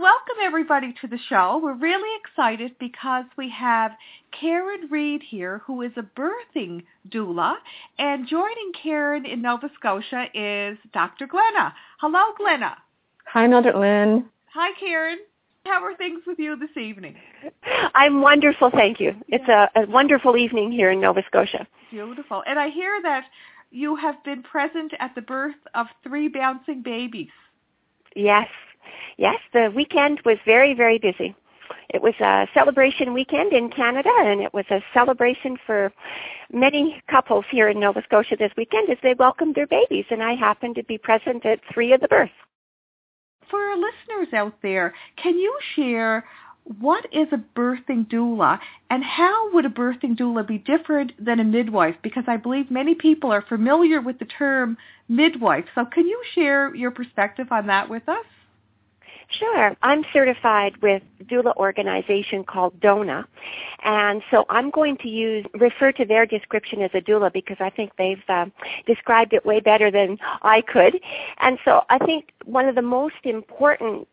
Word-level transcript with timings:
Welcome 0.00 0.36
everybody 0.44 0.94
to 1.00 1.08
the 1.08 1.18
show. 1.28 1.58
We're 1.60 1.74
really 1.74 2.20
excited 2.22 2.76
because 2.78 3.24
we 3.36 3.50
have 3.50 3.90
Karen 4.30 4.88
Reed 4.88 5.22
here, 5.28 5.60
who 5.66 5.82
is 5.82 5.90
a 5.96 6.02
birthing 6.02 6.84
doula, 7.08 7.56
and 7.98 8.28
joining 8.28 8.70
Karen 8.80 9.26
in 9.26 9.42
Nova 9.42 9.68
Scotia 9.74 10.26
is 10.32 10.78
Dr. 10.92 11.26
Glenna. 11.26 11.74
Hello, 11.98 12.32
Glenna. 12.36 12.76
Hi, 13.26 13.48
Mildred 13.48 13.74
Lynn. 13.74 14.26
Hi, 14.54 14.70
Karen. 14.78 15.18
How 15.66 15.82
are 15.82 15.96
things 15.96 16.20
with 16.28 16.38
you 16.38 16.54
this 16.54 16.76
evening? 16.80 17.16
I'm 17.96 18.20
wonderful, 18.20 18.70
thank 18.70 19.00
you. 19.00 19.16
It's 19.26 19.48
a, 19.48 19.68
a 19.74 19.86
wonderful 19.90 20.36
evening 20.36 20.70
here 20.70 20.92
in 20.92 21.00
Nova 21.00 21.24
Scotia. 21.26 21.66
Beautiful. 21.90 22.44
And 22.46 22.56
I 22.56 22.68
hear 22.68 23.02
that 23.02 23.24
you 23.72 23.96
have 23.96 24.22
been 24.22 24.44
present 24.44 24.92
at 25.00 25.16
the 25.16 25.22
birth 25.22 25.56
of 25.74 25.88
three 26.04 26.28
bouncing 26.28 26.82
babies. 26.82 27.30
Yes. 28.14 28.46
Yes, 29.16 29.38
the 29.52 29.72
weekend 29.74 30.20
was 30.24 30.38
very, 30.44 30.74
very 30.74 30.98
busy. 30.98 31.34
It 31.90 32.02
was 32.02 32.14
a 32.20 32.46
celebration 32.54 33.12
weekend 33.12 33.52
in 33.52 33.70
Canada, 33.70 34.10
and 34.18 34.40
it 34.40 34.52
was 34.52 34.64
a 34.70 34.80
celebration 34.92 35.56
for 35.66 35.92
many 36.52 37.02
couples 37.10 37.44
here 37.50 37.68
in 37.68 37.80
Nova 37.80 38.02
Scotia 38.04 38.36
this 38.36 38.52
weekend 38.56 38.90
as 38.90 38.98
they 39.02 39.14
welcomed 39.14 39.54
their 39.54 39.66
babies, 39.66 40.04
and 40.10 40.22
I 40.22 40.34
happened 40.34 40.76
to 40.76 40.84
be 40.84 40.98
present 40.98 41.44
at 41.46 41.60
three 41.72 41.92
of 41.92 42.00
the 42.00 42.08
births 42.08 42.32
for 43.50 43.60
our 43.60 43.76
listeners 43.76 44.32
out 44.34 44.54
there, 44.62 44.94
can 45.16 45.38
you 45.38 45.58
share 45.74 46.24
what 46.80 47.06
is 47.12 47.28
a 47.32 47.58
birthing 47.58 48.06
doula 48.08 48.58
and 48.90 49.02
how 49.02 49.52
would 49.52 49.64
a 49.64 49.70
birthing 49.70 50.16
doula 50.18 50.46
be 50.46 50.58
different 50.58 51.12
than 51.24 51.40
a 51.40 51.44
midwife? 51.44 51.96
Because 52.02 52.24
I 52.26 52.36
believe 52.36 52.70
many 52.70 52.94
people 52.94 53.32
are 53.32 53.42
familiar 53.42 54.00
with 54.00 54.18
the 54.18 54.26
term 54.26 54.76
midwife. 55.08 55.64
So 55.74 55.84
can 55.86 56.06
you 56.06 56.22
share 56.34 56.74
your 56.74 56.90
perspective 56.90 57.48
on 57.50 57.66
that 57.68 57.88
with 57.88 58.08
us? 58.08 58.24
Sure. 59.30 59.76
I'm 59.82 60.04
certified 60.12 60.76
with 60.80 61.02
doula 61.24 61.54
organization 61.56 62.44
called 62.44 62.80
DONA. 62.80 63.26
And 63.84 64.22
so 64.30 64.46
I'm 64.48 64.70
going 64.70 64.96
to 64.98 65.08
use, 65.08 65.44
refer 65.54 65.92
to 65.92 66.06
their 66.06 66.24
description 66.24 66.80
as 66.80 66.90
a 66.94 67.00
doula 67.00 67.30
because 67.32 67.58
I 67.60 67.68
think 67.68 67.92
they've 67.98 68.22
uh, 68.28 68.46
described 68.86 69.34
it 69.34 69.44
way 69.44 69.60
better 69.60 69.90
than 69.90 70.16
I 70.42 70.62
could. 70.62 70.98
And 71.38 71.58
so 71.64 71.82
I 71.90 71.98
think 71.98 72.32
one 72.46 72.66
of 72.66 72.74
the 72.74 72.82
most 72.82 73.16
important 73.24 74.08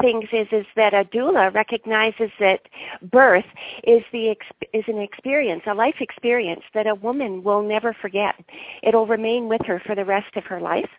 things 0.00 0.26
is 0.32 0.46
is 0.52 0.66
that 0.76 0.94
a 0.94 1.04
doula 1.04 1.52
recognizes 1.54 2.30
that 2.38 2.60
birth 3.02 3.46
is 3.84 4.02
the 4.12 4.36
is 4.72 4.84
an 4.88 4.98
experience, 4.98 5.62
a 5.66 5.74
life 5.74 5.96
experience 6.00 6.62
that 6.74 6.86
a 6.86 6.94
woman 6.94 7.42
will 7.42 7.62
never 7.62 7.94
forget. 7.94 8.34
It'll 8.82 9.06
remain 9.06 9.48
with 9.48 9.62
her 9.66 9.80
for 9.84 9.94
the 9.94 10.04
rest 10.04 10.36
of 10.36 10.44
her 10.44 10.60
life. 10.60 10.90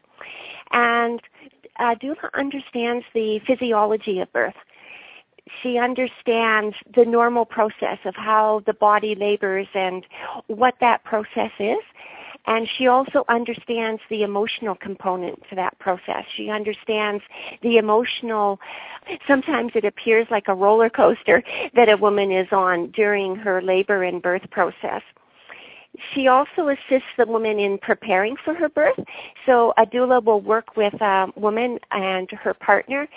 And 0.71 1.21
uh, 1.81 1.95
doula 1.95 2.29
understands 2.35 3.05
the 3.13 3.39
physiology 3.47 4.19
of 4.19 4.31
birth. 4.31 4.53
She 5.61 5.77
understands 5.77 6.75
the 6.95 7.03
normal 7.03 7.45
process 7.45 7.97
of 8.05 8.15
how 8.15 8.61
the 8.65 8.73
body 8.73 9.15
labors 9.15 9.67
and 9.73 10.05
what 10.47 10.75
that 10.79 11.03
process 11.03 11.51
is. 11.59 11.79
And 12.47 12.67
she 12.77 12.87
also 12.87 13.23
understands 13.29 14.01
the 14.09 14.23
emotional 14.23 14.75
component 14.75 15.43
to 15.49 15.55
that 15.55 15.77
process. 15.79 16.23
She 16.35 16.49
understands 16.49 17.23
the 17.61 17.77
emotional, 17.77 18.59
sometimes 19.27 19.73
it 19.75 19.85
appears 19.85 20.27
like 20.31 20.47
a 20.47 20.55
roller 20.55 20.89
coaster 20.89 21.43
that 21.75 21.89
a 21.89 21.97
woman 21.97 22.31
is 22.31 22.47
on 22.51 22.91
during 22.91 23.35
her 23.35 23.61
labor 23.61 24.03
and 24.03 24.21
birth 24.21 24.49
process. 24.49 25.01
She 26.13 26.27
also 26.27 26.69
assists 26.69 27.09
the 27.17 27.25
woman 27.25 27.59
in 27.59 27.77
preparing 27.77 28.35
for 28.43 28.53
her 28.53 28.69
birth. 28.69 28.99
So 29.45 29.73
a 29.77 29.85
doula 29.85 30.23
will 30.23 30.39
work 30.39 30.77
with 30.77 30.93
a 31.01 31.27
woman 31.35 31.79
and 31.91 32.29
her 32.31 32.53
partner 32.53 33.07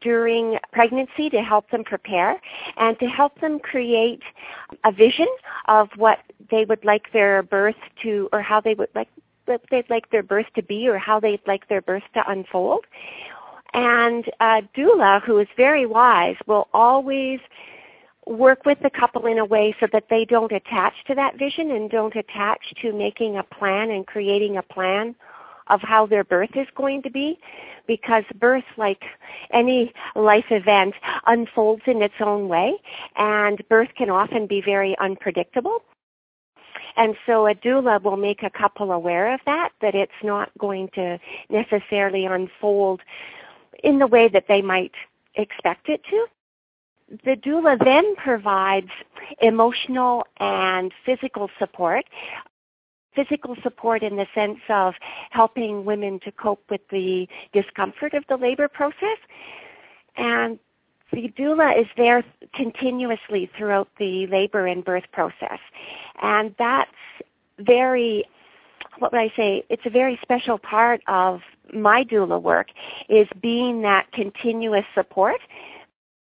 during 0.00 0.58
pregnancy 0.72 1.28
to 1.30 1.42
help 1.42 1.70
them 1.70 1.82
prepare 1.84 2.40
and 2.76 2.98
to 3.00 3.06
help 3.06 3.40
them 3.40 3.58
create 3.58 4.22
a 4.84 4.92
vision 4.92 5.26
of 5.66 5.88
what 5.96 6.20
they 6.50 6.64
would 6.64 6.84
like 6.84 7.12
their 7.12 7.42
birth 7.42 7.76
to 8.02 8.28
or 8.32 8.42
how 8.42 8.60
they 8.60 8.74
would 8.74 8.90
like 8.94 9.08
what 9.46 9.60
they'd 9.70 9.90
like 9.90 10.10
their 10.10 10.22
birth 10.22 10.46
to 10.54 10.62
be 10.62 10.88
or 10.88 10.98
how 10.98 11.20
they'd 11.20 11.46
like 11.46 11.68
their 11.68 11.82
birth 11.82 12.02
to 12.14 12.30
unfold. 12.30 12.84
And 13.74 14.24
a 14.40 14.62
doula, 14.76 15.22
who 15.22 15.38
is 15.38 15.48
very 15.56 15.84
wise, 15.84 16.36
will 16.46 16.68
always 16.72 17.40
work 18.26 18.64
with 18.64 18.78
the 18.80 18.90
couple 18.90 19.26
in 19.26 19.38
a 19.38 19.44
way 19.44 19.74
so 19.80 19.86
that 19.92 20.04
they 20.08 20.24
don't 20.24 20.52
attach 20.52 20.94
to 21.06 21.14
that 21.14 21.38
vision 21.38 21.70
and 21.70 21.90
don't 21.90 22.16
attach 22.16 22.74
to 22.80 22.92
making 22.92 23.36
a 23.36 23.42
plan 23.42 23.90
and 23.90 24.06
creating 24.06 24.56
a 24.56 24.62
plan 24.62 25.14
of 25.68 25.80
how 25.80 26.06
their 26.06 26.24
birth 26.24 26.50
is 26.54 26.66
going 26.74 27.02
to 27.02 27.10
be. 27.10 27.38
Because 27.86 28.24
birth 28.36 28.64
like 28.78 29.02
any 29.52 29.92
life 30.16 30.46
event 30.50 30.94
unfolds 31.26 31.82
in 31.86 32.00
its 32.02 32.14
own 32.20 32.48
way 32.48 32.76
and 33.16 33.62
birth 33.68 33.90
can 33.96 34.08
often 34.08 34.46
be 34.46 34.62
very 34.62 34.96
unpredictable. 34.98 35.82
And 36.96 37.16
so 37.26 37.46
a 37.46 37.54
doula 37.54 38.02
will 38.02 38.16
make 38.16 38.42
a 38.42 38.50
couple 38.50 38.92
aware 38.92 39.34
of 39.34 39.40
that 39.46 39.70
that 39.82 39.94
it's 39.94 40.12
not 40.22 40.50
going 40.58 40.88
to 40.94 41.18
necessarily 41.50 42.24
unfold 42.24 43.00
in 43.82 43.98
the 43.98 44.06
way 44.06 44.28
that 44.28 44.46
they 44.48 44.62
might 44.62 44.92
expect 45.34 45.88
it 45.88 46.02
to 46.08 46.26
the 47.24 47.36
doula 47.36 47.82
then 47.82 48.14
provides 48.16 48.90
emotional 49.40 50.26
and 50.38 50.92
physical 51.04 51.50
support. 51.58 52.04
Physical 53.14 53.56
support 53.62 54.02
in 54.02 54.16
the 54.16 54.26
sense 54.34 54.58
of 54.68 54.94
helping 55.30 55.84
women 55.84 56.18
to 56.24 56.32
cope 56.32 56.62
with 56.68 56.80
the 56.90 57.28
discomfort 57.52 58.12
of 58.14 58.24
the 58.28 58.36
labor 58.36 58.66
process. 58.66 59.18
And 60.16 60.58
the 61.12 61.32
doula 61.38 61.80
is 61.80 61.86
there 61.96 62.24
continuously 62.54 63.48
throughout 63.56 63.88
the 63.98 64.26
labor 64.26 64.66
and 64.66 64.84
birth 64.84 65.04
process. 65.12 65.60
And 66.20 66.54
that's 66.58 66.90
very, 67.58 68.24
what 68.98 69.12
would 69.12 69.20
I 69.20 69.32
say, 69.36 69.64
it's 69.68 69.86
a 69.86 69.90
very 69.90 70.18
special 70.22 70.58
part 70.58 71.00
of 71.06 71.40
my 71.72 72.02
doula 72.04 72.42
work 72.42 72.68
is 73.08 73.28
being 73.40 73.82
that 73.82 74.10
continuous 74.12 74.84
support 74.94 75.40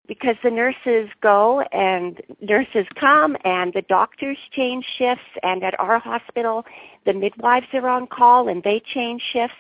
because 0.09 0.35
the 0.43 0.49
nurses 0.49 1.07
go 1.21 1.61
and 1.71 2.19
nurses 2.41 2.87
come 2.99 3.37
and 3.45 3.71
the 3.73 3.83
doctors 3.83 4.39
change 4.51 4.83
shifts. 4.97 5.23
And 5.43 5.63
at 5.63 5.79
our 5.79 5.99
hospital 5.99 6.65
the 7.05 7.13
midwives 7.13 7.67
are 7.73 7.87
on 7.87 8.07
call 8.07 8.49
and 8.49 8.61
they 8.63 8.81
change 8.93 9.21
shifts. 9.31 9.55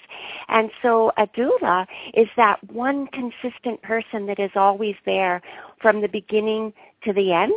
And 0.49 0.71
so 0.81 1.11
a 1.17 1.27
doula 1.27 1.85
is 2.13 2.27
that 2.35 2.57
one 2.71 3.07
consistent 3.07 3.81
person 3.83 4.25
that 4.25 4.39
is 4.39 4.51
always 4.55 4.95
there 5.05 5.41
from 5.81 6.01
the 6.01 6.09
beginning 6.09 6.73
to 7.05 7.13
the 7.13 7.31
end. 7.31 7.53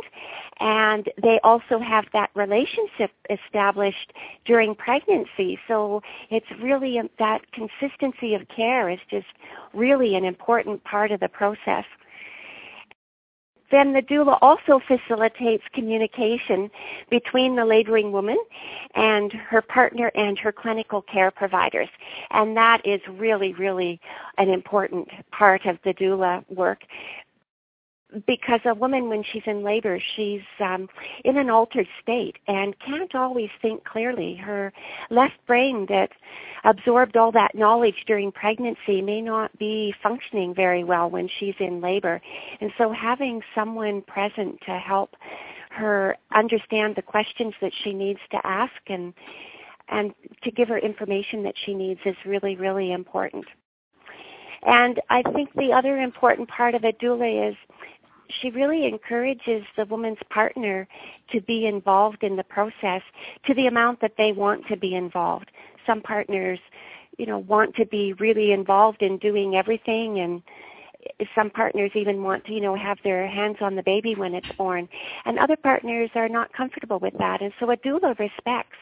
And 0.59 1.09
they 1.21 1.39
also 1.43 1.79
have 1.79 2.05
that 2.13 2.29
relationship 2.35 3.11
established 3.29 4.13
during 4.45 4.75
pregnancy. 4.75 5.59
So 5.67 6.01
it's 6.29 6.45
really 6.61 6.99
that 7.19 7.41
consistency 7.51 8.35
of 8.35 8.47
care 8.55 8.89
is 8.89 8.99
just 9.09 9.27
really 9.73 10.15
an 10.15 10.23
important 10.23 10.83
part 10.83 11.11
of 11.11 11.19
the 11.19 11.27
process 11.27 11.85
then 13.73 13.93
the 13.93 14.01
doula 14.01 14.37
also 14.41 14.79
facilitates 14.87 15.63
communication 15.73 16.69
between 17.09 17.55
the 17.55 17.65
laboring 17.65 18.11
woman 18.11 18.37
and 18.95 19.33
her 19.33 19.61
partner 19.61 20.11
and 20.15 20.37
her 20.37 20.51
clinical 20.51 21.01
care 21.01 21.31
providers. 21.31 21.89
And 22.31 22.55
that 22.55 22.85
is 22.85 23.01
really, 23.07 23.53
really 23.53 23.99
an 24.37 24.49
important 24.49 25.09
part 25.31 25.65
of 25.65 25.79
the 25.83 25.93
doula 25.93 26.43
work 26.49 26.83
because 28.27 28.59
a 28.65 28.73
woman 28.73 29.09
when 29.09 29.23
she's 29.23 29.43
in 29.45 29.63
labor 29.63 29.99
she's 30.15 30.41
um 30.59 30.87
in 31.23 31.37
an 31.37 31.49
altered 31.49 31.87
state 32.01 32.37
and 32.47 32.75
can't 32.79 33.15
always 33.15 33.49
think 33.61 33.83
clearly. 33.83 34.35
Her 34.35 34.71
left 35.09 35.35
brain 35.47 35.85
that 35.89 36.09
absorbed 36.63 37.17
all 37.17 37.31
that 37.33 37.55
knowledge 37.55 38.03
during 38.07 38.31
pregnancy 38.31 39.01
may 39.01 39.21
not 39.21 39.57
be 39.57 39.93
functioning 40.01 40.53
very 40.53 40.83
well 40.83 41.09
when 41.09 41.29
she's 41.39 41.55
in 41.59 41.81
labor. 41.81 42.21
And 42.61 42.71
so 42.77 42.91
having 42.91 43.41
someone 43.53 44.01
present 44.01 44.59
to 44.65 44.77
help 44.77 45.15
her 45.71 46.15
understand 46.33 46.95
the 46.95 47.01
questions 47.01 47.53
that 47.61 47.71
she 47.83 47.93
needs 47.93 48.19
to 48.31 48.37
ask 48.45 48.73
and 48.87 49.13
and 49.89 50.13
to 50.43 50.51
give 50.51 50.69
her 50.69 50.77
information 50.77 51.43
that 51.43 51.55
she 51.65 51.73
needs 51.73 51.99
is 52.05 52.15
really 52.25 52.55
really 52.55 52.91
important. 52.91 53.45
And 54.65 55.01
I 55.09 55.23
think 55.33 55.49
the 55.55 55.73
other 55.73 55.97
important 55.97 56.47
part 56.47 56.73
of 56.73 56.83
a 56.83 56.93
doula 56.93 57.49
is 57.49 57.55
she 58.41 58.49
really 58.49 58.85
encourages 58.87 59.63
the 59.77 59.85
woman's 59.85 60.19
partner 60.29 60.87
to 61.31 61.41
be 61.41 61.65
involved 61.65 62.23
in 62.23 62.35
the 62.35 62.43
process 62.43 63.01
to 63.45 63.53
the 63.53 63.67
amount 63.67 64.01
that 64.01 64.13
they 64.17 64.31
want 64.31 64.67
to 64.67 64.77
be 64.77 64.95
involved. 64.95 65.51
Some 65.85 66.01
partners, 66.01 66.59
you 67.17 67.25
know, 67.25 67.39
want 67.39 67.75
to 67.75 67.85
be 67.85 68.13
really 68.13 68.51
involved 68.51 69.01
in 69.01 69.17
doing 69.17 69.55
everything 69.55 70.19
and 70.19 70.41
some 71.35 71.49
partners 71.49 71.91
even 71.95 72.23
want 72.23 72.45
to, 72.45 72.53
you 72.53 72.61
know, 72.61 72.75
have 72.75 72.97
their 73.03 73.27
hands 73.27 73.57
on 73.59 73.75
the 73.75 73.83
baby 73.83 74.15
when 74.15 74.33
it's 74.33 74.51
born. 74.57 74.87
And 75.25 75.37
other 75.37 75.57
partners 75.57 76.09
are 76.15 76.29
not 76.29 76.53
comfortable 76.53 76.99
with 76.99 77.13
that. 77.19 77.41
And 77.41 77.51
so 77.59 77.69
a 77.71 77.77
doula 77.77 78.17
respects 78.17 78.77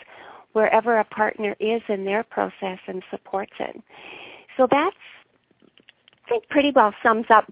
wherever 0.53 0.99
a 0.99 1.05
partner 1.05 1.55
is 1.59 1.81
in 1.87 2.05
their 2.05 2.23
process 2.23 2.77
and 2.85 3.01
supports 3.09 3.53
it. 3.59 3.81
So 4.55 4.67
that's 4.69 4.95
think 6.31 6.47
pretty 6.49 6.71
well 6.71 6.93
sums 7.03 7.25
up 7.29 7.51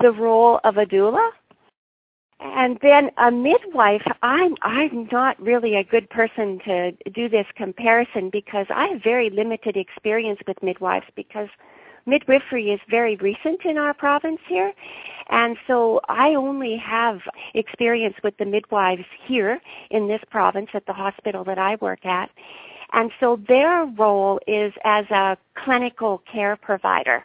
the 0.00 0.12
role 0.12 0.60
of 0.64 0.76
a 0.76 0.86
doula. 0.86 1.30
And 2.42 2.78
then 2.80 3.10
a 3.18 3.30
midwife, 3.30 4.06
I'm 4.22 4.56
I'm 4.62 5.08
not 5.12 5.40
really 5.40 5.76
a 5.76 5.84
good 5.84 6.08
person 6.08 6.58
to 6.64 6.92
do 7.10 7.28
this 7.28 7.46
comparison 7.54 8.30
because 8.30 8.66
I 8.70 8.86
have 8.88 9.02
very 9.02 9.28
limited 9.28 9.76
experience 9.76 10.40
with 10.46 10.62
midwives 10.62 11.06
because 11.14 11.50
midwifery 12.06 12.70
is 12.70 12.80
very 12.88 13.16
recent 13.16 13.64
in 13.66 13.76
our 13.76 13.92
province 13.92 14.40
here. 14.48 14.72
And 15.28 15.58
so 15.66 16.00
I 16.08 16.34
only 16.34 16.76
have 16.76 17.20
experience 17.54 18.16
with 18.24 18.36
the 18.38 18.46
midwives 18.46 19.04
here 19.26 19.60
in 19.90 20.08
this 20.08 20.22
province 20.30 20.70
at 20.72 20.86
the 20.86 20.94
hospital 20.94 21.44
that 21.44 21.58
I 21.58 21.76
work 21.76 22.06
at. 22.06 22.30
And 22.92 23.12
so 23.20 23.38
their 23.48 23.84
role 23.84 24.40
is 24.46 24.72
as 24.84 25.04
a 25.10 25.36
clinical 25.54 26.22
care 26.30 26.56
provider. 26.56 27.24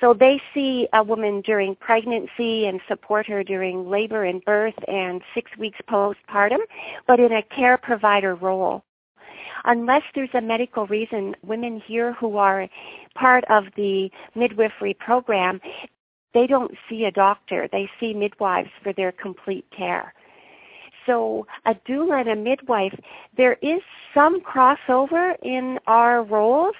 So 0.00 0.12
they 0.12 0.40
see 0.52 0.88
a 0.92 1.02
woman 1.02 1.40
during 1.40 1.74
pregnancy 1.76 2.66
and 2.66 2.80
support 2.88 3.26
her 3.26 3.42
during 3.42 3.88
labor 3.88 4.24
and 4.24 4.44
birth 4.44 4.74
and 4.88 5.22
six 5.34 5.50
weeks 5.56 5.78
postpartum, 5.88 6.58
but 7.06 7.20
in 7.20 7.32
a 7.32 7.42
care 7.42 7.78
provider 7.78 8.34
role. 8.34 8.84
Unless 9.64 10.02
there's 10.14 10.34
a 10.34 10.40
medical 10.40 10.86
reason, 10.86 11.34
women 11.42 11.80
here 11.80 12.12
who 12.12 12.36
are 12.36 12.68
part 13.14 13.44
of 13.50 13.64
the 13.76 14.10
midwifery 14.34 14.94
program, 14.94 15.60
they 16.34 16.46
don't 16.46 16.72
see 16.88 17.04
a 17.04 17.10
doctor. 17.10 17.68
They 17.72 17.88
see 17.98 18.12
midwives 18.12 18.70
for 18.82 18.92
their 18.92 19.12
complete 19.12 19.66
care. 19.76 20.12
So 21.06 21.46
a 21.64 21.74
doula 21.74 22.20
and 22.20 22.28
a 22.28 22.36
midwife, 22.36 22.94
there 23.36 23.54
is 23.62 23.80
some 24.12 24.40
crossover 24.40 25.34
in 25.42 25.78
our 25.86 26.22
roles, 26.22 26.74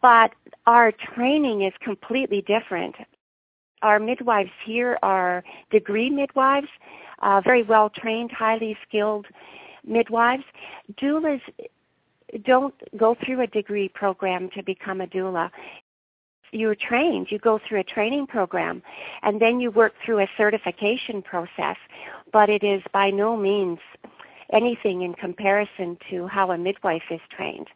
but 0.00 0.32
our 0.66 0.92
training 0.92 1.62
is 1.62 1.72
completely 1.80 2.42
different. 2.42 2.96
Our 3.82 3.98
midwives 3.98 4.50
here 4.64 4.98
are 5.02 5.42
degree 5.70 6.10
midwives, 6.10 6.68
uh, 7.20 7.40
very 7.40 7.62
well 7.62 7.90
trained, 7.90 8.30
highly 8.30 8.76
skilled 8.86 9.26
midwives. 9.84 10.44
Doulas 10.94 11.40
don't 12.44 12.74
go 12.96 13.16
through 13.24 13.40
a 13.42 13.46
degree 13.46 13.88
program 13.88 14.50
to 14.50 14.62
become 14.62 15.00
a 15.00 15.06
doula. 15.06 15.50
You're 16.52 16.74
trained, 16.74 17.28
you 17.30 17.38
go 17.38 17.58
through 17.66 17.80
a 17.80 17.84
training 17.84 18.26
program, 18.26 18.82
and 19.22 19.40
then 19.40 19.58
you 19.58 19.70
work 19.70 19.94
through 20.04 20.20
a 20.20 20.28
certification 20.36 21.22
process, 21.22 21.76
but 22.32 22.50
it 22.50 22.62
is 22.62 22.82
by 22.92 23.10
no 23.10 23.36
means 23.36 23.78
anything 24.52 25.02
in 25.02 25.14
comparison 25.14 25.96
to 26.10 26.26
how 26.26 26.50
a 26.50 26.58
midwife 26.58 27.04
is 27.10 27.20
trained. 27.34 27.68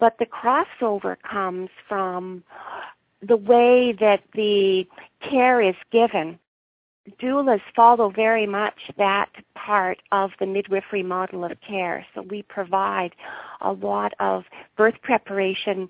But 0.00 0.16
the 0.18 0.26
crossover 0.26 1.16
comes 1.22 1.70
from 1.88 2.44
the 3.26 3.36
way 3.36 3.92
that 4.00 4.22
the 4.34 4.86
care 5.20 5.60
is 5.60 5.74
given. 5.90 6.38
Doulas 7.20 7.60
follow 7.74 8.10
very 8.10 8.46
much 8.46 8.90
that 8.98 9.30
part 9.54 9.98
of 10.12 10.30
the 10.38 10.46
midwifery 10.46 11.02
model 11.02 11.44
of 11.44 11.52
care. 11.66 12.06
So 12.14 12.22
we 12.22 12.42
provide 12.42 13.14
a 13.60 13.72
lot 13.72 14.12
of 14.20 14.44
birth 14.76 15.00
preparation, 15.02 15.88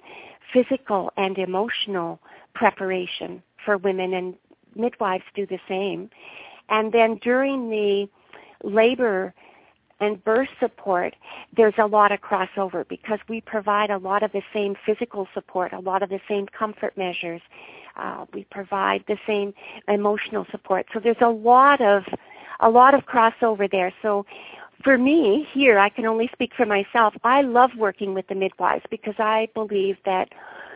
physical 0.53 1.13
and 1.17 1.37
emotional 1.37 2.21
preparation 2.55 3.43
for 3.65 3.77
women, 3.77 4.15
and 4.15 4.35
midwives 4.75 5.25
do 5.35 5.45
the 5.45 5.59
same. 5.69 6.09
And 6.69 6.93
then 6.93 7.17
during 7.17 7.69
the 7.69 8.09
labor 8.63 9.35
and 10.01 10.23
birth 10.25 10.49
support, 10.61 11.15
there's 11.57 11.75
a 11.79 11.87
lot 11.87 12.13
of 12.13 12.21
crossover 12.21 12.87
because 12.89 13.19
we 13.29 13.41
provide 13.41 13.91
a 13.91 13.99
lot 13.99 14.23
of 14.23 14.33
the 14.33 14.43
same 14.53 14.77
physical 14.87 15.27
support, 15.35 15.73
a 15.73 15.81
lot 15.81 16.03
of 16.03 16.09
the 16.09 16.21
same 16.29 16.47
comfort 16.47 16.97
measures. 16.97 17.41
Uh, 17.97 18.27
we 18.33 18.45
provide 18.45 19.05
the 19.09 19.19
same 19.27 19.53
emotional 19.89 20.47
support. 20.51 20.87
So 20.93 21.01
there's 21.01 21.17
a 21.21 21.29
lot 21.29 21.81
of 21.81 22.05
a 22.61 22.71
lot 22.71 22.95
of 22.95 23.07
crossover 23.07 23.71
there. 23.71 23.93
So 24.03 24.27
for 24.83 24.99
me 24.99 25.47
here, 25.53 25.79
I 25.79 25.89
can 25.89 26.07
only 26.07 26.29
speak 26.33 26.53
for 26.57 26.67
myself. 26.67 27.15
I 27.25 27.43
love 27.43 27.71
working 27.77 28.15
with 28.15 28.29
the 28.29 28.35
midwives 28.35 28.85
because 28.91 29.15
I 29.19 29.49
believe 29.55 29.97
that 30.05 30.33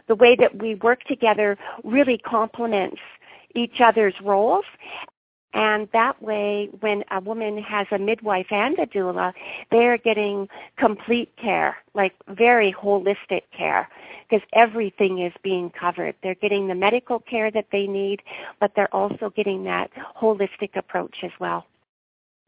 the 0.09 0.15
way 0.15 0.37
that 0.37 0.61
we 0.61 0.75
work 0.77 1.05
together 1.05 1.57
really 1.85 2.19
complements 2.19 3.01
each 3.55 3.81
other's 3.81 4.15
roles 4.23 4.65
and 5.55 5.89
that 5.93 6.23
way, 6.23 6.71
when 6.81 7.05
a 7.11 7.21
woman 7.21 7.59
has 7.63 7.87
a 7.91 7.99
midwife 7.99 8.47
and 8.51 8.79
a 8.79 8.87
doula, 8.87 9.33
they're 9.71 9.99
getting 9.99 10.49
complete 10.79 11.31
care, 11.37 11.77
like 11.95 12.15
very 12.29 12.73
holistic 12.73 13.43
care, 13.57 13.89
because 14.29 14.47
everything 14.55 15.21
is 15.21 15.33
being 15.43 15.71
covered. 15.71 16.15
They're 16.23 16.35
getting 16.35 16.69
the 16.69 16.75
medical 16.75 17.19
care 17.21 17.51
that 17.51 17.67
they 17.71 17.87
need, 17.87 18.23
but 18.61 18.73
they're 18.75 18.95
also 18.95 19.31
getting 19.37 19.65
that 19.65 19.91
holistic 20.21 20.77
approach 20.77 21.17
as 21.23 21.33
well. 21.39 21.67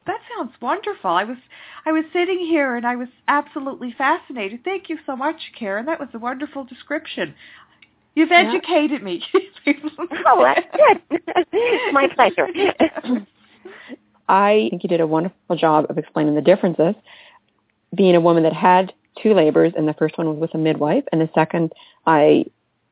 That 0.07 0.19
sounds 0.35 0.53
wonderful. 0.61 1.09
I 1.09 1.23
was 1.23 1.37
I 1.85 1.91
was 1.91 2.05
sitting 2.13 2.39
here 2.39 2.75
and 2.75 2.85
I 2.85 2.95
was 2.95 3.07
absolutely 3.27 3.93
fascinated. 3.97 4.63
Thank 4.63 4.87
you 4.87 4.97
so 5.05 5.15
much, 5.15 5.51
Karen. 5.57 5.85
That 5.87 5.99
was 5.99 6.09
a 6.13 6.19
wonderful 6.19 6.63
description. 6.63 7.33
You've 8.15 8.31
educated 8.31 9.01
yeah. 9.01 9.05
me. 9.05 9.23
oh, 10.25 10.43
that's 10.43 10.67
good. 10.75 11.19
My 11.91 12.07
pleasure. 12.15 12.47
I 14.27 14.67
think 14.69 14.83
you 14.83 14.89
did 14.89 15.01
a 15.01 15.07
wonderful 15.07 15.55
job 15.55 15.85
of 15.89 15.97
explaining 15.97 16.35
the 16.35 16.41
differences. 16.41 16.95
Being 17.93 18.15
a 18.15 18.21
woman 18.21 18.43
that 18.43 18.53
had 18.53 18.93
two 19.21 19.33
labors, 19.33 19.73
and 19.77 19.87
the 19.87 19.93
first 19.93 20.17
one 20.17 20.27
was 20.27 20.37
with 20.39 20.53
a 20.55 20.57
midwife, 20.57 21.03
and 21.11 21.21
the 21.21 21.29
second 21.35 21.73
I 22.05 22.45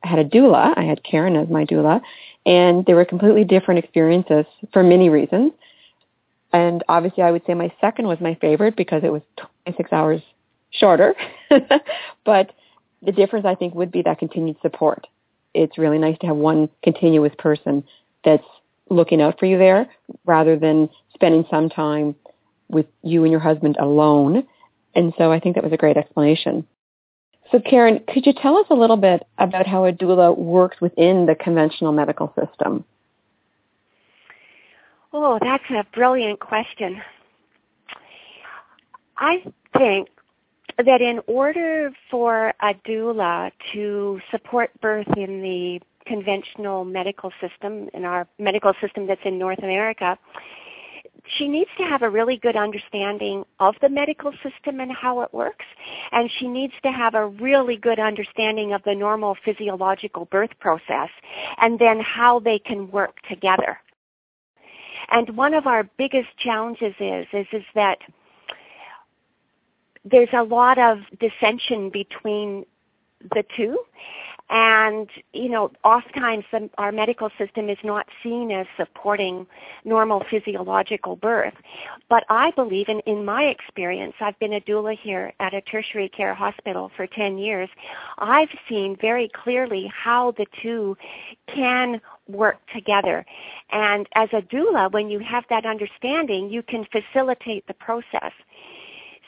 had 0.04 0.20
a 0.20 0.26
doula. 0.26 0.74
I 0.78 0.84
had 0.84 1.04
Karen 1.04 1.36
as 1.36 1.50
my 1.50 1.66
doula, 1.66 2.02
and 2.46 2.86
they 2.86 2.94
were 2.94 3.06
completely 3.06 3.44
different 3.44 3.84
experiences 3.84 4.46
for 4.72 4.84
many 4.84 5.10
reasons. 5.10 5.54
And 6.52 6.84
obviously, 6.88 7.24
I 7.24 7.32
would 7.32 7.44
say 7.48 7.54
my 7.54 7.74
second 7.82 8.08
was 8.08 8.20
my 8.22 8.36
favorite 8.36 8.76
because 8.76 9.04
it 9.04 9.12
was 9.12 9.22
26 9.66 9.92
hours 9.92 10.22
shorter. 10.72 11.16
but 12.26 12.52
the 13.04 13.12
difference, 13.12 13.46
I 13.46 13.56
think, 13.56 13.76
would 13.76 13.92
be 13.92 14.02
that 14.04 14.20
continued 14.20 14.58
support 14.62 15.08
it's 15.54 15.78
really 15.78 15.98
nice 15.98 16.18
to 16.20 16.28
have 16.28 16.36
one 16.36 16.70
continuous 16.84 17.34
person 17.38 17.84
that's 18.26 18.44
looking 18.90 19.22
out 19.22 19.40
for 19.40 19.46
you 19.46 19.58
there 19.58 19.90
rather 20.26 20.58
than 20.58 20.90
spending 21.14 21.46
some 21.50 21.70
time 21.70 22.16
with 22.70 22.86
you 23.02 23.24
and 23.24 23.32
your 23.32 23.40
husband 23.40 23.78
alone. 23.80 24.44
And 24.96 25.14
so 25.18 25.32
I 25.32 25.40
think 25.40 25.56
that 25.56 25.64
was 25.64 25.74
a 25.74 25.78
great 25.78 25.98
explanation. 25.98 26.66
So 27.52 27.60
Karen, 27.60 28.04
could 28.12 28.26
you 28.26 28.34
tell 28.34 28.58
us 28.58 28.66
a 28.70 28.76
little 28.76 28.98
bit 28.98 29.24
about 29.38 29.68
how 29.68 29.86
a 29.86 29.92
doula 29.92 30.36
works 30.36 30.82
within 30.82 31.26
the 31.26 31.36
conventional 31.36 31.92
medical 31.92 32.34
system? 32.40 32.84
Oh, 35.12 35.38
that's 35.42 35.64
a 35.70 35.86
brilliant 35.94 36.40
question. 36.40 37.02
I 39.18 39.44
think 39.78 40.10
that 40.78 41.02
in 41.02 41.20
order 41.28 41.92
for 42.10 42.54
a 42.62 42.74
doula 42.88 43.52
to 43.74 44.20
support 44.32 44.72
birth 44.82 45.08
in 45.18 45.42
the 45.42 45.80
conventional 46.06 46.84
medical 46.84 47.32
system, 47.40 47.90
in 47.94 48.06
our 48.06 48.28
medical 48.40 48.74
system 48.82 49.08
that's 49.08 49.22
in 49.24 49.38
North 49.38 49.60
America, 49.60 50.18
she 51.38 51.48
needs 51.48 51.70
to 51.78 51.84
have 51.84 52.02
a 52.02 52.10
really 52.10 52.38
good 52.38 52.58
understanding 52.58 53.46
of 53.60 53.76
the 53.82 53.90
medical 53.90 54.32
system 54.44 54.80
and 54.80 54.92
how 54.92 55.22
it 55.22 55.34
works. 55.34 55.66
And 56.12 56.30
she 56.38 56.48
needs 56.48 56.74
to 56.84 56.92
have 56.92 57.16
a 57.16 57.28
really 57.28 57.78
good 57.78 58.00
understanding 58.00 58.74
of 58.74 58.84
the 58.84 58.94
normal 58.94 59.38
physiological 59.46 60.26
birth 60.26 60.52
process 60.60 61.10
and 61.60 61.80
then 61.80 62.00
how 62.02 62.40
they 62.40 62.60
can 62.60 62.92
work 62.92 63.16
together. 63.30 63.78
And 65.12 65.38
one 65.38 65.54
of 65.54 65.68
our 65.68 65.84
biggest 65.98 66.30
challenges 66.40 66.94
is, 67.00 67.28
is, 67.34 67.48
is 67.54 67.64
that 67.76 68.00
there's 70.06 70.30
a 70.34 70.44
lot 70.44 70.78
of 70.78 71.00
dissension 71.20 71.90
between 71.90 72.66
the 73.34 73.44
two. 73.56 73.78
And, 74.50 75.10
you 75.32 75.50
know, 75.50 75.72
oftentimes 75.84 76.44
the, 76.52 76.70
our 76.78 76.92
medical 76.92 77.30
system 77.38 77.70
is 77.70 77.78
not 77.84 78.08
seen 78.22 78.52
as 78.52 78.68
supporting 78.78 79.48
normal 79.86 80.24
physiological 80.30 81.16
birth. 81.16 81.54
But 82.10 82.26
I 82.30 82.52
believe, 82.52 82.90
in, 82.90 83.00
in 83.02 83.24
my 83.26 83.44
experience, 83.44 84.14
I've 84.20 84.38
been 84.40 84.54
a 84.54 84.60
doula 84.60 84.98
here 85.00 85.34
at 85.40 85.54
a 85.54 85.62
tertiary 85.62 86.10
care 86.10 86.34
hospital 86.34 86.92
for 86.96 87.08
10 87.08 87.38
years, 87.38 87.70
I've 88.20 88.50
seen 88.70 88.98
very 89.00 89.30
clearly 89.30 89.92
how 89.96 90.32
the 90.32 90.46
two 90.62 90.98
can 91.48 92.02
work 92.28 92.58
together. 92.74 93.26
And 93.72 94.08
as 94.14 94.30
a 94.34 94.42
doula, 94.42 94.92
when 94.92 95.10
you 95.10 95.20
have 95.20 95.46
that 95.50 95.66
understanding, 95.66 96.50
you 96.50 96.64
can 96.64 96.86
facilitate 96.92 97.66
the 97.68 97.74
process. 97.74 98.34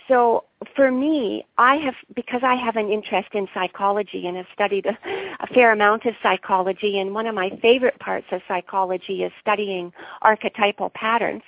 So 0.08 0.44
for 0.76 0.92
me, 0.92 1.46
I 1.58 1.78
have, 1.78 1.96
because 2.16 2.42
I 2.44 2.56
have 2.56 2.76
an 2.76 2.92
interest 2.92 3.30
in 3.34 3.48
psychology 3.54 4.28
and 4.28 4.38
have 4.38 4.46
studied 4.54 4.86
a, 4.86 4.98
a, 5.40 5.48
fair 5.48 5.72
amount 5.72 6.06
of 6.06 6.14
psychology, 6.22 7.00
and 7.00 7.14
one 7.14 7.28
of 7.28 7.34
my 7.34 7.50
favorite 7.62 7.98
parts 8.00 8.28
of 8.32 8.42
psychology 8.48 9.24
is 9.24 9.32
studying 9.42 9.92
archetypal 10.22 10.92
patterns. 10.92 11.42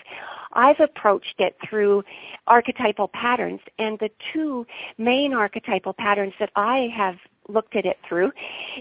I've 0.53 0.79
approached 0.79 1.35
it 1.39 1.55
through 1.67 2.03
archetypal 2.47 3.09
patterns, 3.09 3.59
and 3.77 3.99
the 3.99 4.09
two 4.33 4.65
main 4.97 5.33
archetypal 5.33 5.93
patterns 5.93 6.33
that 6.39 6.51
I 6.55 6.89
have 6.95 7.15
looked 7.49 7.75
at 7.75 7.85
it 7.85 7.97
through 8.07 8.31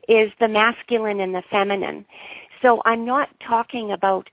is 0.08 0.32
the 0.40 0.48
masculine 0.48 1.20
and 1.20 1.34
the 1.34 1.42
feminine. 1.50 2.06
So 2.62 2.80
I'm 2.84 3.04
not 3.04 3.28
talking 3.46 3.92
about 3.92 4.28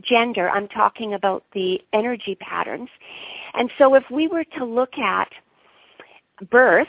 gender, 0.00 0.48
I'm 0.48 0.68
talking 0.68 1.14
about 1.14 1.44
the 1.52 1.80
energy 1.92 2.36
patterns. 2.36 2.88
And 3.54 3.70
so 3.78 3.94
if 3.94 4.04
we 4.10 4.28
were 4.28 4.44
to 4.44 4.64
look 4.64 4.98
at 4.98 5.32
birth, 6.50 6.88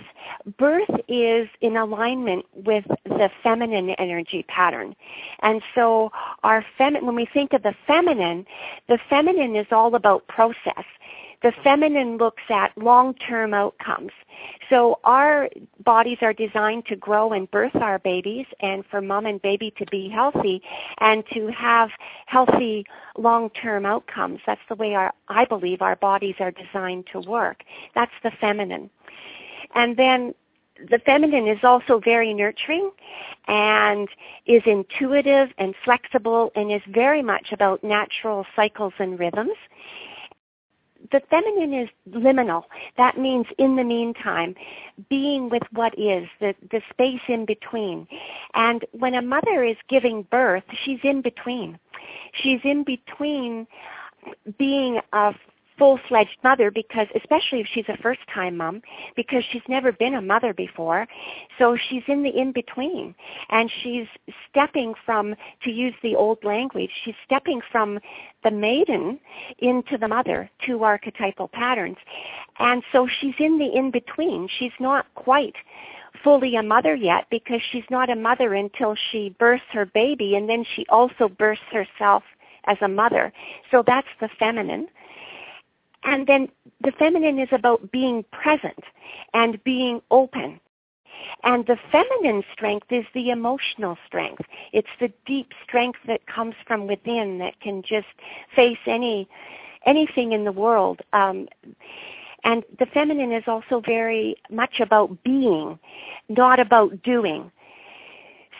birth 0.57 0.89
is 1.07 1.47
in 1.61 1.77
alignment 1.77 2.45
with 2.53 2.85
the 3.05 3.29
feminine 3.43 3.91
energy 3.91 4.43
pattern. 4.47 4.95
And 5.41 5.61
so 5.75 6.11
our 6.43 6.65
fem- 6.77 7.05
when 7.05 7.15
we 7.15 7.25
think 7.25 7.53
of 7.53 7.63
the 7.63 7.75
feminine, 7.85 8.45
the 8.87 8.99
feminine 9.09 9.55
is 9.55 9.67
all 9.71 9.95
about 9.95 10.27
process. 10.27 10.85
The 11.43 11.51
feminine 11.63 12.17
looks 12.17 12.43
at 12.49 12.75
long-term 12.77 13.53
outcomes. 13.53 14.11
So 14.69 14.99
our 15.03 15.49
bodies 15.83 16.17
are 16.21 16.33
designed 16.33 16.85
to 16.87 16.95
grow 16.95 17.33
and 17.33 17.51
birth 17.51 17.75
our 17.75 17.99
babies 17.99 18.45
and 18.61 18.85
for 18.89 19.01
mom 19.01 19.25
and 19.25 19.41
baby 19.41 19.71
to 19.77 19.85
be 19.91 20.09
healthy 20.09 20.61
and 20.99 21.23
to 21.33 21.47
have 21.47 21.89
healthy 22.25 22.85
long-term 23.17 23.85
outcomes. 23.85 24.39
That's 24.45 24.61
the 24.69 24.75
way 24.75 24.95
our, 24.95 25.13
I 25.27 25.45
believe 25.45 25.81
our 25.81 25.97
bodies 25.97 26.35
are 26.39 26.51
designed 26.51 27.07
to 27.11 27.19
work. 27.19 27.63
That's 27.93 28.13
the 28.23 28.31
feminine. 28.39 28.89
And 29.75 29.97
then 29.97 30.33
the 30.89 30.99
feminine 30.99 31.47
is 31.47 31.59
also 31.63 31.99
very 31.99 32.33
nurturing 32.33 32.89
and 33.47 34.07
is 34.45 34.63
intuitive 34.65 35.49
and 35.57 35.75
flexible 35.83 36.51
and 36.55 36.71
is 36.71 36.81
very 36.87 37.21
much 37.21 37.51
about 37.51 37.83
natural 37.83 38.45
cycles 38.55 38.93
and 38.97 39.19
rhythms. 39.19 39.57
The 41.13 41.21
feminine 41.29 41.73
is 41.73 41.89
liminal. 42.09 42.63
That 42.97 43.17
means 43.17 43.45
in 43.59 43.75
the 43.75 43.83
meantime, 43.83 44.55
being 45.09 45.47
with 45.49 45.61
what 45.71 45.97
is, 45.97 46.27
the, 46.39 46.55
the 46.71 46.81
space 46.89 47.21
in 47.27 47.45
between. 47.45 48.07
And 48.55 48.83
when 48.91 49.13
a 49.13 49.21
mother 49.21 49.63
is 49.63 49.77
giving 49.87 50.23
birth, 50.23 50.63
she's 50.83 50.99
in 51.03 51.21
between. 51.21 51.79
She's 52.33 52.59
in 52.63 52.83
between 52.83 53.67
being 54.57 54.99
a 55.13 55.35
full-fledged 55.77 56.37
mother 56.43 56.71
because 56.71 57.07
especially 57.15 57.61
if 57.61 57.67
she's 57.73 57.87
a 57.89 57.97
first-time 57.97 58.57
mom 58.57 58.81
because 59.15 59.43
she's 59.51 59.61
never 59.67 59.91
been 59.91 60.15
a 60.15 60.21
mother 60.21 60.53
before. 60.53 61.07
So 61.57 61.77
she's 61.89 62.03
in 62.07 62.23
the 62.23 62.29
in-between. 62.29 63.15
And 63.49 63.71
she's 63.81 64.07
stepping 64.49 64.93
from 65.05 65.35
to 65.63 65.71
use 65.71 65.93
the 66.01 66.15
old 66.15 66.43
language 66.43 66.91
she's 67.03 67.15
stepping 67.25 67.61
from 67.71 67.99
the 68.43 68.51
maiden 68.51 69.19
into 69.59 69.97
the 69.97 70.07
mother 70.07 70.49
two 70.65 70.83
archetypal 70.83 71.47
patterns. 71.47 71.97
And 72.59 72.83
so 72.91 73.07
she's 73.19 73.35
in 73.39 73.57
the 73.57 73.75
in-between. 73.75 74.47
She's 74.59 74.71
not 74.79 75.05
quite 75.15 75.55
fully 76.23 76.55
a 76.55 76.63
mother 76.63 76.95
yet 76.95 77.25
because 77.29 77.59
she's 77.71 77.83
not 77.89 78.09
a 78.09 78.15
mother 78.15 78.53
until 78.53 78.95
she 79.11 79.35
births 79.39 79.63
her 79.71 79.85
baby 79.85 80.35
and 80.35 80.47
then 80.47 80.65
she 80.75 80.85
also 80.89 81.27
births 81.27 81.61
herself 81.71 82.23
as 82.65 82.77
a 82.81 82.87
mother. 82.87 83.33
So 83.71 83.83
that's 83.85 84.07
the 84.21 84.29
feminine 84.39 84.87
and 86.05 86.27
then 86.27 86.49
the 86.81 86.91
feminine 86.91 87.39
is 87.39 87.49
about 87.51 87.91
being 87.91 88.23
present 88.31 88.83
and 89.33 89.63
being 89.63 90.01
open. 90.11 90.59
And 91.43 91.65
the 91.65 91.77
feminine 91.91 92.43
strength 92.53 92.87
is 92.89 93.05
the 93.13 93.29
emotional 93.29 93.97
strength. 94.07 94.43
It's 94.71 94.87
the 94.99 95.11
deep 95.25 95.51
strength 95.63 95.99
that 96.07 96.25
comes 96.27 96.55
from 96.67 96.87
within 96.87 97.37
that 97.39 97.59
can 97.59 97.81
just 97.81 98.07
face 98.55 98.79
any 98.85 99.27
anything 99.85 100.31
in 100.31 100.45
the 100.45 100.51
world. 100.51 101.01
Um, 101.11 101.47
and 102.45 102.63
the 102.79 102.85
feminine 102.87 103.31
is 103.31 103.43
also 103.47 103.81
very 103.85 104.35
much 104.49 104.79
about 104.79 105.23
being, 105.23 105.79
not 106.29 106.59
about 106.59 107.01
doing. 107.03 107.51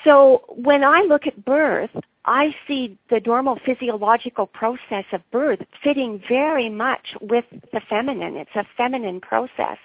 So 0.03 0.43
when 0.49 0.83
I 0.83 1.01
look 1.01 1.27
at 1.27 1.45
birth, 1.45 1.91
I 2.25 2.55
see 2.67 2.97
the 3.09 3.19
normal 3.25 3.59
physiological 3.65 4.47
process 4.47 5.05
of 5.11 5.29
birth 5.31 5.59
fitting 5.83 6.21
very 6.27 6.69
much 6.69 7.15
with 7.19 7.45
the 7.73 7.81
feminine. 7.89 8.37
It's 8.37 8.55
a 8.55 8.65
feminine 8.77 9.19
process. 9.19 9.77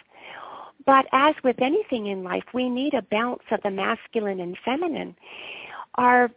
But 0.87 1.07
as 1.13 1.35
with 1.43 1.61
anything 1.61 2.07
in 2.07 2.23
life, 2.23 2.45
we 2.55 2.69
need 2.69 2.95
a 2.95 3.03
balance 3.03 3.43
of 3.51 3.61
the 3.63 3.71
masculine 3.71 4.41
and 4.41 4.57
feminine. 4.65 5.17
Our 5.97 6.31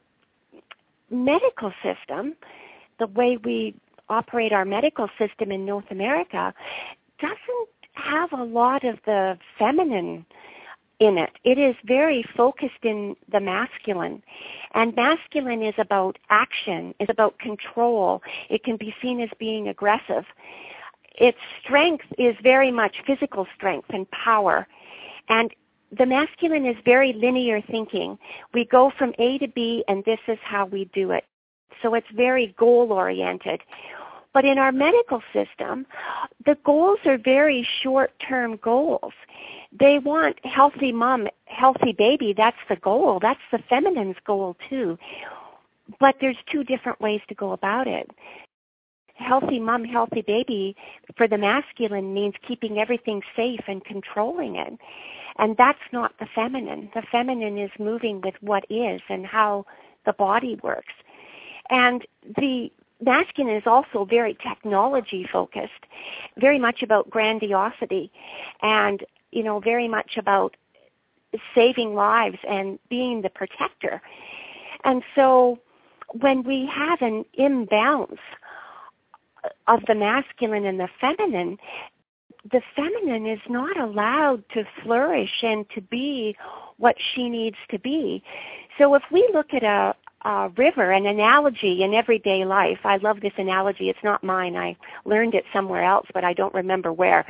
medical 1.09 1.71
system, 1.83 2.35
the 2.99 3.07
way 3.07 3.37
we 3.37 3.75
operate 4.09 4.51
our 4.51 4.65
medical 4.65 5.07
system 5.19 5.51
in 5.51 5.65
North 5.65 5.89
America, 5.91 6.53
doesn't 7.19 7.69
have 7.93 8.33
a 8.33 8.43
lot 8.43 8.83
of 8.83 8.97
the 9.05 9.37
feminine 9.59 10.25
in 11.01 11.17
it. 11.17 11.31
It 11.43 11.57
is 11.57 11.75
very 11.83 12.23
focused 12.37 12.83
in 12.83 13.15
the 13.31 13.39
masculine. 13.39 14.21
And 14.75 14.95
masculine 14.95 15.63
is 15.63 15.73
about 15.79 16.19
action, 16.29 16.93
is 16.99 17.09
about 17.09 17.39
control. 17.39 18.21
It 18.49 18.63
can 18.63 18.77
be 18.77 18.93
seen 19.01 19.19
as 19.19 19.29
being 19.39 19.67
aggressive. 19.67 20.25
Its 21.15 21.39
strength 21.61 22.05
is 22.19 22.35
very 22.43 22.71
much 22.71 22.95
physical 23.05 23.47
strength 23.55 23.87
and 23.89 24.09
power. 24.11 24.67
And 25.27 25.51
the 25.91 26.05
masculine 26.05 26.67
is 26.67 26.77
very 26.85 27.13
linear 27.13 27.61
thinking. 27.61 28.19
We 28.53 28.65
go 28.65 28.91
from 28.97 29.13
A 29.17 29.39
to 29.39 29.47
B 29.47 29.83
and 29.87 30.05
this 30.05 30.19
is 30.27 30.37
how 30.43 30.65
we 30.67 30.85
do 30.93 31.11
it. 31.11 31.25
So 31.81 31.95
it's 31.95 32.07
very 32.13 32.55
goal 32.59 32.91
oriented. 32.91 33.61
But 34.33 34.45
in 34.45 34.57
our 34.57 34.71
medical 34.71 35.21
system, 35.33 35.85
the 36.45 36.57
goals 36.63 36.99
are 37.05 37.17
very 37.17 37.67
short-term 37.81 38.57
goals. 38.57 39.13
They 39.77 39.99
want 39.99 40.43
healthy 40.45 40.91
mom, 40.91 41.27
healthy 41.45 41.93
baby. 41.93 42.33
That's 42.35 42.57
the 42.69 42.77
goal. 42.77 43.19
That's 43.21 43.41
the 43.51 43.59
feminine's 43.69 44.17
goal 44.25 44.55
too. 44.69 44.97
But 45.99 46.15
there's 46.21 46.37
two 46.49 46.63
different 46.63 47.01
ways 47.01 47.21
to 47.27 47.35
go 47.35 47.51
about 47.51 47.87
it. 47.87 48.09
Healthy 49.15 49.59
mom, 49.59 49.83
healthy 49.83 50.21
baby 50.21 50.75
for 51.15 51.27
the 51.27 51.37
masculine 51.37 52.13
means 52.13 52.33
keeping 52.47 52.79
everything 52.79 53.21
safe 53.35 53.61
and 53.67 53.83
controlling 53.83 54.55
it. 54.55 54.73
And 55.37 55.55
that's 55.57 55.79
not 55.91 56.13
the 56.19 56.27
feminine. 56.33 56.89
The 56.93 57.03
feminine 57.11 57.57
is 57.57 57.71
moving 57.79 58.21
with 58.21 58.35
what 58.41 58.65
is 58.69 59.01
and 59.09 59.25
how 59.25 59.65
the 60.05 60.13
body 60.13 60.57
works. 60.63 60.93
And 61.69 62.05
the 62.37 62.71
masculine 63.01 63.55
is 63.55 63.63
also 63.65 64.05
very 64.05 64.37
technology 64.47 65.27
focused, 65.31 65.71
very 66.37 66.59
much 66.59 66.83
about 66.83 67.09
grandiosity 67.09 68.11
and 68.61 69.03
you 69.31 69.43
know, 69.43 69.59
very 69.59 69.87
much 69.87 70.17
about 70.17 70.55
saving 71.55 71.95
lives 71.95 72.37
and 72.47 72.77
being 72.89 73.21
the 73.21 73.29
protector. 73.29 74.01
And 74.83 75.03
so 75.15 75.59
when 76.19 76.43
we 76.43 76.69
have 76.71 77.01
an 77.01 77.25
imbalance 77.33 78.19
of 79.67 79.79
the 79.87 79.95
masculine 79.95 80.65
and 80.65 80.79
the 80.79 80.89
feminine, 80.99 81.57
the 82.51 82.61
feminine 82.75 83.25
is 83.25 83.39
not 83.49 83.79
allowed 83.79 84.43
to 84.53 84.63
flourish 84.83 85.43
and 85.43 85.65
to 85.73 85.81
be 85.81 86.35
what 86.77 86.95
she 87.13 87.29
needs 87.29 87.57
to 87.69 87.79
be. 87.79 88.23
So 88.77 88.93
if 88.95 89.03
we 89.11 89.29
look 89.33 89.53
at 89.53 89.63
a, 89.63 89.95
a 90.23 90.49
river, 90.57 90.91
an 90.91 91.05
analogy 91.05 91.83
in 91.83 91.93
everyday 91.93 92.45
life, 92.45 92.79
I 92.83 92.97
love 92.97 93.21
this 93.21 93.33
analogy. 93.37 93.89
It's 93.89 94.03
not 94.03 94.23
mine. 94.23 94.55
I 94.55 94.77
learned 95.05 95.35
it 95.35 95.45
somewhere 95.53 95.83
else, 95.83 96.07
but 96.13 96.23
I 96.23 96.33
don't 96.33 96.53
remember 96.53 96.93
where 96.93 97.25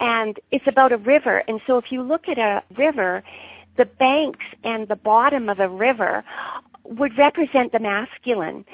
and 0.00 0.38
it's 0.50 0.66
about 0.66 0.92
a 0.92 0.98
river. 0.98 1.42
And 1.48 1.60
so 1.66 1.78
if 1.78 1.90
you 1.90 2.02
look 2.02 2.28
at 2.28 2.38
a 2.38 2.62
river, 2.76 3.22
the 3.76 3.84
banks 3.84 4.44
and 4.64 4.88
the 4.88 4.96
bottom 4.96 5.48
of 5.48 5.60
a 5.60 5.68
river 5.68 6.24
would 6.84 7.16
represent 7.18 7.72
the 7.72 7.78
masculine. 7.78 8.64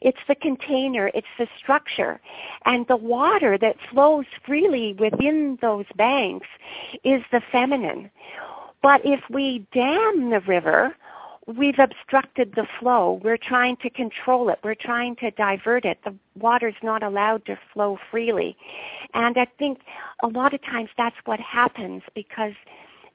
It's 0.00 0.18
the 0.28 0.34
container, 0.34 1.10
it's 1.14 1.26
the 1.38 1.46
structure. 1.58 2.20
And 2.64 2.86
the 2.86 2.96
water 2.96 3.58
that 3.58 3.76
flows 3.90 4.24
freely 4.46 4.94
within 4.94 5.58
those 5.60 5.84
banks 5.96 6.46
is 7.04 7.22
the 7.32 7.42
feminine. 7.52 8.10
But 8.82 9.02
if 9.04 9.20
we 9.28 9.66
dam 9.74 10.30
the 10.30 10.40
river, 10.46 10.96
we've 11.56 11.78
obstructed 11.78 12.54
the 12.54 12.66
flow. 12.78 13.20
We're 13.22 13.36
trying 13.36 13.76
to 13.78 13.90
control 13.90 14.48
it. 14.50 14.58
We're 14.62 14.74
trying 14.74 15.16
to 15.16 15.30
divert 15.32 15.84
it. 15.84 15.98
The 16.04 16.14
water's 16.38 16.74
not 16.82 17.02
allowed 17.02 17.44
to 17.46 17.58
flow 17.72 17.98
freely. 18.10 18.56
And 19.14 19.36
I 19.36 19.46
think 19.58 19.80
a 20.22 20.28
lot 20.28 20.54
of 20.54 20.62
times 20.62 20.90
that's 20.96 21.16
what 21.24 21.40
happens 21.40 22.02
because 22.14 22.52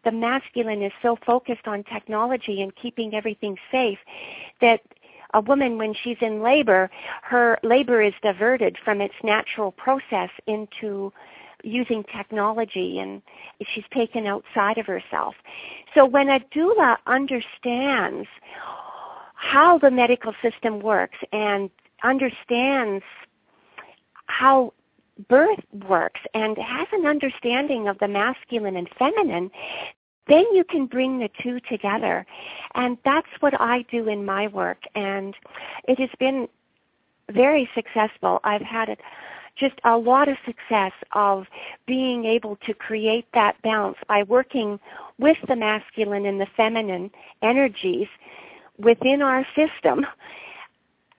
the 0.04 0.12
masculine 0.12 0.84
is 0.84 0.92
so 1.02 1.18
focused 1.26 1.68
on 1.68 1.84
technology 1.84 2.62
and 2.62 2.76
keeping 2.76 3.14
everything 3.14 3.58
safe 3.72 4.00
that 4.62 4.82
a 5.34 5.42
woman 5.42 5.78
when 5.78 5.94
she's 5.94 6.18
in 6.22 6.42
labor, 6.42 6.90
her 7.24 7.60
labor 7.64 8.02
is 8.02 8.14
diverted 8.22 8.78
from 8.84 9.02
its 9.02 9.16
natural 9.24 9.72
process 9.72 10.30
into 10.48 11.12
using 11.64 12.04
technology 12.04 13.00
and 13.00 13.22
she's 13.74 13.86
taken 13.94 14.28
outside 14.28 14.78
of 14.78 14.86
herself. 14.86 15.36
So 15.94 16.06
when 16.06 16.30
a 16.30 16.40
doula 16.40 16.98
understands 17.08 18.28
how 19.36 19.78
the 19.78 19.92
medical 19.92 20.34
system 20.42 20.80
works 20.80 21.18
and 21.32 21.70
understands 22.04 23.04
how 24.28 24.74
birth 25.30 25.64
works 25.88 26.22
and 26.34 26.58
has 26.58 26.88
an 26.92 27.06
understanding 27.06 27.88
of 27.88 28.00
the 28.00 28.08
masculine 28.08 28.76
and 28.76 28.90
feminine, 28.98 29.52
then 30.28 30.46
you 30.54 30.64
can 30.64 30.88
bring 30.88 31.20
the 31.20 31.30
two 31.42 31.60
together. 31.60 32.26
And 32.74 32.98
that's 33.06 33.28
what 33.40 33.60
I 33.60 33.84
do 33.84 34.08
in 34.10 34.26
my 34.26 34.48
work. 34.48 34.84
And 34.96 35.36
it 35.88 36.00
has 36.00 36.10
been 36.20 36.48
very 37.32 37.70
successful. 37.76 38.40
I've 38.44 38.62
had 38.62 38.90
it 38.90 39.00
just 39.56 39.76
a 39.84 39.98
lot 39.98 40.28
of 40.28 40.38
success 40.46 40.92
of 41.14 41.48
being 41.86 42.26
able 42.26 42.58
to 42.58 42.74
create 42.74 43.26
that 43.34 43.62
balance 43.62 43.98
by 44.08 44.24
working 44.24 44.80
with 45.18 45.38
the 45.48 45.56
masculine 45.56 46.26
and 46.26 46.40
the 46.40 46.48
feminine 46.58 47.10
energies 47.42 48.08
within 48.78 49.22
our 49.22 49.46
system 49.56 50.06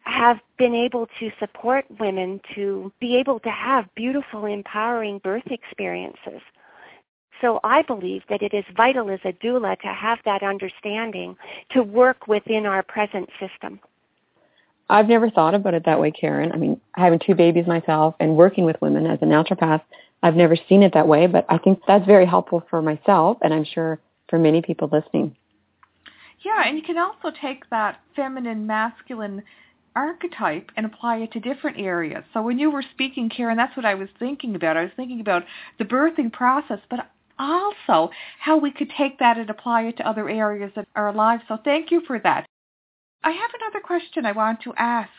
have 0.02 0.38
been 0.57 0.75
able 0.75 1.09
to 1.19 1.31
support 1.38 1.85
women 1.99 2.40
to 2.55 2.93
be 3.00 3.16
able 3.16 3.40
to 3.40 3.50
have 3.50 3.93
beautiful, 3.95 4.45
empowering 4.45 5.19
birth 5.19 5.47
experiences. 5.47 6.40
So 7.40 7.61
I 7.64 7.83
believe 7.83 8.23
that 8.28 8.43
it 8.43 8.55
is 8.55 8.64
vital 8.76 9.11
as 9.11 9.21
a 9.25 9.33
doula 9.33 9.78
to 9.81 9.88
have 9.88 10.19
that 10.25 10.43
understanding 10.43 11.37
to 11.71 11.83
work 11.83 12.28
within 12.28 12.66
our 12.66 12.83
present 12.83 13.28
system. 13.40 13.81
I've 14.88 15.09
never 15.09 15.31
thought 15.31 15.55
about 15.55 15.75
it 15.75 15.85
that 15.87 16.00
way, 16.00 16.11
Karen. 16.11 16.52
I 16.52 16.57
mean, 16.57 16.81
having 16.95 17.19
two 17.19 17.35
babies 17.35 17.66
myself 17.66 18.14
and 18.21 18.37
working 18.37 18.64
with 18.64 18.76
women 18.81 19.07
as 19.07 19.19
a 19.21 19.25
naturopath, 19.25 19.83
I've 20.23 20.37
never 20.37 20.57
seen 20.69 20.83
it 20.83 20.95
that 20.95 21.09
way, 21.09 21.26
but 21.26 21.45
I 21.49 21.59
think 21.59 21.81
that's 21.87 22.07
very 22.07 22.26
helpful 22.26 22.64
for 22.71 22.81
myself 22.81 23.38
and 23.43 23.52
I'm 23.52 23.64
sure 23.64 23.99
for 24.28 24.38
many 24.38 24.62
people 24.62 24.88
listening. 24.90 25.37
Yeah, 26.45 26.62
and 26.66 26.76
you 26.76 26.83
can 26.83 26.99
also 26.99 27.37
take 27.40 27.69
that 27.71 28.00
feminine 28.14 28.66
masculine 28.66 29.43
archetype 29.97 30.71
and 30.76 30.87
apply 30.87 31.16
it 31.19 31.33
to 31.33 31.40
different 31.40 31.78
areas. 31.78 32.23
So 32.33 32.43
when 32.43 32.59
you 32.59 32.71
were 32.71 32.85
speaking, 32.93 33.28
Karen, 33.28 33.57
that's 33.57 33.76
what 33.76 33.87
I 33.87 33.95
was 33.95 34.09
thinking 34.19 34.55
about. 34.55 34.76
I 34.76 34.83
was 34.83 34.93
thinking 34.95 35.21
about 35.21 35.45
the 35.78 35.85
birthing 35.85 36.33
process, 36.33 36.78
but 36.90 37.11
also 37.38 38.11
how 38.38 38.59
we 38.59 38.71
could 38.71 38.90
take 38.97 39.19
that 39.19 39.38
and 39.38 39.50
apply 39.50 39.83
it 39.83 39.97
to 39.97 40.09
other 40.09 40.28
areas 40.28 40.71
of 40.76 40.87
our 40.95 41.12
lives. 41.12 41.43
So 41.49 41.59
thank 41.64 41.90
you 41.90 42.02
for 42.07 42.19
that. 42.21 42.47
I 43.23 43.30
have 43.30 43.50
another 43.61 43.80
question 43.85 44.26
I 44.26 44.32
want 44.32 44.61
to 44.62 44.75
ask. 44.76 45.11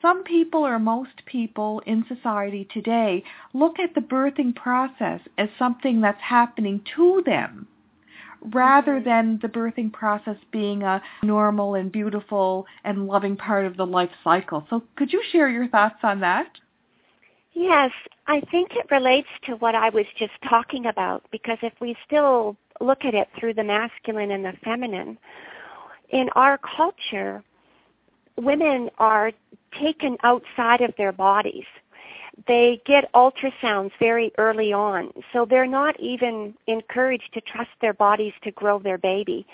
Some 0.00 0.22
people 0.24 0.60
or 0.60 0.78
most 0.78 1.24
people 1.26 1.82
in 1.86 2.04
society 2.06 2.68
today 2.72 3.24
look 3.52 3.78
at 3.80 3.94
the 3.94 4.00
birthing 4.00 4.54
process 4.54 5.20
as 5.38 5.48
something 5.58 6.00
that's 6.00 6.20
happening 6.20 6.80
to 6.96 7.22
them 7.26 7.66
rather 8.52 9.00
than 9.00 9.38
the 9.42 9.48
birthing 9.48 9.92
process 9.92 10.36
being 10.52 10.82
a 10.82 11.02
normal 11.22 11.74
and 11.74 11.90
beautiful 11.90 12.66
and 12.84 13.06
loving 13.06 13.36
part 13.36 13.66
of 13.66 13.76
the 13.76 13.86
life 13.86 14.10
cycle. 14.22 14.66
So 14.70 14.82
could 14.96 15.12
you 15.12 15.22
share 15.32 15.48
your 15.48 15.66
thoughts 15.68 15.98
on 16.02 16.20
that? 16.20 16.46
Yes, 17.52 17.90
I 18.28 18.40
think 18.52 18.76
it 18.76 18.86
relates 18.90 19.28
to 19.46 19.54
what 19.56 19.74
I 19.74 19.88
was 19.88 20.06
just 20.16 20.34
talking 20.48 20.86
about 20.86 21.24
because 21.32 21.58
if 21.62 21.72
we 21.80 21.96
still 22.06 22.56
look 22.80 23.04
at 23.04 23.14
it 23.14 23.28
through 23.38 23.54
the 23.54 23.64
masculine 23.64 24.30
and 24.30 24.44
the 24.44 24.52
feminine, 24.62 25.18
in 26.10 26.28
our 26.34 26.58
culture, 26.58 27.42
women 28.36 28.90
are 28.98 29.32
taken 29.80 30.16
outside 30.22 30.80
of 30.80 30.94
their 30.96 31.12
bodies. 31.12 31.64
They 32.46 32.80
get 32.86 33.12
ultrasounds 33.14 33.90
very 33.98 34.30
early 34.38 34.72
on, 34.72 35.12
so 35.32 35.44
they're 35.44 35.66
not 35.66 35.98
even 35.98 36.54
encouraged 36.68 37.34
to 37.34 37.40
trust 37.40 37.70
their 37.80 37.92
bodies 37.92 38.32
to 38.44 38.52
grow 38.52 38.78
their 38.78 38.98
baby 38.98 39.44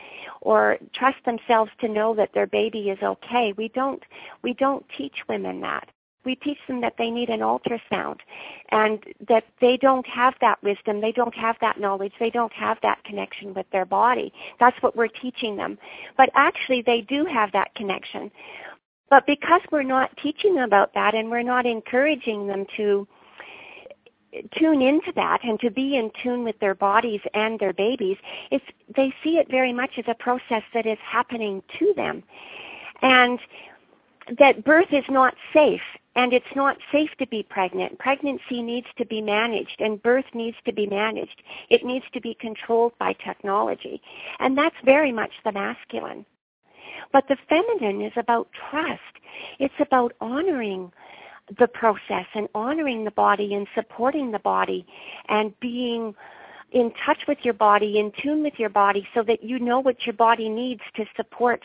or 0.43 0.77
trust 0.93 1.17
themselves 1.25 1.71
to 1.81 1.89
know 1.89 2.15
that 2.15 2.35
their 2.35 2.47
baby 2.47 2.91
is 2.91 2.99
okay. 3.03 3.55
We 3.57 3.69
don't 3.69 4.03
we 4.43 4.53
don't 4.53 4.85
teach 4.99 5.15
women 5.31 5.63
that 5.63 5.89
we 6.25 6.35
teach 6.37 6.59
them 6.67 6.81
that 6.81 6.95
they 6.99 7.11
need 7.11 7.29
an 7.29 7.41
ultrasound 7.41 8.19
and 8.71 9.03
that 9.29 9.45
they 9.61 9.77
don't 9.77 10.07
have 10.07 10.35
that 10.41 10.63
wisdom, 10.63 11.01
they 11.01 11.13
don't 11.13 11.35
have 11.35 11.57
that 11.61 11.79
knowledge, 11.81 12.13
they 12.19 12.31
don't 12.31 12.53
have 12.53 12.79
that 12.83 13.03
connection 13.05 13.55
with 13.55 13.67
their 13.71 13.85
body. 13.85 14.33
That's 14.61 14.81
what 14.83 14.97
we're 14.97 15.09
teaching 15.09 15.57
them. 15.57 15.79
But 16.17 16.31
actually 16.35 16.83
they 16.83 17.03
do 17.03 17.25
have 17.27 17.53
that 17.53 17.75
connection. 17.75 18.31
But 19.11 19.27
because 19.27 19.61
we're 19.71 19.83
not 19.83 20.17
teaching 20.17 20.55
them 20.55 20.65
about 20.65 20.95
that 20.95 21.15
and 21.15 21.31
we're 21.31 21.43
not 21.43 21.67
encouraging 21.67 22.47
them 22.47 22.67
to 22.77 23.07
tune 24.59 24.83
into 24.83 25.13
that 25.15 25.45
and 25.45 25.61
to 25.61 25.71
be 25.71 25.97
in 25.97 26.11
tune 26.23 26.45
with 26.45 26.59
their 26.59 26.75
bodies 26.75 27.21
and 27.35 27.59
their 27.61 27.73
babies, 27.73 28.17
it's, 28.51 28.65
they 28.97 29.15
see 29.23 29.39
it 29.39 29.49
very 29.51 29.73
much 29.73 29.93
as 29.99 30.05
a 30.09 30.15
process 30.15 30.63
that 30.73 30.87
is 30.87 30.99
happening 31.01 31.63
to 31.79 31.93
them. 31.95 32.23
And 33.03 33.39
that 34.39 34.65
birth 34.65 34.93
is 34.93 35.05
not 35.09 35.35
safe 35.53 35.81
and 36.17 36.33
it's 36.33 36.55
not 36.55 36.77
safe 36.93 37.11
to 37.19 37.27
be 37.27 37.43
pregnant. 37.43 37.99
Pregnancy 37.99 38.63
needs 38.63 38.87
to 38.99 39.05
be 39.05 39.21
managed 39.21 39.81
and 39.81 40.03
birth 40.03 40.25
needs 40.35 40.57
to 40.65 40.73
be 40.73 40.87
managed. 40.87 41.43
It 41.71 41.85
needs 41.85 42.05
to 42.13 42.21
be 42.21 42.35
controlled 42.35 42.93
by 42.99 43.15
technology. 43.25 44.01
And 44.39 44.57
that's 44.57 44.77
very 44.85 45.13
much 45.13 45.33
the 45.45 45.53
masculine. 45.53 46.25
But 47.13 47.29
the 47.29 47.37
feminine 47.49 48.03
is 48.03 48.13
about 48.17 48.49
trust. 48.71 49.01
It's 49.59 49.75
about 49.81 50.13
honoring 50.21 50.93
the 51.59 51.69
process 51.69 52.27
and 52.35 52.49
honoring 52.55 53.05
the 53.05 53.11
body 53.11 53.55
and 53.55 53.67
supporting 53.75 54.31
the 54.31 54.39
body 54.39 54.87
and 55.29 55.59
being 55.61 56.15
in 56.73 56.93
touch 57.05 57.19
with 57.29 57.39
your 57.43 57.55
body, 57.55 57.99
in 57.99 58.13
tune 58.23 58.43
with 58.43 58.55
your 58.59 58.71
body 58.71 59.07
so 59.15 59.23
that 59.23 59.43
you 59.43 59.59
know 59.59 59.81
what 59.81 60.07
your 60.07 60.15
body 60.15 60.49
needs 60.49 60.81
to 60.97 61.05
support 61.17 61.63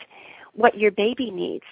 what 0.54 0.78
your 0.78 0.90
baby 0.90 1.30
needs. 1.30 1.64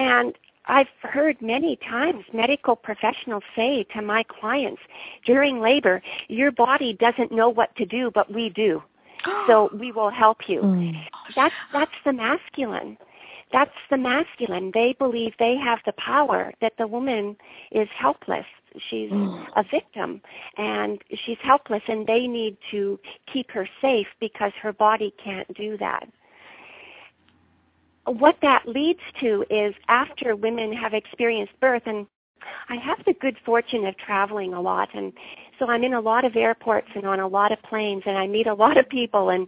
And 0.00 0.34
I've 0.64 0.88
heard 1.02 1.42
many 1.42 1.76
times 1.76 2.24
medical 2.32 2.74
professionals 2.74 3.42
say 3.54 3.84
to 3.94 4.00
my 4.00 4.22
clients 4.22 4.80
during 5.26 5.60
labor, 5.60 6.02
your 6.28 6.50
body 6.50 6.94
doesn't 6.94 7.30
know 7.30 7.50
what 7.50 7.76
to 7.76 7.84
do, 7.84 8.10
but 8.10 8.32
we 8.32 8.48
do. 8.48 8.82
so 9.46 9.68
we 9.78 9.92
will 9.92 10.08
help 10.08 10.48
you. 10.48 10.62
Mm. 10.62 11.04
That's 11.36 11.54
that's 11.74 11.92
the 12.06 12.14
masculine. 12.14 12.96
That's 13.52 13.74
the 13.90 13.98
masculine. 13.98 14.70
They 14.72 14.94
believe 14.98 15.34
they 15.38 15.56
have 15.56 15.80
the 15.84 15.92
power 15.92 16.52
that 16.62 16.74
the 16.78 16.86
woman 16.86 17.36
is 17.70 17.88
helpless. 17.94 18.46
She's 18.88 19.10
mm. 19.10 19.46
a 19.56 19.64
victim 19.64 20.22
and 20.56 21.02
she's 21.26 21.38
helpless 21.42 21.82
and 21.88 22.06
they 22.06 22.26
need 22.26 22.56
to 22.70 22.98
keep 23.30 23.50
her 23.50 23.68
safe 23.82 24.06
because 24.18 24.52
her 24.62 24.72
body 24.72 25.12
can't 25.22 25.52
do 25.54 25.76
that 25.78 26.08
what 28.06 28.36
that 28.42 28.66
leads 28.66 29.00
to 29.20 29.44
is 29.50 29.74
after 29.88 30.34
women 30.36 30.72
have 30.72 30.94
experienced 30.94 31.58
birth, 31.60 31.82
and 31.86 32.06
I 32.68 32.76
have 32.76 33.04
the 33.04 33.12
good 33.14 33.36
fortune 33.44 33.86
of 33.86 33.96
traveling 33.96 34.54
a 34.54 34.60
lot, 34.60 34.88
and 34.94 35.12
so 35.58 35.66
I'm 35.66 35.84
in 35.84 35.94
a 35.94 36.00
lot 36.00 36.24
of 36.24 36.36
airports 36.36 36.88
and 36.94 37.06
on 37.06 37.20
a 37.20 37.28
lot 37.28 37.52
of 37.52 37.62
planes, 37.62 38.02
and 38.06 38.16
I 38.16 38.26
meet 38.26 38.46
a 38.46 38.54
lot 38.54 38.78
of 38.78 38.88
people, 38.88 39.30
and 39.30 39.46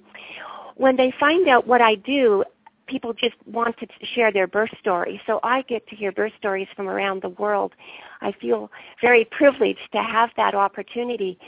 when 0.77 0.97
they 0.97 1.13
find 1.19 1.49
out 1.49 1.67
what 1.67 1.81
I 1.81 1.95
do, 1.95 2.45
people 2.87 3.13
just 3.13 3.35
want 3.47 3.77
to 3.79 3.87
share 4.15 4.33
their 4.33 4.47
birth 4.47 4.71
story. 4.81 5.21
So 5.27 5.41
I 5.43 5.63
get 5.63 5.87
to 5.89 5.97
hear 5.97 6.13
birth 6.13 6.33
stories 6.39 6.69
from 6.77 6.89
around 6.89 7.23
the 7.23 7.31
world. 7.31 7.73
I 8.21 8.33
feel 8.33 8.71
very 9.01 9.25
privileged 9.25 9.89
to 9.93 10.03
have 10.03 10.31
that 10.37 10.55
opportunity. 10.55 11.39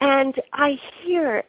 And 0.00 0.34
I 0.52 0.78
hear 1.02 1.44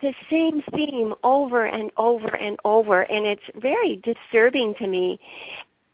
the 0.00 0.14
same 0.30 0.62
theme 0.74 1.14
over 1.22 1.64
and 1.64 1.90
over 1.96 2.34
and 2.36 2.58
over 2.64 3.02
and 3.02 3.26
it's 3.26 3.42
very 3.56 3.96
disturbing 3.96 4.74
to 4.76 4.86
me. 4.86 5.18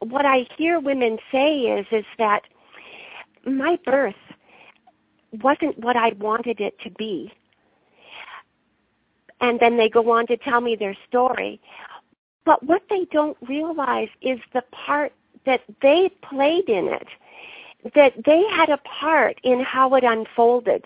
What 0.00 0.24
i 0.24 0.46
hear 0.56 0.80
women 0.80 1.18
say 1.30 1.60
is 1.62 1.86
is 1.90 2.04
that 2.18 2.42
my 3.44 3.78
birth 3.84 4.14
wasn't 5.42 5.78
what 5.78 5.96
i 5.96 6.10
wanted 6.18 6.60
it 6.60 6.78
to 6.80 6.90
be. 6.90 7.32
And 9.40 9.58
then 9.58 9.76
they 9.76 9.88
go 9.88 10.10
on 10.10 10.26
to 10.26 10.36
tell 10.36 10.60
me 10.60 10.76
their 10.76 10.96
story. 11.08 11.60
But 12.44 12.62
what 12.62 12.82
they 12.90 13.06
don't 13.10 13.36
realize 13.48 14.08
is 14.20 14.38
the 14.52 14.62
part 14.70 15.12
that 15.46 15.62
they 15.80 16.10
played 16.22 16.68
in 16.68 16.88
it 16.88 17.06
that 17.94 18.12
they 18.24 18.44
had 18.50 18.68
a 18.68 18.78
part 18.78 19.40
in 19.42 19.60
how 19.60 19.94
it 19.94 20.04
unfolded. 20.04 20.84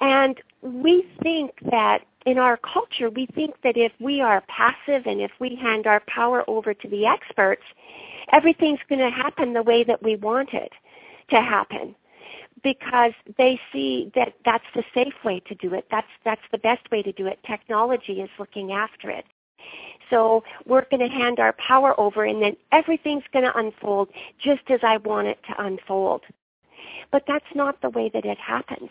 And 0.00 0.40
we 0.62 1.06
think 1.22 1.52
that 1.70 2.04
in 2.28 2.36
our 2.38 2.58
culture, 2.58 3.08
we 3.08 3.26
think 3.34 3.54
that 3.62 3.78
if 3.78 3.92
we 3.98 4.20
are 4.20 4.42
passive 4.48 5.06
and 5.06 5.20
if 5.22 5.30
we 5.40 5.56
hand 5.56 5.86
our 5.86 6.00
power 6.06 6.44
over 6.46 6.74
to 6.74 6.88
the 6.88 7.06
experts, 7.06 7.62
everything's 8.32 8.80
going 8.86 9.00
to 9.00 9.10
happen 9.10 9.54
the 9.54 9.62
way 9.62 9.82
that 9.84 10.02
we 10.02 10.16
want 10.16 10.50
it 10.52 10.72
to 11.30 11.36
happen 11.36 11.94
because 12.62 13.12
they 13.38 13.58
see 13.72 14.12
that 14.14 14.34
that's 14.44 14.64
the 14.74 14.84
safe 14.92 15.14
way 15.24 15.40
to 15.40 15.54
do 15.54 15.72
it. 15.72 15.86
That's 15.90 16.06
that's 16.22 16.42
the 16.52 16.58
best 16.58 16.90
way 16.90 17.02
to 17.02 17.12
do 17.12 17.26
it. 17.26 17.38
Technology 17.46 18.20
is 18.20 18.28
looking 18.38 18.72
after 18.72 19.08
it. 19.08 19.24
So 20.10 20.44
we're 20.66 20.86
going 20.90 21.08
to 21.08 21.14
hand 21.14 21.38
our 21.38 21.54
power 21.54 21.98
over 21.98 22.24
and 22.24 22.42
then 22.42 22.56
everything's 22.72 23.24
going 23.32 23.44
to 23.44 23.56
unfold 23.56 24.08
just 24.38 24.62
as 24.68 24.80
I 24.82 24.98
want 24.98 25.28
it 25.28 25.38
to 25.48 25.62
unfold. 25.62 26.22
But 27.10 27.24
that's 27.26 27.54
not 27.54 27.80
the 27.80 27.90
way 27.90 28.10
that 28.12 28.24
it 28.26 28.38
happens. 28.38 28.90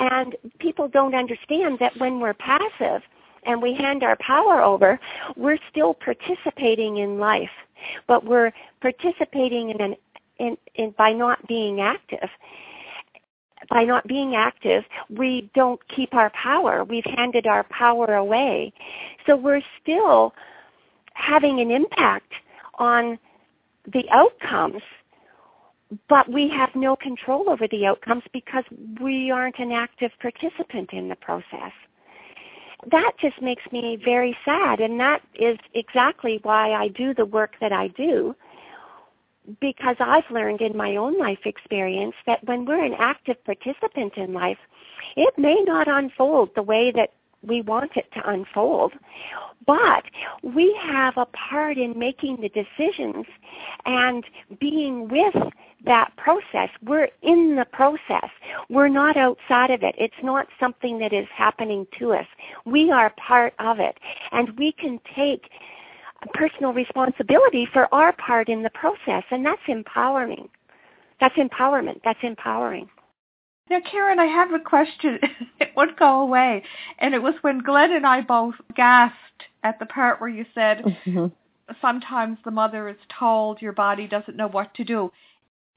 And 0.00 0.34
people 0.58 0.88
don't 0.88 1.14
understand 1.14 1.78
that 1.78 1.96
when 1.98 2.20
we're 2.20 2.34
passive 2.34 3.02
and 3.44 3.62
we 3.62 3.74
hand 3.74 4.02
our 4.02 4.16
power 4.16 4.62
over, 4.62 4.98
we're 5.36 5.58
still 5.70 5.94
participating 5.94 6.96
in 6.98 7.18
life, 7.18 7.50
but 8.08 8.24
we're 8.24 8.52
participating 8.80 9.70
in 9.70 9.80
an 9.80 9.96
in, 10.38 10.56
in 10.74 10.90
by 10.96 11.12
not 11.12 11.46
being 11.46 11.80
active. 11.80 12.28
by 13.70 13.84
not 13.84 14.06
being 14.06 14.34
active, 14.34 14.84
we 15.10 15.50
don't 15.54 15.80
keep 15.88 16.14
our 16.14 16.30
power. 16.30 16.82
We've 16.82 17.04
handed 17.04 17.46
our 17.46 17.64
power 17.64 18.14
away. 18.16 18.72
So 19.26 19.36
we're 19.36 19.62
still 19.82 20.34
having 21.14 21.60
an 21.60 21.70
impact 21.70 22.32
on 22.76 23.18
the 23.86 24.08
outcomes, 24.10 24.82
but 26.08 26.28
we 26.30 26.48
have 26.48 26.74
no 26.74 26.96
control 26.96 27.50
over 27.50 27.66
the 27.68 27.86
outcomes 27.86 28.22
because 28.32 28.64
we 29.00 29.30
aren't 29.30 29.58
an 29.58 29.72
active 29.72 30.12
participant 30.20 30.92
in 30.92 31.08
the 31.08 31.16
process. 31.16 31.72
That 32.90 33.12
just 33.20 33.42
makes 33.42 33.62
me 33.72 33.98
very 34.02 34.36
sad, 34.44 34.80
and 34.80 34.98
that 35.00 35.22
is 35.34 35.58
exactly 35.74 36.40
why 36.42 36.72
I 36.72 36.88
do 36.88 37.12
the 37.12 37.26
work 37.26 37.54
that 37.60 37.72
I 37.72 37.88
do 37.88 38.34
because 39.60 39.96
I've 39.98 40.30
learned 40.30 40.60
in 40.60 40.76
my 40.76 40.96
own 40.96 41.18
life 41.18 41.40
experience 41.44 42.14
that 42.26 42.44
when 42.44 42.64
we're 42.64 42.84
an 42.84 42.94
active 42.98 43.42
participant 43.44 44.16
in 44.16 44.32
life, 44.32 44.58
it 45.16 45.36
may 45.38 45.60
not 45.62 45.88
unfold 45.88 46.50
the 46.54 46.62
way 46.62 46.92
that 46.92 47.12
we 47.42 47.62
want 47.62 47.92
it 47.96 48.06
to 48.14 48.28
unfold. 48.28 48.92
But 49.66 50.04
we 50.42 50.76
have 50.80 51.16
a 51.16 51.26
part 51.26 51.76
in 51.78 51.98
making 51.98 52.40
the 52.40 52.48
decisions 52.48 53.26
and 53.86 54.24
being 54.58 55.08
with 55.08 55.34
that 55.84 56.14
process. 56.16 56.70
We're 56.82 57.08
in 57.22 57.56
the 57.56 57.64
process. 57.64 58.30
We're 58.68 58.88
not 58.88 59.16
outside 59.16 59.70
of 59.70 59.82
it. 59.82 59.94
It's 59.98 60.22
not 60.22 60.48
something 60.58 60.98
that 60.98 61.12
is 61.12 61.26
happening 61.34 61.86
to 61.98 62.12
us. 62.12 62.26
We 62.64 62.90
are 62.90 63.10
part 63.10 63.54
of 63.58 63.80
it. 63.80 63.98
And 64.32 64.58
we 64.58 64.72
can 64.72 65.00
take 65.14 65.50
personal 66.34 66.72
responsibility 66.72 67.66
for 67.72 67.92
our 67.94 68.12
part 68.12 68.48
in 68.48 68.62
the 68.62 68.70
process, 68.70 69.24
and 69.30 69.44
that's 69.44 69.62
empowering. 69.68 70.48
That's 71.20 71.36
empowerment. 71.36 72.00
That's 72.04 72.18
empowering. 72.22 72.88
Now, 73.70 73.78
Karen, 73.88 74.18
I 74.18 74.26
have 74.26 74.52
a 74.52 74.58
question. 74.58 75.20
it 75.60 75.70
would 75.76 75.96
go 75.96 76.22
away. 76.22 76.64
And 76.98 77.14
it 77.14 77.22
was 77.22 77.34
when 77.42 77.60
Glenn 77.60 77.92
and 77.92 78.04
I 78.04 78.20
both 78.20 78.56
gasped 78.74 79.44
at 79.62 79.78
the 79.78 79.86
part 79.86 80.20
where 80.20 80.28
you 80.28 80.44
said 80.54 80.82
mm-hmm. 80.82 81.26
sometimes 81.80 82.38
the 82.44 82.50
mother 82.50 82.88
is 82.88 82.96
told 83.16 83.62
your 83.62 83.72
body 83.72 84.08
doesn't 84.08 84.36
know 84.36 84.48
what 84.48 84.74
to 84.74 84.84
do. 84.84 85.12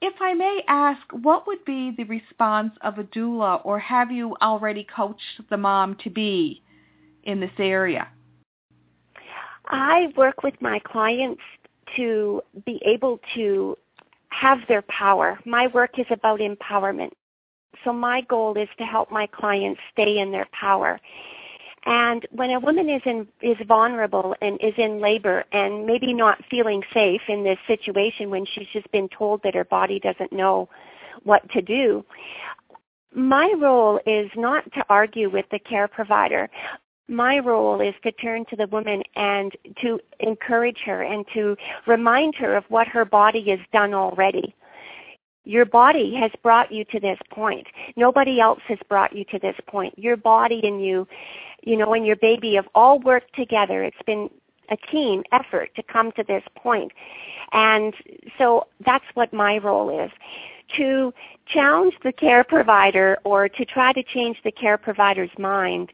If 0.01 0.15
I 0.19 0.33
may 0.33 0.63
ask, 0.67 1.01
what 1.11 1.45
would 1.45 1.63
be 1.65 1.93
the 1.95 2.03
response 2.05 2.73
of 2.81 2.97
a 2.97 3.03
doula, 3.03 3.61
or 3.63 3.79
have 3.79 4.11
you 4.11 4.35
already 4.41 4.85
coached 4.93 5.41
the 5.49 5.55
mom 5.55 5.95
to 6.03 6.09
be 6.09 6.61
in 7.23 7.39
this 7.39 7.51
area? 7.57 8.09
I 9.67 10.07
work 10.17 10.43
with 10.43 10.55
my 10.61 10.79
clients 10.79 11.41
to 11.95 12.41
be 12.65 12.81
able 12.85 13.21
to 13.35 13.77
have 14.29 14.57
their 14.67 14.81
power. 14.81 15.39
My 15.45 15.67
work 15.67 15.99
is 15.99 16.07
about 16.09 16.41
empowerment. 16.41 17.11
So 17.83 17.93
my 17.93 18.21
goal 18.21 18.55
is 18.57 18.69
to 18.77 18.85
help 18.85 19.11
my 19.11 19.27
clients 19.27 19.81
stay 19.91 20.19
in 20.19 20.31
their 20.31 20.47
power. 20.51 20.99
And 21.85 22.25
when 22.31 22.49
a 22.51 22.59
woman 22.59 22.89
is 22.89 23.01
in, 23.05 23.27
is 23.41 23.57
vulnerable 23.67 24.35
and 24.41 24.57
is 24.61 24.73
in 24.77 25.01
labor 25.01 25.43
and 25.51 25.85
maybe 25.85 26.13
not 26.13 26.43
feeling 26.49 26.81
safe 26.93 27.21
in 27.27 27.43
this 27.43 27.57
situation 27.67 28.29
when 28.29 28.45
she's 28.45 28.67
just 28.71 28.89
been 28.91 29.09
told 29.09 29.41
that 29.43 29.53
her 29.55 29.65
body 29.65 29.99
doesn't 29.99 30.31
know 30.31 30.69
what 31.23 31.49
to 31.51 31.61
do, 31.61 32.05
my 33.13 33.53
role 33.57 33.99
is 34.05 34.29
not 34.35 34.63
to 34.73 34.83
argue 34.89 35.29
with 35.29 35.45
the 35.51 35.59
care 35.59 35.87
provider, 35.87 36.49
my 37.09 37.39
role 37.39 37.81
is 37.81 37.93
to 38.03 38.11
turn 38.13 38.45
to 38.45 38.55
the 38.55 38.67
woman 38.67 39.03
and 39.15 39.51
to 39.81 39.99
encourage 40.19 40.79
her 40.85 41.03
and 41.03 41.25
to 41.33 41.55
remind 41.85 42.33
her 42.35 42.55
of 42.55 42.63
what 42.69 42.87
her 42.87 43.05
body 43.05 43.49
has 43.49 43.59
done 43.73 43.93
already. 43.93 44.55
Your 45.45 45.65
body 45.65 46.15
has 46.15 46.31
brought 46.41 46.71
you 46.71 46.85
to 46.85 46.99
this 46.99 47.19
point. 47.31 47.67
Nobody 47.95 48.39
else 48.39 48.61
has 48.67 48.77
brought 48.87 49.15
you 49.15 49.25
to 49.25 49.39
this 49.39 49.55
point. 49.67 49.97
Your 49.97 50.17
body 50.17 50.61
and 50.63 50.83
you, 50.83 51.07
you 51.61 51.77
know, 51.77 51.93
and 51.93 52.05
your 52.05 52.15
baby 52.15 52.55
have 52.55 52.67
all 52.75 52.99
worked 52.99 53.35
together. 53.35 53.83
It's 53.83 54.01
been 54.05 54.29
a 54.69 54.77
team 54.91 55.23
effort 55.31 55.75
to 55.75 55.83
come 55.83 56.11
to 56.13 56.23
this 56.23 56.43
point. 56.55 56.91
And 57.51 57.93
so 58.37 58.67
that's 58.85 59.05
what 59.13 59.33
my 59.33 59.57
role 59.57 60.05
is. 60.05 60.11
To 60.77 61.13
challenge 61.45 61.93
the 62.03 62.13
care 62.13 62.43
provider 62.43 63.17
or 63.25 63.49
to 63.49 63.65
try 63.65 63.91
to 63.91 64.01
change 64.01 64.37
the 64.43 64.51
care 64.51 64.77
provider's 64.77 65.29
mind 65.37 65.91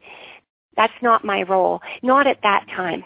that's 0.76 1.02
not 1.02 1.24
my 1.24 1.42
role, 1.42 1.82
not 2.02 2.26
at 2.26 2.40
that 2.42 2.66
time. 2.74 3.04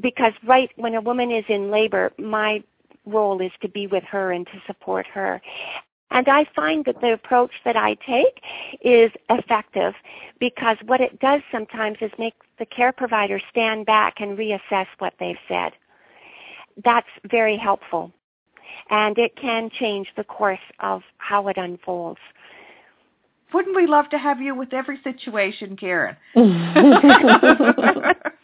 Because 0.00 0.32
right 0.42 0.70
when 0.76 0.94
a 0.94 1.00
woman 1.00 1.30
is 1.30 1.44
in 1.48 1.70
labor, 1.70 2.12
my 2.18 2.62
role 3.08 3.40
is 3.40 3.52
to 3.62 3.68
be 3.68 3.86
with 3.86 4.04
her 4.04 4.32
and 4.32 4.46
to 4.46 4.60
support 4.66 5.06
her. 5.06 5.40
And 6.10 6.28
I 6.28 6.46
find 6.56 6.84
that 6.86 7.00
the 7.00 7.12
approach 7.12 7.52
that 7.64 7.76
I 7.76 7.94
take 7.94 8.42
is 8.80 9.12
effective 9.28 9.94
because 10.40 10.78
what 10.86 11.00
it 11.00 11.20
does 11.20 11.42
sometimes 11.52 11.98
is 12.00 12.10
make 12.18 12.34
the 12.58 12.64
care 12.64 12.92
provider 12.92 13.40
stand 13.50 13.86
back 13.86 14.20
and 14.20 14.38
reassess 14.38 14.86
what 14.98 15.12
they've 15.20 15.36
said. 15.46 15.72
That's 16.82 17.08
very 17.30 17.58
helpful. 17.58 18.12
And 18.90 19.18
it 19.18 19.36
can 19.36 19.70
change 19.70 20.08
the 20.16 20.24
course 20.24 20.58
of 20.80 21.02
how 21.18 21.48
it 21.48 21.58
unfolds. 21.58 22.20
Wouldn't 23.52 23.76
we 23.76 23.86
love 23.86 24.08
to 24.10 24.18
have 24.18 24.40
you 24.40 24.54
with 24.54 24.72
every 24.72 25.00
situation, 25.02 25.76
Karen? 25.76 26.16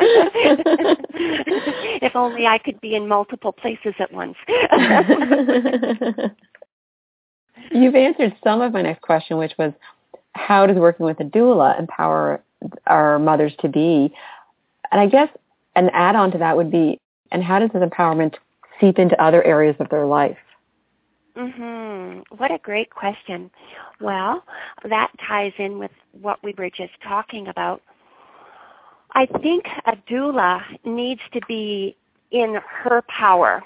if 2.00 2.14
only 2.14 2.46
I 2.46 2.58
could 2.58 2.80
be 2.80 2.94
in 2.94 3.08
multiple 3.08 3.52
places 3.52 3.94
at 3.98 4.12
once. 4.12 4.36
You've 7.72 7.94
answered 7.94 8.34
some 8.42 8.60
of 8.60 8.72
my 8.72 8.82
next 8.82 9.02
question, 9.02 9.36
which 9.38 9.52
was 9.58 9.72
how 10.32 10.66
does 10.66 10.76
working 10.76 11.06
with 11.06 11.20
a 11.20 11.24
doula 11.24 11.78
empower 11.78 12.42
our 12.86 13.18
mothers 13.18 13.52
to 13.60 13.68
be? 13.68 14.12
And 14.90 15.00
I 15.00 15.06
guess 15.06 15.28
an 15.76 15.90
add-on 15.92 16.30
to 16.32 16.38
that 16.38 16.56
would 16.56 16.70
be, 16.70 16.98
and 17.30 17.42
how 17.42 17.58
does 17.58 17.70
this 17.72 17.82
empowerment 17.82 18.34
seep 18.80 18.98
into 18.98 19.20
other 19.22 19.42
areas 19.44 19.76
of 19.80 19.88
their 19.90 20.06
life? 20.06 20.38
Mhm. 21.36 22.24
What 22.36 22.50
a 22.50 22.58
great 22.58 22.90
question. 22.90 23.50
Well, 24.00 24.44
that 24.84 25.10
ties 25.20 25.52
in 25.58 25.78
with 25.78 25.92
what 26.12 26.42
we 26.42 26.54
were 26.56 26.70
just 26.70 27.00
talking 27.02 27.48
about. 27.48 27.82
I 29.12 29.26
think 29.40 29.66
a 29.86 29.96
doula 30.10 30.62
needs 30.84 31.20
to 31.32 31.40
be 31.48 31.96
in 32.30 32.58
her 32.66 33.02
power. 33.08 33.62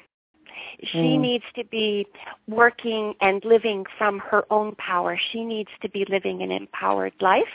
She 0.84 0.98
mm. 0.98 1.20
needs 1.20 1.44
to 1.56 1.64
be 1.64 2.06
working 2.48 3.14
and 3.20 3.44
living 3.44 3.84
from 3.98 4.18
her 4.20 4.44
own 4.50 4.74
power. 4.76 5.18
She 5.32 5.44
needs 5.44 5.70
to 5.80 5.88
be 5.88 6.04
living 6.08 6.42
an 6.42 6.50
empowered 6.50 7.14
life. 7.20 7.48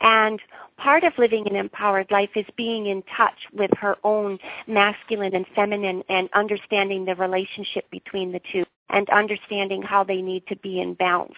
And 0.00 0.40
part 0.76 1.04
of 1.04 1.12
living 1.18 1.46
an 1.46 1.56
empowered 1.56 2.10
life 2.10 2.30
is 2.34 2.46
being 2.56 2.86
in 2.86 3.02
touch 3.16 3.38
with 3.52 3.70
her 3.78 3.96
own 4.04 4.38
masculine 4.66 5.34
and 5.34 5.46
feminine 5.54 6.02
and 6.08 6.28
understanding 6.34 7.04
the 7.04 7.14
relationship 7.14 7.90
between 7.90 8.32
the 8.32 8.40
two 8.52 8.64
and 8.90 9.08
understanding 9.10 9.82
how 9.82 10.04
they 10.04 10.20
need 10.20 10.46
to 10.48 10.56
be 10.56 10.80
in 10.80 10.94
balance. 10.94 11.34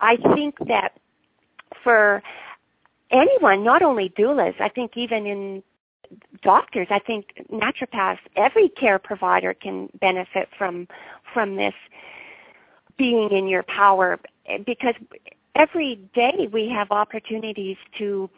I 0.00 0.16
think 0.34 0.56
that 0.68 0.92
for 1.82 2.22
anyone, 3.10 3.64
not 3.64 3.82
only 3.82 4.10
doulas, 4.10 4.60
I 4.60 4.68
think 4.68 4.96
even 4.96 5.26
in 5.26 5.62
doctors, 6.42 6.88
I 6.90 6.98
think 6.98 7.42
naturopaths, 7.52 8.18
every 8.36 8.68
care 8.68 8.98
provider 8.98 9.54
can 9.54 9.88
benefit 10.00 10.48
from 10.56 10.88
from 11.32 11.56
this 11.56 11.74
being 12.96 13.30
in 13.30 13.46
your 13.46 13.62
power 13.64 14.18
eh, 14.46 14.58
because 14.64 14.94
every 15.54 15.96
day 16.14 16.48
we 16.52 16.68
have 16.68 16.90
opportunities 16.90 17.76
to 17.98 18.30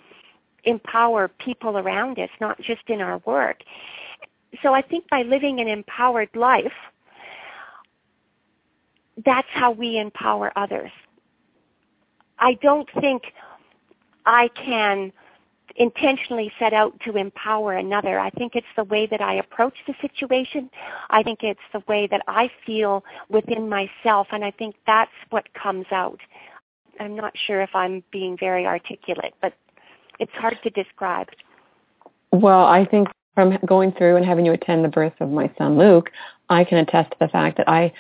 empower 0.65 1.29
people 1.29 1.79
around 1.79 2.19
us, 2.19 2.31
not 2.41 2.61
just 2.61 2.83
in 2.89 3.01
our 3.01 3.19
work. 3.25 3.63
So 4.63 4.75
I 4.75 4.83
think 4.83 5.09
by 5.09 5.23
living 5.23 5.61
an 5.61 5.69
empowered 5.69 6.31
life, 6.35 6.73
that's 9.25 9.49
how 9.51 9.71
we 9.71 9.99
empower 9.99 10.53
others. 10.57 10.91
I 12.39 12.55
don't 12.55 12.89
think 13.01 13.33
I 14.29 14.49
can 14.49 15.11
intentionally 15.77 16.53
set 16.59 16.75
out 16.75 17.01
to 17.01 17.17
empower 17.17 17.73
another. 17.73 18.19
I 18.19 18.29
think 18.29 18.55
it's 18.55 18.67
the 18.77 18.85
way 18.85 19.07
that 19.07 19.23
I 19.23 19.35
approach 19.35 19.75
the 19.87 19.95
situation. 20.03 20.69
I 21.09 21.23
think 21.23 21.43
it's 21.43 21.61
the 21.73 21.83
way 21.89 22.07
that 22.09 22.23
I 22.29 22.51
feel 22.67 23.05
within 23.31 23.71
myself, 23.71 24.27
and 24.31 24.45
I 24.45 24.51
think 24.51 24.75
that's 24.87 25.11
what 25.31 25.53
comes 25.55 25.87
out. 25.91 26.21
I'm 27.01 27.17
not 27.17 27.33
sure 27.47 27.63
if 27.63 27.71
I'm 27.75 28.03
being 28.13 28.37
very 28.39 28.67
articulate, 28.67 29.33
but 29.41 29.55
it's 30.19 30.33
hard 30.33 30.59
to 30.63 30.71
describe. 30.71 31.29
Well, 32.31 32.67
I 32.67 32.85
think 32.85 33.09
from 33.35 33.57
going 33.65 33.93
through 33.93 34.17
and 34.17 34.27
having 34.27 34.45
you 34.45 34.53
attend 34.53 34.85
the 34.85 34.89
birth 34.89 35.15
of 35.21 35.31
my 35.31 35.51
son 35.57 35.79
Luke, 35.79 36.11
I 36.51 36.65
can 36.65 36.79
attest 36.79 37.13
to 37.13 37.17
the 37.21 37.29
fact 37.29 37.57
that 37.57 37.69
I 37.69 37.93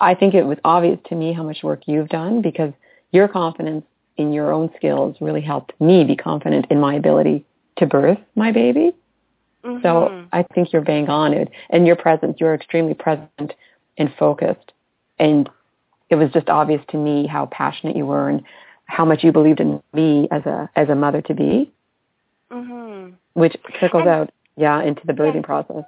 I 0.00 0.14
think 0.14 0.32
it 0.32 0.44
was 0.44 0.58
obvious 0.64 1.00
to 1.08 1.16
me 1.16 1.32
how 1.32 1.42
much 1.42 1.62
work 1.62 1.82
you've 1.86 2.08
done 2.08 2.40
because 2.40 2.72
your 3.10 3.28
confidence 3.28 3.84
in 4.18 4.32
your 4.32 4.52
own 4.52 4.70
skills 4.76 5.16
really 5.20 5.40
helped 5.40 5.72
me 5.80 6.04
be 6.04 6.16
confident 6.16 6.66
in 6.70 6.80
my 6.80 6.94
ability 6.94 7.44
to 7.78 7.86
birth 7.86 8.18
my 8.34 8.52
baby. 8.52 8.92
Mm-hmm. 9.64 9.82
So 9.82 10.26
I 10.32 10.42
think 10.42 10.72
you're 10.72 10.82
bang 10.82 11.08
on 11.08 11.32
it. 11.32 11.48
And 11.70 11.86
your 11.86 11.96
presence, 11.96 12.36
you're 12.40 12.54
extremely 12.54 12.94
present 12.94 13.54
and 13.96 14.12
focused. 14.18 14.72
And 15.18 15.48
it 16.10 16.16
was 16.16 16.30
just 16.32 16.48
obvious 16.48 16.82
to 16.88 16.96
me 16.96 17.26
how 17.26 17.46
passionate 17.46 17.96
you 17.96 18.06
were 18.06 18.28
and 18.28 18.42
how 18.84 19.04
much 19.04 19.22
you 19.22 19.32
believed 19.32 19.60
in 19.60 19.82
me 19.92 20.28
as 20.30 20.44
a 20.46 20.68
as 20.74 20.88
a 20.88 20.94
mother 20.94 21.20
to 21.22 21.34
be, 21.34 21.70
mm-hmm. 22.50 23.10
which 23.34 23.56
trickles 23.78 24.02
and, 24.02 24.08
out 24.08 24.30
yeah 24.56 24.82
into 24.82 25.06
the 25.06 25.12
birthing 25.12 25.42
process. 25.44 25.84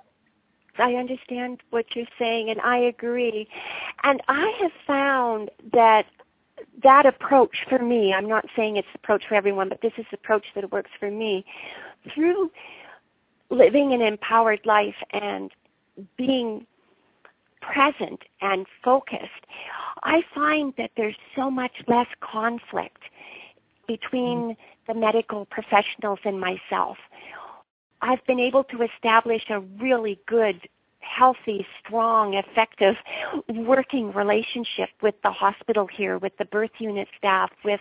I 0.78 0.94
understand 0.94 1.62
what 1.70 1.96
you're 1.96 2.06
saying, 2.18 2.50
and 2.50 2.60
I 2.60 2.78
agree. 2.78 3.48
And 4.02 4.22
I 4.28 4.54
have 4.60 4.72
found 4.86 5.50
that 5.72 6.06
that 6.82 7.06
approach 7.06 7.64
for 7.68 7.78
me, 7.78 8.12
I'm 8.12 8.28
not 8.28 8.46
saying 8.56 8.76
it's 8.76 8.88
the 8.92 8.98
approach 8.98 9.24
for 9.28 9.34
everyone, 9.34 9.68
but 9.68 9.80
this 9.82 9.92
is 9.98 10.06
the 10.10 10.16
approach 10.16 10.46
that 10.54 10.70
works 10.72 10.90
for 10.98 11.10
me. 11.10 11.44
Through 12.14 12.50
living 13.50 13.92
an 13.92 14.00
empowered 14.00 14.60
life 14.64 14.94
and 15.12 15.50
being 16.16 16.66
present 17.60 18.22
and 18.40 18.66
focused, 18.82 19.46
I 20.02 20.22
find 20.34 20.72
that 20.78 20.92
there's 20.96 21.16
so 21.36 21.50
much 21.50 21.72
less 21.86 22.06
conflict 22.20 23.02
between 23.86 24.38
mm-hmm. 24.38 24.92
the 24.92 24.98
medical 24.98 25.44
professionals 25.46 26.20
and 26.24 26.40
myself. 26.40 26.96
I've 28.02 28.24
been 28.26 28.40
able 28.40 28.64
to 28.64 28.82
establish 28.82 29.44
a 29.50 29.60
really 29.60 30.18
good, 30.26 30.68
healthy, 31.00 31.66
strong, 31.84 32.34
effective 32.34 32.94
working 33.48 34.12
relationship 34.12 34.90
with 35.02 35.14
the 35.22 35.30
hospital 35.30 35.86
here, 35.86 36.18
with 36.18 36.36
the 36.38 36.44
birth 36.46 36.70
unit 36.78 37.08
staff, 37.18 37.50
with 37.64 37.80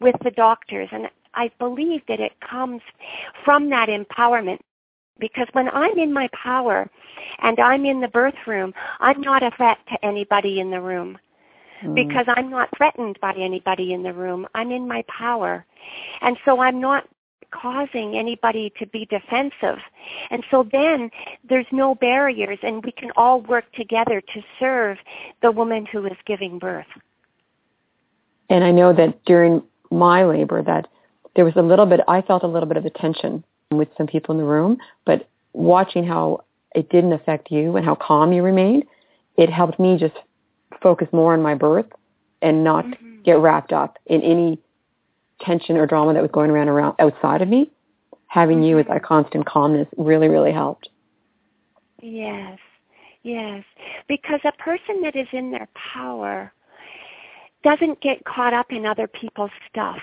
with 0.00 0.14
the 0.22 0.30
doctors, 0.30 0.88
and 0.92 1.08
I 1.34 1.50
believe 1.58 2.02
that 2.08 2.20
it 2.20 2.32
comes 2.40 2.82
from 3.44 3.70
that 3.70 3.88
empowerment 3.88 4.58
because 5.18 5.48
when 5.52 5.68
I'm 5.68 5.98
in 5.98 6.12
my 6.12 6.28
power 6.32 6.88
and 7.40 7.58
I'm 7.58 7.84
in 7.84 8.00
the 8.00 8.08
birth 8.08 8.34
room, 8.46 8.72
I'm 9.00 9.20
not 9.20 9.42
a 9.42 9.50
threat 9.56 9.78
to 9.90 10.04
anybody 10.04 10.60
in 10.60 10.70
the 10.70 10.80
room. 10.80 11.18
Mm. 11.82 11.94
Because 11.94 12.26
I'm 12.28 12.50
not 12.50 12.68
threatened 12.76 13.18
by 13.20 13.34
anybody 13.34 13.92
in 13.92 14.02
the 14.02 14.12
room. 14.12 14.46
I'm 14.54 14.72
in 14.72 14.88
my 14.88 15.04
power. 15.08 15.64
And 16.20 16.36
so 16.44 16.60
I'm 16.60 16.80
not 16.80 17.08
causing 17.50 18.16
anybody 18.16 18.72
to 18.78 18.86
be 18.86 19.06
defensive. 19.06 19.78
And 20.30 20.44
so 20.50 20.68
then 20.70 21.10
there's 21.48 21.66
no 21.72 21.94
barriers 21.94 22.58
and 22.62 22.84
we 22.84 22.92
can 22.92 23.10
all 23.16 23.40
work 23.40 23.70
together 23.72 24.20
to 24.20 24.42
serve 24.58 24.98
the 25.42 25.50
woman 25.50 25.86
who 25.86 26.06
is 26.06 26.16
giving 26.26 26.58
birth. 26.58 26.86
And 28.50 28.64
I 28.64 28.70
know 28.70 28.92
that 28.92 29.24
during 29.24 29.62
my 29.90 30.24
labor 30.24 30.62
that 30.62 30.88
there 31.36 31.44
was 31.44 31.54
a 31.56 31.62
little 31.62 31.86
bit, 31.86 32.00
I 32.08 32.22
felt 32.22 32.42
a 32.42 32.48
little 32.48 32.68
bit 32.68 32.76
of 32.76 32.84
a 32.84 32.90
tension 32.90 33.44
with 33.70 33.88
some 33.96 34.06
people 34.06 34.34
in 34.34 34.40
the 34.40 34.46
room, 34.46 34.78
but 35.04 35.28
watching 35.52 36.04
how 36.04 36.44
it 36.74 36.88
didn't 36.90 37.12
affect 37.12 37.50
you 37.50 37.76
and 37.76 37.84
how 37.84 37.94
calm 37.94 38.32
you 38.32 38.42
remained, 38.42 38.84
it 39.36 39.50
helped 39.50 39.78
me 39.78 39.96
just 39.98 40.14
focus 40.82 41.08
more 41.12 41.34
on 41.34 41.42
my 41.42 41.54
birth 41.54 41.86
and 42.42 42.64
not 42.64 42.84
mm-hmm. 42.84 43.22
get 43.22 43.38
wrapped 43.38 43.72
up 43.72 43.98
in 44.06 44.22
any 44.22 44.58
tension 45.40 45.76
or 45.76 45.86
drama 45.86 46.14
that 46.14 46.22
was 46.22 46.30
going 46.30 46.50
around 46.50 46.68
around 46.68 46.94
outside 46.98 47.42
of 47.42 47.48
me, 47.48 47.70
having 48.26 48.58
mm-hmm. 48.58 48.66
you 48.66 48.78
as 48.78 48.86
that 48.86 49.02
constant 49.02 49.46
calmness 49.46 49.88
really, 49.96 50.28
really 50.28 50.52
helped. 50.52 50.88
Yes, 52.00 52.58
yes. 53.22 53.64
Because 54.06 54.40
a 54.44 54.52
person 54.52 55.02
that 55.02 55.16
is 55.16 55.28
in 55.32 55.50
their 55.50 55.68
power 55.74 56.52
doesn't 57.64 58.00
get 58.00 58.24
caught 58.24 58.54
up 58.54 58.70
in 58.70 58.86
other 58.86 59.06
people's 59.08 59.50
stuff. 59.68 60.00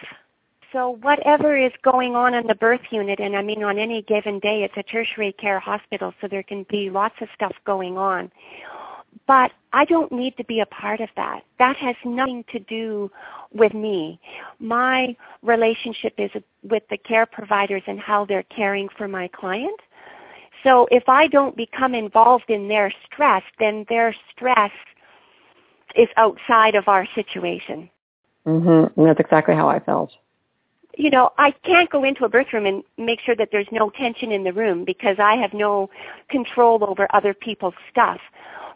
So 0.73 0.97
whatever 1.01 1.55
is 1.55 1.71
going 1.83 2.15
on 2.15 2.33
in 2.33 2.47
the 2.47 2.55
birth 2.55 2.81
unit, 2.91 3.21
and 3.21 3.37
I 3.37 3.41
mean 3.41 3.63
on 3.63 3.79
any 3.79 4.01
given 4.01 4.39
day, 4.39 4.63
it's 4.63 4.75
a 4.75 4.83
tertiary 4.83 5.31
care 5.31 5.59
hospital, 5.59 6.13
so 6.19 6.27
there 6.27 6.43
can 6.43 6.65
be 6.69 6.89
lots 6.89 7.15
of 7.21 7.29
stuff 7.33 7.53
going 7.65 7.97
on. 7.97 8.29
But 9.27 9.51
I 9.73 9.85
don't 9.85 10.11
need 10.11 10.37
to 10.37 10.43
be 10.43 10.59
a 10.59 10.65
part 10.65 11.01
of 11.01 11.09
that. 11.15 11.43
That 11.59 11.75
has 11.77 11.95
nothing 12.05 12.43
to 12.51 12.59
do 12.59 13.11
with 13.53 13.73
me. 13.73 14.19
My 14.59 15.15
relationship 15.41 16.13
is 16.17 16.31
with 16.63 16.83
the 16.89 16.97
care 16.97 17.25
providers 17.25 17.83
and 17.87 17.99
how 17.99 18.25
they're 18.25 18.43
caring 18.43 18.89
for 18.97 19.07
my 19.07 19.27
client. 19.29 19.79
So 20.63 20.87
if 20.91 21.07
I 21.07 21.27
don't 21.27 21.55
become 21.55 21.93
involved 21.93 22.49
in 22.49 22.67
their 22.67 22.91
stress, 23.05 23.43
then 23.59 23.85
their 23.87 24.15
stress 24.31 24.71
is 25.95 26.09
outside 26.17 26.75
of 26.75 26.87
our 26.87 27.07
situation. 27.15 27.89
Mm-hmm. 28.45 28.99
And 28.99 29.07
that's 29.07 29.19
exactly 29.19 29.55
how 29.55 29.69
I 29.69 29.79
felt. 29.79 30.11
You 30.97 31.09
know, 31.09 31.31
I 31.37 31.51
can't 31.51 31.89
go 31.89 32.03
into 32.03 32.23
a 32.25 32.29
birth 32.29 32.47
room 32.53 32.65
and 32.65 32.83
make 32.97 33.19
sure 33.19 33.35
that 33.35 33.49
there's 33.51 33.67
no 33.71 33.89
tension 33.89 34.31
in 34.31 34.43
the 34.43 34.53
room 34.53 34.85
because 34.85 35.17
I 35.19 35.35
have 35.35 35.53
no 35.53 35.89
control 36.29 36.83
over 36.83 37.07
other 37.13 37.33
people's 37.33 37.73
stuff. 37.91 38.19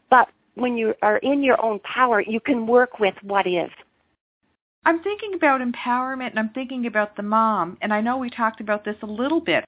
But 0.09 0.29
when 0.55 0.77
you 0.77 0.93
are 1.01 1.17
in 1.17 1.43
your 1.43 1.63
own 1.63 1.79
power, 1.79 2.21
you 2.21 2.39
can 2.39 2.67
work 2.67 2.99
with 2.99 3.15
what 3.21 3.47
is. 3.47 3.69
I'm 4.85 5.03
thinking 5.03 5.33
about 5.33 5.61
empowerment 5.61 6.31
and 6.31 6.39
I'm 6.39 6.49
thinking 6.49 6.85
about 6.85 7.15
the 7.15 7.23
mom, 7.23 7.77
and 7.81 7.93
I 7.93 8.01
know 8.01 8.17
we 8.17 8.29
talked 8.29 8.61
about 8.61 8.85
this 8.85 8.95
a 9.01 9.05
little 9.05 9.41
bit. 9.41 9.65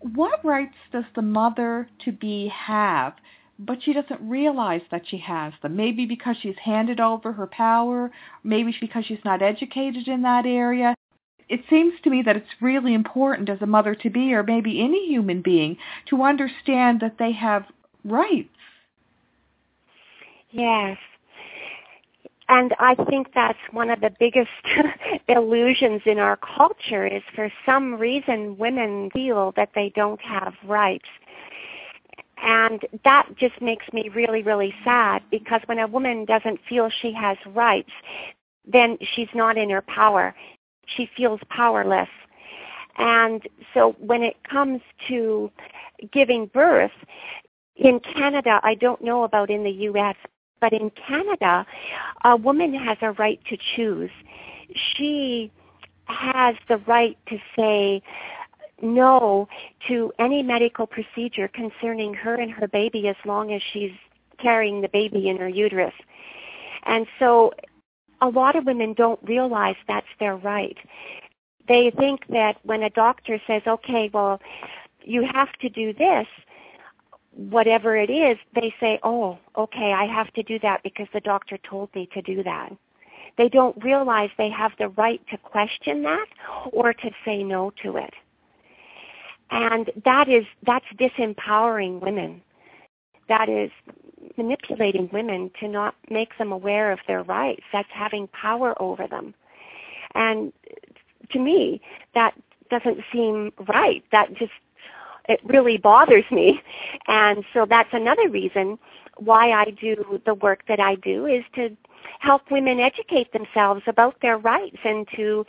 What 0.00 0.44
rights 0.44 0.76
does 0.92 1.04
the 1.14 1.22
mother 1.22 1.88
to 2.04 2.12
be 2.12 2.48
have, 2.48 3.14
but 3.58 3.82
she 3.82 3.92
doesn't 3.92 4.20
realize 4.20 4.82
that 4.90 5.06
she 5.08 5.18
has 5.18 5.52
them? 5.62 5.76
Maybe 5.76 6.06
because 6.06 6.36
she's 6.40 6.56
handed 6.62 7.00
over 7.00 7.32
her 7.32 7.46
power, 7.46 8.10
maybe 8.44 8.74
because 8.80 9.04
she's 9.06 9.24
not 9.24 9.42
educated 9.42 10.08
in 10.08 10.22
that 10.22 10.46
area. 10.46 10.94
It 11.48 11.64
seems 11.68 11.94
to 12.04 12.10
me 12.10 12.22
that 12.22 12.36
it's 12.36 12.62
really 12.62 12.94
important 12.94 13.48
as 13.48 13.60
a 13.60 13.66
mother 13.66 13.94
to 13.96 14.10
be, 14.10 14.32
or 14.32 14.42
maybe 14.42 14.80
any 14.80 15.08
human 15.08 15.42
being, 15.42 15.76
to 16.08 16.22
understand 16.22 17.00
that 17.00 17.18
they 17.18 17.32
have 17.32 17.64
rights. 18.04 18.48
Yes, 20.52 20.98
and 22.50 22.74
I 22.80 22.96
think 23.08 23.28
that's 23.32 23.58
one 23.70 23.90
of 23.90 24.00
the 24.00 24.10
biggest 24.18 24.50
illusions 25.28 26.02
in 26.04 26.18
our 26.18 26.36
culture 26.36 27.06
is 27.06 27.22
for 27.34 27.50
some 27.64 27.94
reason 27.94 28.58
women 28.58 29.08
feel 29.12 29.52
that 29.56 29.70
they 29.74 29.92
don't 29.94 30.20
have 30.20 30.54
rights. 30.64 31.08
And 32.42 32.80
that 33.04 33.28
just 33.36 33.60
makes 33.62 33.86
me 33.92 34.08
really, 34.08 34.42
really 34.42 34.74
sad 34.82 35.22
because 35.30 35.60
when 35.66 35.78
a 35.78 35.86
woman 35.86 36.24
doesn't 36.24 36.58
feel 36.68 36.90
she 37.00 37.12
has 37.12 37.36
rights, 37.46 37.90
then 38.66 38.98
she's 39.14 39.28
not 39.32 39.56
in 39.56 39.70
her 39.70 39.82
power. 39.82 40.34
She 40.86 41.08
feels 41.16 41.40
powerless. 41.50 42.08
And 42.98 43.42
so 43.74 43.94
when 44.00 44.24
it 44.24 44.36
comes 44.42 44.80
to 45.06 45.52
giving 46.12 46.46
birth, 46.46 46.90
in 47.76 48.00
Canada, 48.00 48.60
I 48.62 48.74
don't 48.74 49.02
know 49.02 49.22
about 49.22 49.50
in 49.50 49.62
the 49.62 49.70
U.S., 49.70 50.16
but 50.60 50.72
in 50.72 50.90
Canada, 50.90 51.66
a 52.24 52.36
woman 52.36 52.74
has 52.74 52.98
a 53.02 53.12
right 53.12 53.40
to 53.48 53.56
choose. 53.76 54.10
She 54.94 55.50
has 56.06 56.54
the 56.68 56.78
right 56.78 57.16
to 57.28 57.38
say 57.56 58.02
no 58.82 59.48
to 59.88 60.12
any 60.18 60.42
medical 60.42 60.86
procedure 60.86 61.48
concerning 61.48 62.14
her 62.14 62.34
and 62.34 62.50
her 62.50 62.68
baby 62.68 63.08
as 63.08 63.16
long 63.24 63.52
as 63.52 63.62
she's 63.72 63.92
carrying 64.38 64.80
the 64.80 64.88
baby 64.88 65.28
in 65.28 65.36
her 65.36 65.48
uterus. 65.48 65.94
And 66.84 67.06
so 67.18 67.52
a 68.20 68.28
lot 68.28 68.56
of 68.56 68.64
women 68.64 68.94
don't 68.94 69.20
realize 69.22 69.76
that's 69.86 70.06
their 70.18 70.36
right. 70.36 70.76
They 71.68 71.92
think 71.98 72.26
that 72.28 72.56
when 72.62 72.82
a 72.82 72.90
doctor 72.90 73.40
says, 73.46 73.62
okay, 73.66 74.10
well, 74.12 74.40
you 75.02 75.26
have 75.32 75.52
to 75.60 75.68
do 75.68 75.92
this, 75.92 76.26
whatever 77.34 77.96
it 77.96 78.10
is, 78.10 78.38
they 78.54 78.74
say, 78.80 78.98
oh, 79.02 79.38
okay, 79.56 79.92
I 79.92 80.04
have 80.04 80.32
to 80.34 80.42
do 80.42 80.58
that 80.60 80.82
because 80.82 81.06
the 81.12 81.20
doctor 81.20 81.58
told 81.58 81.94
me 81.94 82.08
to 82.12 82.22
do 82.22 82.42
that. 82.42 82.72
They 83.38 83.48
don't 83.48 83.82
realize 83.82 84.30
they 84.36 84.50
have 84.50 84.72
the 84.78 84.88
right 84.88 85.20
to 85.30 85.38
question 85.38 86.02
that 86.02 86.26
or 86.72 86.92
to 86.92 87.10
say 87.24 87.42
no 87.42 87.72
to 87.82 87.96
it. 87.96 88.12
And 89.50 89.90
that 90.04 90.28
is, 90.28 90.44
that's 90.64 90.84
disempowering 90.98 92.00
women. 92.00 92.42
That 93.28 93.48
is 93.48 93.70
manipulating 94.36 95.08
women 95.12 95.50
to 95.60 95.68
not 95.68 95.94
make 96.10 96.36
them 96.38 96.52
aware 96.52 96.92
of 96.92 96.98
their 97.06 97.22
rights. 97.22 97.62
That's 97.72 97.88
having 97.92 98.28
power 98.28 98.80
over 98.82 99.06
them. 99.06 99.34
And 100.14 100.52
to 101.30 101.38
me, 101.38 101.80
that 102.14 102.34
doesn't 102.70 103.00
seem 103.12 103.52
right. 103.68 104.04
That 104.12 104.34
just 104.34 104.52
it 105.30 105.40
really 105.44 105.78
bothers 105.78 106.24
me. 106.30 106.60
And 107.06 107.44
so 107.54 107.64
that's 107.68 107.88
another 107.92 108.28
reason 108.28 108.78
why 109.16 109.52
I 109.52 109.70
do 109.70 110.20
the 110.26 110.34
work 110.34 110.64
that 110.68 110.80
I 110.80 110.96
do 110.96 111.26
is 111.26 111.44
to 111.54 111.76
help 112.18 112.50
women 112.50 112.80
educate 112.80 113.32
themselves 113.32 113.82
about 113.86 114.16
their 114.20 114.38
rights 114.38 114.78
and 114.84 115.06
to 115.16 115.46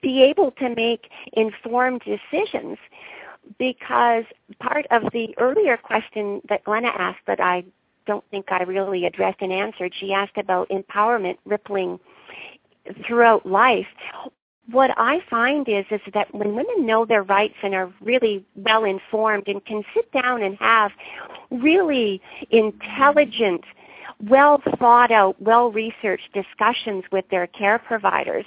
be 0.00 0.22
able 0.22 0.50
to 0.52 0.74
make 0.74 1.10
informed 1.34 2.02
decisions 2.04 2.78
because 3.58 4.24
part 4.60 4.86
of 4.90 5.02
the 5.12 5.34
earlier 5.38 5.76
question 5.76 6.40
that 6.48 6.64
Glenna 6.64 6.88
asked 6.88 7.26
that 7.26 7.40
I 7.40 7.64
don't 8.06 8.24
think 8.30 8.46
I 8.50 8.62
really 8.62 9.04
addressed 9.04 9.40
and 9.40 9.52
answered, 9.52 9.92
she 9.98 10.12
asked 10.12 10.36
about 10.38 10.68
empowerment 10.70 11.38
rippling 11.44 11.98
throughout 13.06 13.44
life 13.44 13.86
what 14.70 14.90
I 14.96 15.20
find 15.30 15.68
is 15.68 15.84
is 15.90 16.00
that 16.12 16.34
when 16.34 16.56
women 16.56 16.86
know 16.86 17.04
their 17.04 17.22
rights 17.22 17.54
and 17.62 17.74
are 17.74 17.92
really 18.00 18.44
well 18.56 18.84
informed 18.84 19.46
and 19.46 19.64
can 19.64 19.84
sit 19.94 20.10
down 20.12 20.42
and 20.42 20.56
have 20.58 20.90
really 21.50 22.20
intelligent 22.50 23.62
well 24.28 24.62
thought 24.78 25.12
out, 25.12 25.40
well 25.40 25.70
researched 25.70 26.32
discussions 26.32 27.04
with 27.12 27.24
their 27.30 27.46
care 27.46 27.78
providers, 27.78 28.46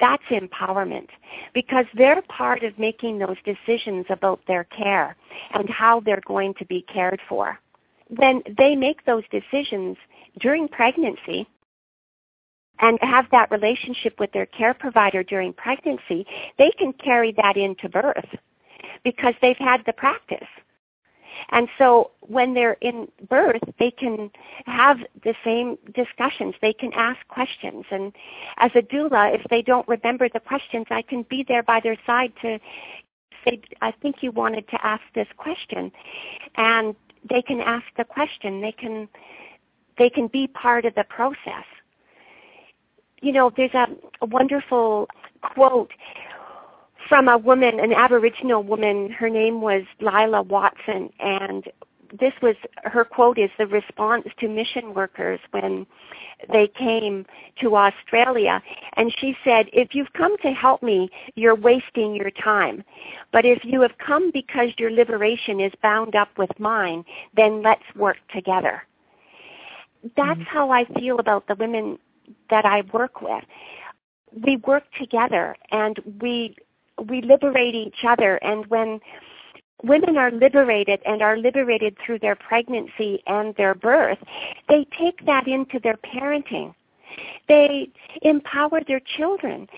that's 0.00 0.22
empowerment 0.30 1.08
because 1.54 1.86
they're 1.94 2.22
part 2.22 2.62
of 2.64 2.78
making 2.78 3.18
those 3.18 3.36
decisions 3.44 4.04
about 4.10 4.40
their 4.46 4.64
care 4.64 5.16
and 5.54 5.70
how 5.70 6.00
they're 6.00 6.22
going 6.26 6.54
to 6.54 6.66
be 6.66 6.84
cared 6.92 7.20
for. 7.28 7.58
When 8.08 8.42
they 8.58 8.76
make 8.76 9.04
those 9.04 9.24
decisions 9.30 9.96
during 10.40 10.68
pregnancy, 10.68 11.48
and 12.80 12.98
have 13.00 13.26
that 13.30 13.50
relationship 13.50 14.18
with 14.20 14.32
their 14.32 14.46
care 14.46 14.74
provider 14.74 15.22
during 15.22 15.52
pregnancy, 15.52 16.26
they 16.58 16.70
can 16.78 16.92
carry 16.92 17.32
that 17.32 17.56
into 17.56 17.88
birth 17.88 18.26
because 19.04 19.34
they've 19.40 19.56
had 19.58 19.82
the 19.86 19.92
practice. 19.92 20.48
And 21.50 21.68
so 21.78 22.12
when 22.20 22.54
they're 22.54 22.78
in 22.80 23.08
birth, 23.28 23.62
they 23.78 23.90
can 23.90 24.30
have 24.66 24.98
the 25.22 25.34
same 25.44 25.76
discussions. 25.94 26.54
They 26.60 26.72
can 26.72 26.92
ask 26.94 27.18
questions. 27.28 27.84
And 27.90 28.12
as 28.58 28.70
a 28.74 28.82
doula, 28.82 29.34
if 29.34 29.42
they 29.50 29.62
don't 29.62 29.86
remember 29.86 30.28
the 30.28 30.40
questions, 30.40 30.86
I 30.90 31.02
can 31.02 31.24
be 31.28 31.44
there 31.46 31.62
by 31.62 31.80
their 31.80 31.96
side 32.06 32.32
to 32.42 32.58
say, 33.44 33.60
I 33.80 33.92
think 33.92 34.16
you 34.22 34.32
wanted 34.32 34.68
to 34.68 34.86
ask 34.86 35.02
this 35.14 35.28
question. 35.36 35.92
And 36.56 36.96
they 37.28 37.42
can 37.42 37.60
ask 37.60 37.84
the 37.96 38.04
question. 38.04 38.60
They 38.60 38.72
can, 38.72 39.08
they 39.98 40.10
can 40.10 40.28
be 40.28 40.46
part 40.46 40.84
of 40.84 40.94
the 40.94 41.04
process. 41.04 41.64
You 43.20 43.32
know, 43.32 43.50
there's 43.56 43.74
a, 43.74 43.86
a 44.20 44.26
wonderful 44.26 45.08
quote 45.40 45.90
from 47.08 47.28
a 47.28 47.38
woman, 47.38 47.80
an 47.80 47.92
Aboriginal 47.92 48.62
woman. 48.62 49.10
Her 49.10 49.30
name 49.30 49.60
was 49.60 49.84
Lilla 50.00 50.42
Watson, 50.42 51.10
and 51.20 51.64
this 52.18 52.32
was 52.42 52.56
her 52.84 53.04
quote 53.04 53.38
is 53.38 53.50
the 53.58 53.66
response 53.66 54.26
to 54.38 54.48
mission 54.48 54.94
workers 54.94 55.40
when 55.50 55.86
they 56.52 56.68
came 56.68 57.26
to 57.60 57.76
Australia. 57.76 58.62
And 58.96 59.14
she 59.18 59.36
said, 59.44 59.66
if 59.72 59.94
you've 59.94 60.12
come 60.12 60.36
to 60.38 60.48
help 60.52 60.82
me, 60.82 61.10
you're 61.34 61.54
wasting 61.54 62.14
your 62.14 62.30
time. 62.30 62.84
But 63.32 63.44
if 63.44 63.64
you 63.64 63.80
have 63.80 63.96
come 63.98 64.30
because 64.30 64.70
your 64.78 64.90
liberation 64.90 65.60
is 65.60 65.72
bound 65.82 66.14
up 66.14 66.28
with 66.36 66.50
mine, 66.58 67.04
then 67.36 67.62
let's 67.62 67.84
work 67.94 68.18
together. 68.34 68.82
That's 70.16 70.38
mm-hmm. 70.38 70.42
how 70.42 70.70
I 70.70 70.84
feel 70.98 71.18
about 71.18 71.48
the 71.48 71.56
women 71.56 71.98
that 72.50 72.64
I 72.64 72.82
work 72.92 73.20
with. 73.20 73.44
We 74.44 74.56
work 74.58 74.84
together 74.98 75.56
and 75.70 75.98
we 76.20 76.56
we 77.08 77.20
liberate 77.20 77.74
each 77.74 78.04
other 78.04 78.36
and 78.36 78.66
when 78.68 79.00
women 79.82 80.16
are 80.16 80.30
liberated 80.30 81.00
and 81.04 81.22
are 81.22 81.36
liberated 81.36 81.96
through 82.04 82.18
their 82.18 82.34
pregnancy 82.34 83.22
and 83.26 83.54
their 83.56 83.74
birth, 83.74 84.18
they 84.68 84.86
take 84.98 85.24
that 85.26 85.46
into 85.46 85.78
their 85.80 85.96
parenting. 85.96 86.74
They 87.48 87.90
empower 88.22 88.80
their 88.86 89.00
children. 89.00 89.68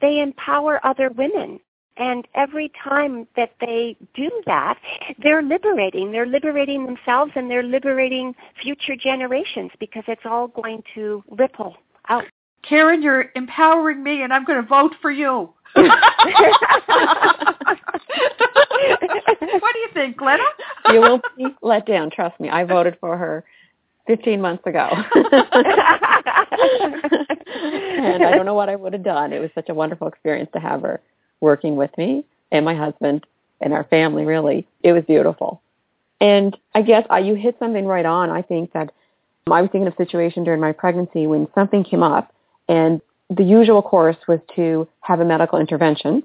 They 0.00 0.20
empower 0.20 0.84
other 0.84 1.10
women. 1.10 1.60
And 1.98 2.28
every 2.34 2.70
time 2.84 3.26
that 3.36 3.54
they 3.60 3.96
do 4.14 4.30
that, 4.44 4.78
they're 5.22 5.42
liberating. 5.42 6.12
They're 6.12 6.26
liberating 6.26 6.84
themselves 6.84 7.32
and 7.34 7.50
they're 7.50 7.62
liberating 7.62 8.34
future 8.62 8.96
generations 8.96 9.70
because 9.80 10.04
it's 10.06 10.26
all 10.26 10.48
going 10.48 10.82
to 10.94 11.24
ripple 11.30 11.74
out. 12.08 12.24
Karen, 12.62 13.02
you're 13.02 13.30
empowering 13.34 14.02
me 14.02 14.22
and 14.22 14.32
I'm 14.32 14.44
going 14.44 14.60
to 14.60 14.66
vote 14.68 14.94
for 15.00 15.10
you. 15.10 15.52
what 15.74 15.92
do 19.72 19.78
you 19.78 19.88
think, 19.92 20.16
Glenna? 20.16 20.44
you 20.92 21.00
will 21.00 21.20
be 21.36 21.46
let 21.62 21.86
down. 21.86 22.10
Trust 22.10 22.40
me. 22.40 22.48
I 22.48 22.64
voted 22.64 22.96
for 23.00 23.16
her 23.16 23.44
15 24.06 24.40
months 24.40 24.66
ago. 24.66 24.88
and 24.92 25.04
I 28.24 28.32
don't 28.34 28.46
know 28.46 28.54
what 28.54 28.68
I 28.68 28.76
would 28.76 28.92
have 28.92 29.04
done. 29.04 29.32
It 29.32 29.40
was 29.40 29.50
such 29.54 29.68
a 29.68 29.74
wonderful 29.74 30.08
experience 30.08 30.50
to 30.54 30.60
have 30.60 30.82
her 30.82 31.00
working 31.40 31.76
with 31.76 31.96
me 31.98 32.24
and 32.50 32.64
my 32.64 32.74
husband 32.74 33.26
and 33.60 33.72
our 33.72 33.84
family, 33.84 34.24
really. 34.24 34.66
It 34.82 34.92
was 34.92 35.04
beautiful. 35.04 35.60
And 36.20 36.56
I 36.74 36.82
guess 36.82 37.06
uh, 37.10 37.16
you 37.16 37.34
hit 37.34 37.56
something 37.58 37.84
right 37.84 38.06
on. 38.06 38.30
I 38.30 38.42
think 38.42 38.72
that 38.72 38.92
Um, 39.46 39.52
I 39.52 39.62
was 39.62 39.70
thinking 39.70 39.86
of 39.86 39.94
a 39.94 39.96
situation 39.96 40.44
during 40.44 40.60
my 40.60 40.72
pregnancy 40.72 41.26
when 41.26 41.46
something 41.54 41.84
came 41.84 42.02
up 42.02 42.34
and 42.68 43.00
the 43.30 43.44
usual 43.44 43.80
course 43.80 44.16
was 44.26 44.40
to 44.56 44.88
have 45.00 45.20
a 45.20 45.24
medical 45.24 45.60
intervention. 45.60 46.24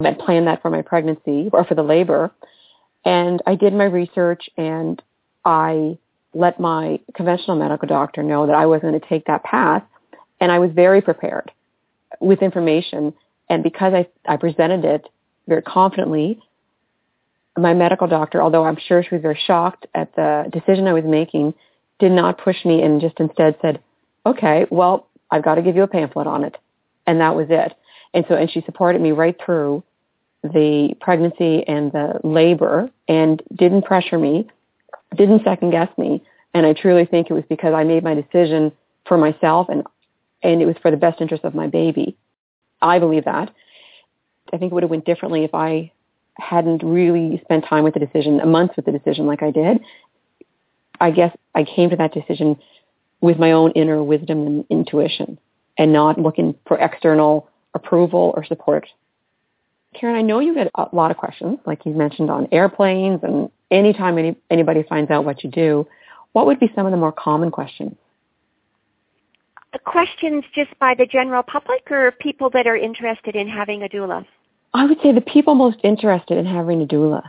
I 0.00 0.12
planned 0.12 0.48
that 0.48 0.62
for 0.62 0.70
my 0.70 0.82
pregnancy 0.82 1.48
or 1.52 1.64
for 1.64 1.74
the 1.74 1.82
labor. 1.82 2.32
And 3.04 3.40
I 3.46 3.54
did 3.54 3.72
my 3.72 3.84
research 3.84 4.50
and 4.56 5.00
I 5.44 5.96
let 6.34 6.58
my 6.58 6.98
conventional 7.14 7.56
medical 7.56 7.86
doctor 7.86 8.22
know 8.22 8.46
that 8.46 8.56
I 8.56 8.66
was 8.66 8.82
going 8.82 8.98
to 9.00 9.08
take 9.08 9.26
that 9.26 9.44
path. 9.44 9.84
And 10.40 10.50
I 10.50 10.58
was 10.58 10.70
very 10.72 11.00
prepared 11.00 11.52
with 12.20 12.42
information. 12.42 13.14
And 13.48 13.62
because 13.62 13.94
I, 13.94 14.08
I 14.28 14.36
presented 14.36 14.84
it 14.84 15.08
very 15.46 15.62
confidently, 15.62 16.40
my 17.56 17.74
medical 17.74 18.08
doctor, 18.08 18.42
although 18.42 18.64
I'm 18.64 18.76
sure 18.76 19.02
she 19.02 19.14
was 19.14 19.22
very 19.22 19.38
shocked 19.46 19.86
at 19.94 20.14
the 20.16 20.50
decision 20.52 20.88
I 20.88 20.92
was 20.92 21.04
making, 21.04 21.54
did 21.98 22.12
not 22.12 22.38
push 22.38 22.64
me 22.64 22.82
and 22.82 23.00
just 23.00 23.18
instead 23.18 23.56
said, 23.62 23.80
okay, 24.24 24.66
well, 24.70 25.08
I've 25.30 25.44
got 25.44 25.56
to 25.56 25.62
give 25.62 25.76
you 25.76 25.82
a 25.82 25.88
pamphlet 25.88 26.26
on 26.26 26.44
it. 26.44 26.56
And 27.06 27.20
that 27.20 27.34
was 27.34 27.46
it. 27.50 27.74
And 28.14 28.24
so, 28.28 28.34
and 28.34 28.50
she 28.50 28.62
supported 28.62 29.00
me 29.00 29.12
right 29.12 29.36
through 29.44 29.82
the 30.42 30.94
pregnancy 31.00 31.64
and 31.66 31.92
the 31.92 32.20
labor 32.22 32.90
and 33.08 33.42
didn't 33.54 33.84
pressure 33.84 34.18
me, 34.18 34.48
didn't 35.16 35.44
second 35.44 35.70
guess 35.70 35.88
me. 35.98 36.22
And 36.54 36.66
I 36.66 36.72
truly 36.72 37.04
think 37.04 37.28
it 37.30 37.34
was 37.34 37.44
because 37.48 37.74
I 37.74 37.84
made 37.84 38.02
my 38.02 38.14
decision 38.14 38.72
for 39.06 39.18
myself 39.18 39.68
and, 39.68 39.84
and 40.42 40.62
it 40.62 40.66
was 40.66 40.76
for 40.80 40.90
the 40.90 40.96
best 40.96 41.20
interest 41.20 41.44
of 41.44 41.54
my 41.54 41.66
baby. 41.66 42.16
I 42.80 42.98
believe 42.98 43.24
that. 43.24 43.52
I 44.52 44.58
think 44.58 44.70
it 44.70 44.74
would 44.74 44.82
have 44.82 44.90
went 44.90 45.04
differently 45.04 45.44
if 45.44 45.54
I 45.54 45.92
hadn't 46.38 46.82
really 46.82 47.40
spent 47.44 47.64
time 47.68 47.84
with 47.84 47.94
the 47.94 48.00
decision, 48.00 48.40
a 48.40 48.46
month 48.46 48.72
with 48.76 48.84
the 48.84 48.92
decision 48.92 49.26
like 49.26 49.42
I 49.42 49.50
did. 49.50 49.80
I 51.00 51.10
guess 51.10 51.36
I 51.54 51.64
came 51.64 51.90
to 51.90 51.96
that 51.96 52.12
decision 52.12 52.56
with 53.20 53.38
my 53.38 53.52
own 53.52 53.72
inner 53.72 54.02
wisdom 54.02 54.46
and 54.46 54.64
intuition 54.70 55.38
and 55.78 55.92
not 55.92 56.18
looking 56.18 56.54
for 56.66 56.78
external 56.78 57.48
approval 57.74 58.32
or 58.36 58.44
support. 58.44 58.86
Karen, 59.94 60.16
I 60.16 60.22
know 60.22 60.40
you 60.40 60.54
get 60.54 60.70
a 60.74 60.88
lot 60.92 61.10
of 61.10 61.16
questions, 61.16 61.58
like 61.64 61.86
you 61.86 61.92
mentioned 61.92 62.30
on 62.30 62.48
airplanes 62.52 63.20
and 63.22 63.50
anytime 63.70 64.18
any, 64.18 64.36
anybody 64.50 64.82
finds 64.82 65.10
out 65.10 65.24
what 65.24 65.42
you 65.42 65.50
do. 65.50 65.86
What 66.32 66.46
would 66.46 66.60
be 66.60 66.70
some 66.74 66.86
of 66.86 66.92
the 66.92 66.98
more 66.98 67.12
common 67.12 67.50
questions? 67.50 67.96
Questions 69.84 70.44
just 70.54 70.78
by 70.78 70.94
the 70.94 71.06
general 71.06 71.42
public 71.42 71.90
or 71.90 72.12
people 72.12 72.50
that 72.50 72.66
are 72.66 72.76
interested 72.76 73.36
in 73.36 73.48
having 73.48 73.82
a 73.82 73.88
doula? 73.88 74.24
I 74.72 74.86
would 74.86 74.98
say 75.02 75.12
the 75.12 75.20
people 75.20 75.54
most 75.54 75.78
interested 75.82 76.38
in 76.38 76.46
having 76.46 76.82
a 76.82 76.86
doula. 76.86 77.22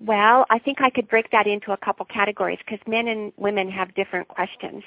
Well, 0.00 0.46
I 0.48 0.58
think 0.58 0.80
I 0.80 0.90
could 0.90 1.08
break 1.08 1.30
that 1.32 1.46
into 1.46 1.72
a 1.72 1.76
couple 1.76 2.06
categories 2.06 2.58
because 2.64 2.86
men 2.86 3.08
and 3.08 3.32
women 3.36 3.70
have 3.70 3.94
different 3.94 4.28
questions. 4.28 4.84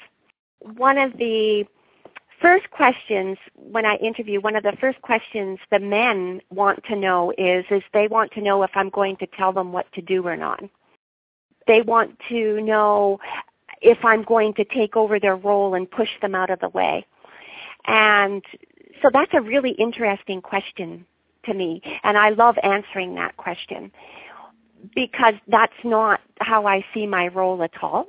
One 0.60 0.96
of 0.96 1.12
the 1.18 1.64
first 2.40 2.70
questions 2.70 3.36
when 3.54 3.84
I 3.84 3.96
interview, 3.96 4.40
one 4.40 4.56
of 4.56 4.62
the 4.62 4.76
first 4.80 5.00
questions 5.02 5.58
the 5.70 5.78
men 5.78 6.40
want 6.50 6.82
to 6.84 6.96
know 6.96 7.32
is, 7.36 7.64
is 7.70 7.82
they 7.92 8.08
want 8.08 8.32
to 8.32 8.40
know 8.40 8.62
if 8.62 8.70
I'm 8.74 8.88
going 8.88 9.16
to 9.18 9.26
tell 9.26 9.52
them 9.52 9.72
what 9.72 9.90
to 9.92 10.02
do 10.02 10.26
or 10.26 10.36
not. 10.36 10.62
They 11.66 11.82
want 11.82 12.18
to 12.30 12.60
know 12.62 13.20
if 13.82 13.98
I'm 14.04 14.22
going 14.22 14.54
to 14.54 14.64
take 14.64 14.96
over 14.96 15.20
their 15.20 15.36
role 15.36 15.74
and 15.74 15.90
push 15.90 16.08
them 16.20 16.34
out 16.34 16.50
of 16.50 16.60
the 16.60 16.68
way. 16.70 17.06
And 17.86 18.42
so 19.02 19.10
that's 19.12 19.32
a 19.34 19.40
really 19.40 19.72
interesting 19.72 20.40
question 20.40 21.04
to 21.44 21.54
me, 21.54 21.82
and 22.04 22.16
I 22.16 22.30
love 22.30 22.56
answering 22.62 23.16
that 23.16 23.36
question 23.36 23.90
because 24.94 25.34
that's 25.48 25.72
not 25.84 26.20
how 26.40 26.66
I 26.66 26.84
see 26.92 27.06
my 27.06 27.28
role 27.28 27.62
at 27.62 27.72
all. 27.82 28.06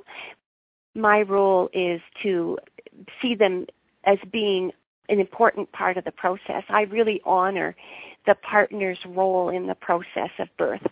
My 0.94 1.22
role 1.22 1.70
is 1.72 2.00
to 2.22 2.58
see 3.20 3.34
them 3.34 3.66
as 4.04 4.18
being 4.30 4.72
an 5.08 5.20
important 5.20 5.72
part 5.72 5.96
of 5.96 6.04
the 6.04 6.12
process. 6.12 6.64
I 6.68 6.82
really 6.82 7.20
honor 7.24 7.76
the 8.26 8.34
partner's 8.34 8.98
role 9.06 9.48
in 9.48 9.66
the 9.66 9.74
process 9.74 10.30
of 10.38 10.48
birth. 10.56 10.86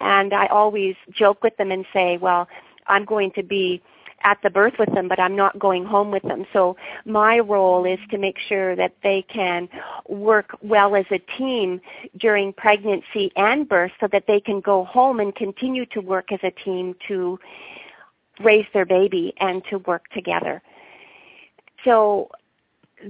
And 0.00 0.32
I 0.32 0.46
always 0.46 0.96
joke 1.12 1.42
with 1.42 1.56
them 1.56 1.70
and 1.70 1.84
say, 1.92 2.16
well, 2.16 2.48
I'm 2.86 3.04
going 3.04 3.30
to 3.32 3.42
be 3.42 3.82
at 4.22 4.38
the 4.42 4.50
birth 4.50 4.74
with 4.78 4.92
them, 4.94 5.08
but 5.08 5.18
I'm 5.18 5.36
not 5.36 5.58
going 5.58 5.84
home 5.84 6.10
with 6.10 6.22
them. 6.22 6.46
So 6.52 6.76
my 7.04 7.38
role 7.38 7.84
is 7.84 7.98
to 8.10 8.18
make 8.18 8.38
sure 8.38 8.76
that 8.76 8.94
they 9.02 9.22
can 9.22 9.68
work 10.08 10.56
well 10.62 10.94
as 10.94 11.06
a 11.10 11.18
team 11.38 11.80
during 12.18 12.52
pregnancy 12.52 13.32
and 13.36 13.68
birth 13.68 13.92
so 14.00 14.08
that 14.12 14.24
they 14.26 14.40
can 14.40 14.60
go 14.60 14.84
home 14.84 15.20
and 15.20 15.34
continue 15.34 15.86
to 15.86 16.00
work 16.00 16.32
as 16.32 16.40
a 16.42 16.50
team 16.50 16.94
to 17.08 17.38
raise 18.42 18.66
their 18.72 18.86
baby 18.86 19.34
and 19.38 19.62
to 19.70 19.78
work 19.78 20.08
together. 20.10 20.62
So 21.84 22.30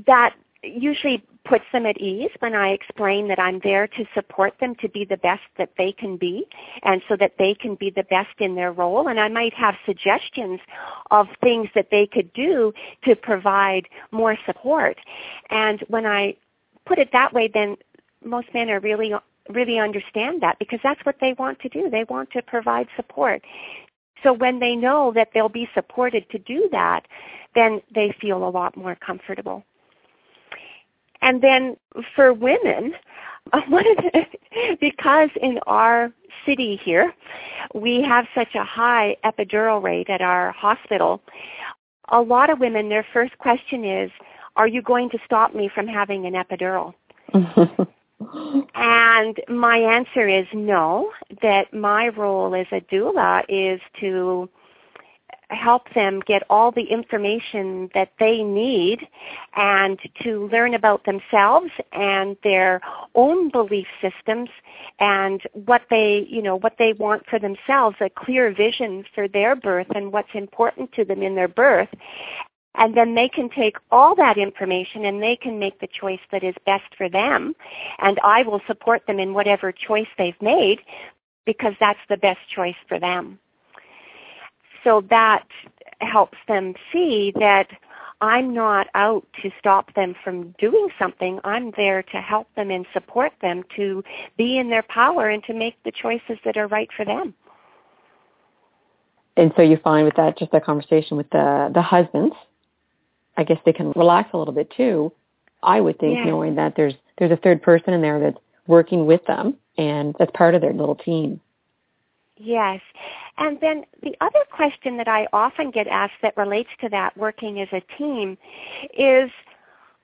that 0.06 0.34
usually 0.62 1.24
puts 1.50 1.64
them 1.72 1.84
at 1.84 2.00
ease 2.00 2.30
when 2.38 2.54
I 2.54 2.68
explain 2.68 3.26
that 3.26 3.40
I'm 3.40 3.60
there 3.64 3.88
to 3.88 4.04
support 4.14 4.54
them 4.60 4.76
to 4.76 4.88
be 4.88 5.04
the 5.04 5.16
best 5.16 5.42
that 5.58 5.72
they 5.76 5.90
can 5.90 6.16
be 6.16 6.46
and 6.84 7.02
so 7.08 7.16
that 7.16 7.34
they 7.40 7.54
can 7.54 7.74
be 7.74 7.90
the 7.90 8.04
best 8.04 8.38
in 8.38 8.54
their 8.54 8.70
role. 8.70 9.08
And 9.08 9.18
I 9.18 9.28
might 9.28 9.52
have 9.54 9.74
suggestions 9.84 10.60
of 11.10 11.26
things 11.42 11.68
that 11.74 11.88
they 11.90 12.06
could 12.06 12.32
do 12.34 12.72
to 13.04 13.16
provide 13.16 13.88
more 14.12 14.38
support. 14.46 14.96
And 15.50 15.84
when 15.88 16.06
I 16.06 16.36
put 16.86 17.00
it 17.00 17.10
that 17.12 17.34
way, 17.34 17.50
then 17.52 17.76
most 18.24 18.46
men 18.54 18.70
are 18.70 18.80
really 18.80 19.12
really 19.48 19.80
understand 19.80 20.40
that 20.42 20.56
because 20.60 20.78
that's 20.84 21.04
what 21.04 21.16
they 21.20 21.32
want 21.32 21.58
to 21.58 21.68
do. 21.68 21.90
They 21.90 22.04
want 22.04 22.30
to 22.32 22.42
provide 22.42 22.86
support. 22.94 23.42
So 24.22 24.32
when 24.32 24.60
they 24.60 24.76
know 24.76 25.12
that 25.16 25.30
they'll 25.34 25.48
be 25.48 25.68
supported 25.74 26.30
to 26.30 26.38
do 26.38 26.68
that, 26.70 27.06
then 27.56 27.80
they 27.92 28.14
feel 28.20 28.46
a 28.46 28.50
lot 28.50 28.76
more 28.76 28.94
comfortable. 28.94 29.64
And 31.22 31.42
then 31.42 31.76
for 32.14 32.32
women, 32.32 32.94
because 34.80 35.30
in 35.40 35.58
our 35.66 36.12
city 36.46 36.80
here, 36.82 37.12
we 37.74 38.02
have 38.02 38.26
such 38.34 38.54
a 38.54 38.64
high 38.64 39.16
epidural 39.24 39.82
rate 39.82 40.08
at 40.08 40.20
our 40.20 40.52
hospital, 40.52 41.20
a 42.08 42.20
lot 42.20 42.50
of 42.50 42.58
women, 42.58 42.88
their 42.88 43.06
first 43.12 43.36
question 43.38 43.84
is, 43.84 44.10
are 44.56 44.66
you 44.66 44.82
going 44.82 45.10
to 45.10 45.18
stop 45.24 45.54
me 45.54 45.70
from 45.72 45.86
having 45.86 46.26
an 46.26 46.34
epidural? 46.34 46.94
and 48.74 49.40
my 49.48 49.78
answer 49.78 50.28
is 50.28 50.46
no, 50.52 51.10
that 51.42 51.72
my 51.72 52.08
role 52.08 52.54
as 52.54 52.66
a 52.72 52.80
doula 52.80 53.44
is 53.48 53.80
to 54.00 54.48
help 55.50 55.92
them 55.94 56.20
get 56.20 56.42
all 56.48 56.70
the 56.70 56.84
information 56.84 57.90
that 57.94 58.12
they 58.18 58.42
need 58.42 59.06
and 59.56 59.98
to 60.22 60.48
learn 60.48 60.74
about 60.74 61.04
themselves 61.04 61.70
and 61.92 62.36
their 62.42 62.80
own 63.14 63.50
belief 63.50 63.86
systems 64.00 64.48
and 64.98 65.42
what 65.52 65.82
they, 65.90 66.26
you 66.28 66.42
know, 66.42 66.56
what 66.56 66.76
they 66.78 66.92
want 66.92 67.26
for 67.26 67.38
themselves, 67.38 67.96
a 68.00 68.08
clear 68.10 68.52
vision 68.52 69.04
for 69.14 69.28
their 69.28 69.56
birth 69.56 69.88
and 69.94 70.12
what's 70.12 70.34
important 70.34 70.92
to 70.92 71.04
them 71.04 71.22
in 71.22 71.34
their 71.34 71.48
birth. 71.48 71.88
And 72.76 72.96
then 72.96 73.16
they 73.16 73.28
can 73.28 73.50
take 73.50 73.76
all 73.90 74.14
that 74.14 74.38
information 74.38 75.04
and 75.04 75.20
they 75.20 75.36
can 75.36 75.58
make 75.58 75.80
the 75.80 75.88
choice 75.88 76.20
that 76.30 76.44
is 76.44 76.54
best 76.64 76.94
for 76.96 77.08
them. 77.08 77.54
And 77.98 78.18
I 78.22 78.42
will 78.42 78.60
support 78.66 79.06
them 79.06 79.18
in 79.18 79.34
whatever 79.34 79.72
choice 79.72 80.06
they've 80.16 80.40
made 80.40 80.78
because 81.44 81.74
that's 81.80 81.98
the 82.08 82.16
best 82.16 82.40
choice 82.54 82.76
for 82.88 83.00
them 83.00 83.40
so 84.84 85.04
that 85.10 85.46
helps 86.00 86.38
them 86.48 86.74
see 86.92 87.32
that 87.38 87.68
I'm 88.20 88.52
not 88.52 88.88
out 88.94 89.26
to 89.42 89.50
stop 89.58 89.94
them 89.94 90.14
from 90.22 90.54
doing 90.58 90.88
something. 90.98 91.40
I'm 91.42 91.72
there 91.76 92.02
to 92.02 92.18
help 92.18 92.48
them 92.54 92.70
and 92.70 92.86
support 92.92 93.32
them 93.40 93.64
to 93.76 94.04
be 94.36 94.58
in 94.58 94.68
their 94.68 94.82
power 94.82 95.28
and 95.28 95.42
to 95.44 95.54
make 95.54 95.82
the 95.84 95.92
choices 95.92 96.38
that 96.44 96.56
are 96.56 96.66
right 96.66 96.90
for 96.94 97.04
them. 97.04 97.34
And 99.36 99.52
so 99.56 99.62
you 99.62 99.78
find 99.78 100.04
with 100.04 100.16
that 100.16 100.38
just 100.38 100.52
a 100.52 100.60
conversation 100.60 101.16
with 101.16 101.30
the 101.30 101.70
the 101.72 101.80
husbands, 101.80 102.34
I 103.36 103.44
guess 103.44 103.58
they 103.64 103.72
can 103.72 103.92
relax 103.92 104.30
a 104.34 104.36
little 104.36 104.52
bit 104.52 104.70
too. 104.76 105.12
I 105.62 105.80
would 105.80 105.98
think 105.98 106.26
knowing 106.26 106.56
that 106.56 106.74
there's 106.76 106.94
there's 107.18 107.30
a 107.30 107.36
third 107.36 107.62
person 107.62 107.94
in 107.94 108.02
there 108.02 108.20
that's 108.20 108.38
working 108.66 109.06
with 109.06 109.24
them 109.26 109.56
and 109.78 110.14
that's 110.18 110.30
part 110.34 110.54
of 110.54 110.60
their 110.60 110.74
little 110.74 110.94
team. 110.94 111.40
Yes. 112.42 112.80
And 113.36 113.58
then 113.60 113.84
the 114.02 114.16
other 114.22 114.44
question 114.50 114.96
that 114.96 115.08
I 115.08 115.28
often 115.30 115.70
get 115.70 115.86
asked 115.86 116.14
that 116.22 116.34
relates 116.38 116.70
to 116.80 116.88
that 116.88 117.14
working 117.14 117.60
as 117.60 117.68
a 117.70 117.82
team 117.98 118.38
is 118.96 119.30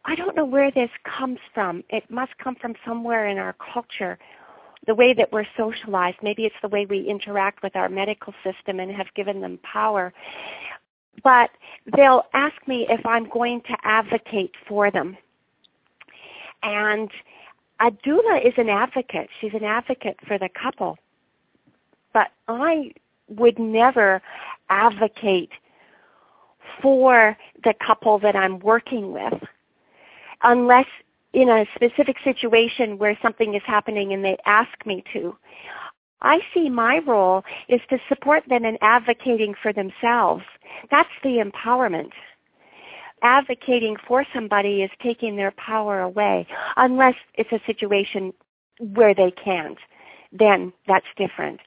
I 0.05 0.15
don't 0.15 0.37
know 0.37 0.45
where 0.45 0.71
this 0.71 0.91
comes 1.05 1.39
from. 1.55 1.83
It 1.89 2.09
must 2.11 2.37
come 2.37 2.55
from 2.55 2.75
somewhere 2.87 3.27
in 3.27 3.39
our 3.39 3.55
culture. 3.55 4.19
The 4.87 4.95
way 4.95 5.15
that 5.15 5.33
we're 5.33 5.47
socialized. 5.57 6.19
Maybe 6.23 6.45
it's 6.45 6.55
the 6.61 6.69
way 6.69 6.85
we 6.85 7.09
interact 7.09 7.63
with 7.63 7.75
our 7.75 7.89
medical 7.89 8.35
system 8.45 8.81
and 8.81 8.93
have 8.93 9.09
given 9.17 9.41
them 9.41 9.59
power. 9.63 10.13
But 11.25 11.51
they'll 11.97 12.25
ask 12.35 12.55
me 12.69 12.87
if 12.91 13.05
I'm 13.07 13.31
going 13.31 13.63
to 13.63 13.77
advocate 13.83 14.53
for 14.69 14.91
them. 14.91 15.17
And 16.63 17.11
a 17.81 17.91
doula 17.91 18.47
is 18.47 18.53
an 18.59 18.69
advocate. 18.69 19.31
She's 19.41 19.55
an 19.55 19.65
advocate 19.65 20.19
for 20.29 20.39
the 20.39 20.51
couple 20.51 20.99
but 22.17 22.31
I 22.49 22.93
would 23.29 23.59
never 23.59 24.23
advocate 24.71 25.51
for 26.81 27.37
the 27.63 27.75
couple 27.87 28.19
that 28.21 28.35
I'm 28.35 28.59
working 28.61 29.13
with 29.13 29.35
unless 30.43 30.87
in 31.35 31.51
a 31.51 31.67
specific 31.75 32.17
situation 32.25 32.97
where 32.97 33.19
something 33.21 33.55
is 33.55 33.61
happening 33.67 34.15
and 34.15 34.25
they 34.25 34.39
ask 34.47 34.71
me 34.87 35.05
to. 35.13 35.37
I 36.23 36.41
see 36.55 36.71
my 36.71 37.01
role 37.07 37.45
is 37.69 37.83
to 37.91 37.99
support 38.09 38.45
them 38.49 38.65
in 38.65 38.79
advocating 38.81 39.53
for 39.63 39.75
themselves. 39.75 40.43
That's 40.91 41.11
the 41.23 41.45
empowerment. 41.45 42.13
Advocating 43.21 43.97
for 44.09 44.25
somebody 44.33 44.83
is 44.83 44.91
taking 45.03 45.37
their 45.37 45.53
power 45.59 46.01
away 46.01 46.47
unless 46.79 47.17
it's 47.35 47.53
a 47.53 47.61
situation 47.67 48.33
where 48.95 49.15
they 49.15 49.33
can't 49.33 49.77
then 50.39 50.73
that's 50.87 51.07
different. 51.17 51.61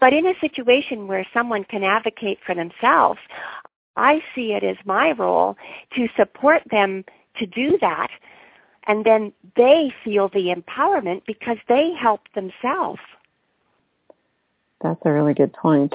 But 0.00 0.12
in 0.12 0.26
a 0.26 0.34
situation 0.40 1.06
where 1.06 1.26
someone 1.32 1.64
can 1.64 1.84
advocate 1.84 2.38
for 2.44 2.54
themselves, 2.54 3.20
I 3.96 4.22
see 4.34 4.52
it 4.52 4.64
as 4.64 4.76
my 4.84 5.12
role 5.12 5.56
to 5.96 6.08
support 6.16 6.62
them 6.70 7.04
to 7.38 7.46
do 7.46 7.78
that. 7.80 8.08
And 8.86 9.04
then 9.04 9.32
they 9.56 9.92
feel 10.04 10.28
the 10.28 10.54
empowerment 10.54 11.22
because 11.26 11.58
they 11.68 11.92
help 11.92 12.22
themselves. 12.34 13.00
That's 14.80 15.00
a 15.04 15.12
really 15.12 15.34
good 15.34 15.52
point. 15.52 15.94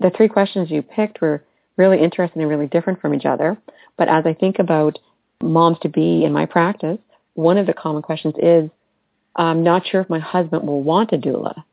The 0.00 0.10
three 0.10 0.28
questions 0.28 0.70
you 0.70 0.82
picked 0.82 1.20
were 1.20 1.42
really 1.76 2.02
interesting 2.02 2.42
and 2.42 2.50
really 2.50 2.66
different 2.66 3.00
from 3.00 3.14
each 3.14 3.24
other. 3.24 3.56
But 3.96 4.08
as 4.08 4.26
I 4.26 4.34
think 4.34 4.58
about 4.58 4.98
moms 5.40 5.78
to 5.82 5.88
be 5.88 6.24
in 6.24 6.32
my 6.32 6.46
practice, 6.46 6.98
one 7.34 7.58
of 7.58 7.66
the 7.66 7.72
common 7.72 8.02
questions 8.02 8.34
is, 8.38 8.70
I'm 9.36 9.64
not 9.64 9.86
sure 9.86 10.00
if 10.00 10.10
my 10.10 10.20
husband 10.20 10.66
will 10.66 10.82
want 10.82 11.12
a 11.12 11.18
doula. 11.18 11.64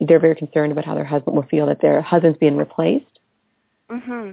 They're 0.00 0.18
very 0.18 0.34
concerned 0.34 0.72
about 0.72 0.84
how 0.84 0.94
their 0.94 1.04
husband 1.04 1.36
will 1.36 1.44
feel 1.44 1.66
that 1.66 1.80
their 1.80 2.00
husband's 2.00 2.38
being 2.38 2.56
replaced. 2.56 3.06
Mm-hmm. 3.90 4.32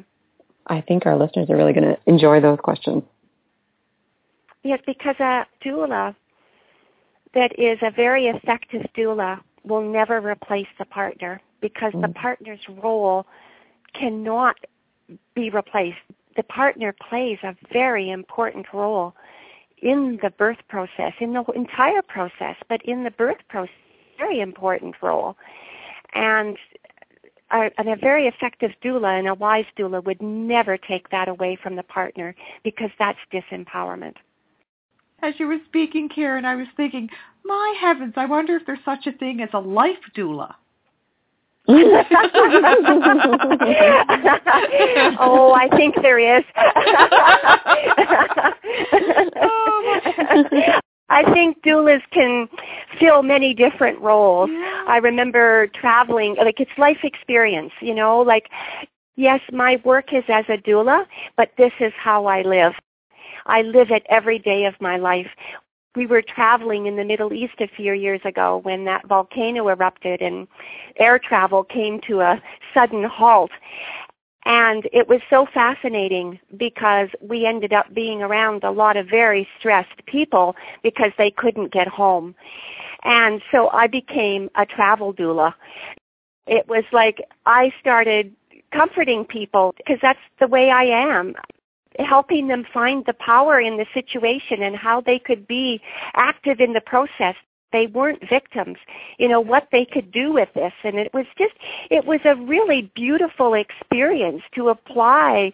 I 0.67 0.81
think 0.81 1.05
our 1.05 1.17
listeners 1.17 1.49
are 1.49 1.57
really 1.57 1.73
going 1.73 1.95
to 1.95 1.97
enjoy 2.05 2.39
those 2.39 2.59
questions. 2.59 3.03
Yes, 4.63 4.79
because 4.85 5.15
a 5.19 5.45
doula 5.63 6.15
that 7.33 7.57
is 7.59 7.79
a 7.81 7.91
very 7.91 8.27
effective 8.27 8.85
doula 8.95 9.39
will 9.63 9.81
never 9.81 10.19
replace 10.19 10.67
the 10.77 10.85
partner 10.85 11.41
because 11.61 11.93
mm. 11.93 12.01
the 12.01 12.13
partner's 12.13 12.59
role 12.81 13.25
cannot 13.93 14.55
be 15.35 15.49
replaced. 15.49 15.97
The 16.35 16.43
partner 16.43 16.95
plays 17.09 17.39
a 17.43 17.55
very 17.71 18.09
important 18.09 18.67
role 18.73 19.15
in 19.81 20.19
the 20.21 20.29
birth 20.29 20.59
process, 20.67 21.13
in 21.19 21.33
the 21.33 21.43
entire 21.55 22.01
process, 22.01 22.55
but 22.67 22.81
in 22.85 23.03
the 23.03 23.11
birth 23.11 23.37
process, 23.47 23.73
very 24.17 24.41
important 24.41 24.95
role. 25.01 25.35
And 26.13 26.57
a, 27.51 27.69
and 27.77 27.89
a 27.89 27.95
very 27.95 28.27
effective 28.27 28.71
doula 28.83 29.17
and 29.17 29.27
a 29.27 29.33
wise 29.33 29.65
doula 29.77 30.03
would 30.03 30.21
never 30.21 30.77
take 30.77 31.09
that 31.09 31.27
away 31.27 31.57
from 31.61 31.75
the 31.75 31.83
partner 31.83 32.35
because 32.63 32.89
that's 32.99 33.19
disempowerment. 33.33 34.15
As 35.21 35.33
you 35.37 35.47
were 35.47 35.57
speaking, 35.67 36.09
Karen, 36.09 36.45
I 36.45 36.55
was 36.55 36.67
thinking, 36.77 37.09
my 37.43 37.75
heavens, 37.79 38.13
I 38.15 38.25
wonder 38.25 38.55
if 38.55 38.65
there's 38.65 38.79
such 38.85 39.07
a 39.07 39.11
thing 39.11 39.41
as 39.41 39.49
a 39.53 39.59
life 39.59 39.97
doula. 40.15 40.55
oh, 45.19 45.53
I 45.55 45.69
think 45.75 45.93
there 46.01 46.17
is. 46.17 46.43
I 51.11 51.23
think 51.31 51.61
doulas 51.61 52.01
can 52.11 52.49
fill 52.99 53.21
many 53.21 53.53
different 53.53 53.99
roles. 53.99 54.49
Yeah. 54.51 54.85
I 54.87 54.97
remember 54.97 55.67
traveling, 55.67 56.37
like 56.37 56.59
it's 56.59 56.75
life 56.79 57.03
experience, 57.03 57.73
you 57.81 57.93
know, 57.93 58.21
like 58.21 58.49
yes, 59.15 59.39
my 59.51 59.79
work 59.83 60.11
is 60.11 60.23
as 60.27 60.45
a 60.49 60.57
doula, 60.57 61.05
but 61.37 61.51
this 61.55 61.73
is 61.79 61.93
how 61.95 62.25
I 62.25 62.41
live. 62.41 62.73
I 63.45 63.61
live 63.61 63.91
it 63.91 64.07
every 64.09 64.39
day 64.39 64.65
of 64.65 64.73
my 64.81 64.97
life 64.97 65.29
we 65.95 66.05
were 66.05 66.21
traveling 66.21 66.85
in 66.85 66.95
the 66.95 67.03
Middle 67.03 67.33
East 67.33 67.55
a 67.59 67.67
few 67.67 67.93
years 67.93 68.21
ago 68.23 68.57
when 68.57 68.85
that 68.85 69.07
volcano 69.07 69.67
erupted 69.69 70.21
and 70.21 70.47
air 70.97 71.17
travel 71.19 71.63
came 71.63 71.99
to 72.01 72.21
a 72.21 72.41
sudden 72.73 73.03
halt. 73.03 73.51
And 74.45 74.87
it 74.93 75.07
was 75.07 75.21
so 75.29 75.45
fascinating 75.53 76.39
because 76.55 77.09
we 77.21 77.45
ended 77.45 77.73
up 77.73 77.93
being 77.93 78.21
around 78.21 78.63
a 78.63 78.71
lot 78.71 78.97
of 78.97 79.07
very 79.07 79.47
stressed 79.59 80.05
people 80.05 80.55
because 80.83 81.11
they 81.17 81.31
couldn't 81.31 81.73
get 81.73 81.87
home. 81.87 82.35
And 83.03 83.41
so 83.51 83.69
I 83.69 83.87
became 83.87 84.49
a 84.55 84.65
travel 84.65 85.13
doula. 85.13 85.53
It 86.47 86.67
was 86.67 86.83
like 86.91 87.21
I 87.45 87.73
started 87.79 88.33
comforting 88.71 89.25
people 89.25 89.73
because 89.77 89.99
that's 90.01 90.19
the 90.39 90.47
way 90.47 90.69
I 90.69 90.83
am 90.83 91.35
helping 91.97 92.47
them 92.47 92.65
find 92.73 93.05
the 93.05 93.13
power 93.13 93.59
in 93.59 93.77
the 93.77 93.85
situation 93.93 94.61
and 94.61 94.75
how 94.75 95.01
they 95.01 95.19
could 95.19 95.47
be 95.47 95.81
active 96.13 96.59
in 96.59 96.73
the 96.73 96.81
process. 96.81 97.35
They 97.71 97.87
weren't 97.87 98.27
victims 98.27 98.77
you 99.19 99.27
know 99.27 99.41
what 99.41 99.67
they 99.71 99.85
could 99.85 100.11
do 100.11 100.33
with 100.33 100.49
this. 100.55 100.73
And 100.83 100.97
it 100.97 101.13
was 101.13 101.25
just 101.37 101.53
it 101.91 102.05
was 102.05 102.19
a 102.25 102.35
really 102.35 102.91
beautiful 102.95 103.53
experience 103.53 104.41
to 104.55 104.69
apply 104.69 105.53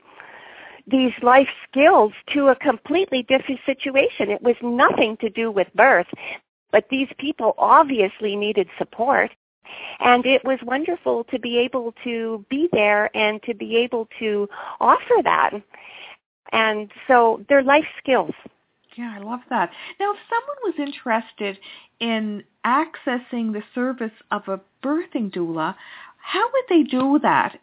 these 0.88 1.14
life 1.22 1.50
skills 1.70 2.14
to 2.32 2.50
a 2.50 2.56
completely 2.56 3.24
different 3.24 3.60
situation. 3.66 4.30
It 4.30 4.42
was 4.42 4.56
nothing 4.62 5.18
to 5.18 5.30
do 5.30 5.52
with 5.52 5.68
birth 5.76 6.08
but 6.76 6.90
these 6.90 7.08
people 7.18 7.56
obviously 7.58 8.36
needed 8.36 8.68
support. 8.78 9.32
And 10.02 10.26
it 10.26 10.44
was 10.44 10.60
wonderful 10.62 11.24
to 11.32 11.40
be 11.40 11.58
able 11.58 11.94
to 12.04 12.46
be 12.50 12.68
there 12.74 13.16
and 13.16 13.42
to 13.44 13.54
be 13.54 13.78
able 13.78 14.10
to 14.20 14.50
offer 14.82 15.16
that 15.24 15.52
and 16.52 16.92
so 17.08 17.44
they're 17.50 17.64
life 17.64 17.86
skills 17.98 18.34
yeah, 18.98 19.14
I 19.16 19.20
love 19.20 19.42
that. 19.50 19.72
Now, 20.00 20.14
if 20.14 20.20
someone 20.30 20.58
was 20.64 20.76
interested 20.80 21.60
in 22.00 22.44
accessing 22.66 23.54
the 23.54 23.64
service 23.74 24.12
of 24.32 24.48
a 24.48 24.62
birthing 24.84 25.34
doula, 25.34 25.76
how 26.18 26.46
would 26.52 26.64
they 26.70 26.84
do 26.84 27.20
that? 27.22 27.60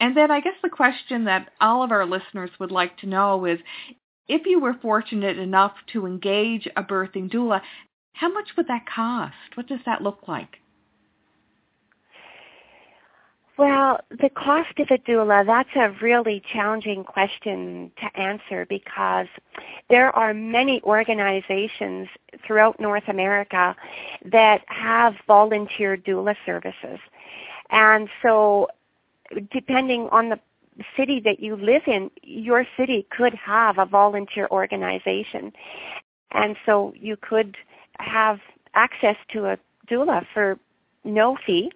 And 0.00 0.16
then 0.16 0.30
I 0.30 0.40
guess 0.40 0.54
the 0.62 0.68
question 0.68 1.24
that 1.24 1.50
all 1.60 1.82
of 1.82 1.92
our 1.92 2.04
listeners 2.04 2.50
would 2.58 2.72
like 2.72 2.98
to 2.98 3.06
know 3.06 3.44
is, 3.44 3.58
if 4.26 4.46
you 4.46 4.58
were 4.58 4.74
fortunate 4.74 5.38
enough 5.38 5.72
to 5.92 6.06
engage 6.06 6.66
a 6.76 6.82
birthing 6.82 7.30
doula, 7.30 7.60
how 8.14 8.32
much 8.32 8.48
would 8.56 8.68
that 8.68 8.86
cost? 8.86 9.34
What 9.54 9.68
does 9.68 9.80
that 9.86 10.02
look 10.02 10.26
like? 10.26 10.58
Well, 13.56 14.00
the 14.10 14.30
cost 14.30 14.80
of 14.80 14.88
a 14.90 14.98
doula, 14.98 15.46
that's 15.46 15.68
a 15.76 15.90
really 16.02 16.42
challenging 16.52 17.04
question 17.04 17.92
to 18.00 18.20
answer 18.20 18.66
because 18.68 19.28
there 19.88 20.14
are 20.16 20.34
many 20.34 20.82
organizations 20.82 22.08
throughout 22.44 22.80
North 22.80 23.04
America 23.06 23.76
that 24.24 24.62
have 24.66 25.14
volunteer 25.28 25.96
doula 25.96 26.34
services. 26.44 26.98
And 27.70 28.08
so 28.22 28.68
depending 29.52 30.08
on 30.10 30.30
the 30.30 30.40
city 30.96 31.20
that 31.20 31.38
you 31.38 31.54
live 31.54 31.82
in, 31.86 32.10
your 32.24 32.66
city 32.76 33.06
could 33.10 33.34
have 33.34 33.78
a 33.78 33.86
volunteer 33.86 34.48
organization. 34.50 35.52
And 36.32 36.56
so 36.66 36.92
you 36.96 37.16
could 37.16 37.56
have 38.00 38.40
access 38.74 39.16
to 39.30 39.46
a 39.46 39.58
doula 39.88 40.26
for 40.34 40.58
no 41.04 41.36
fee 41.46 41.70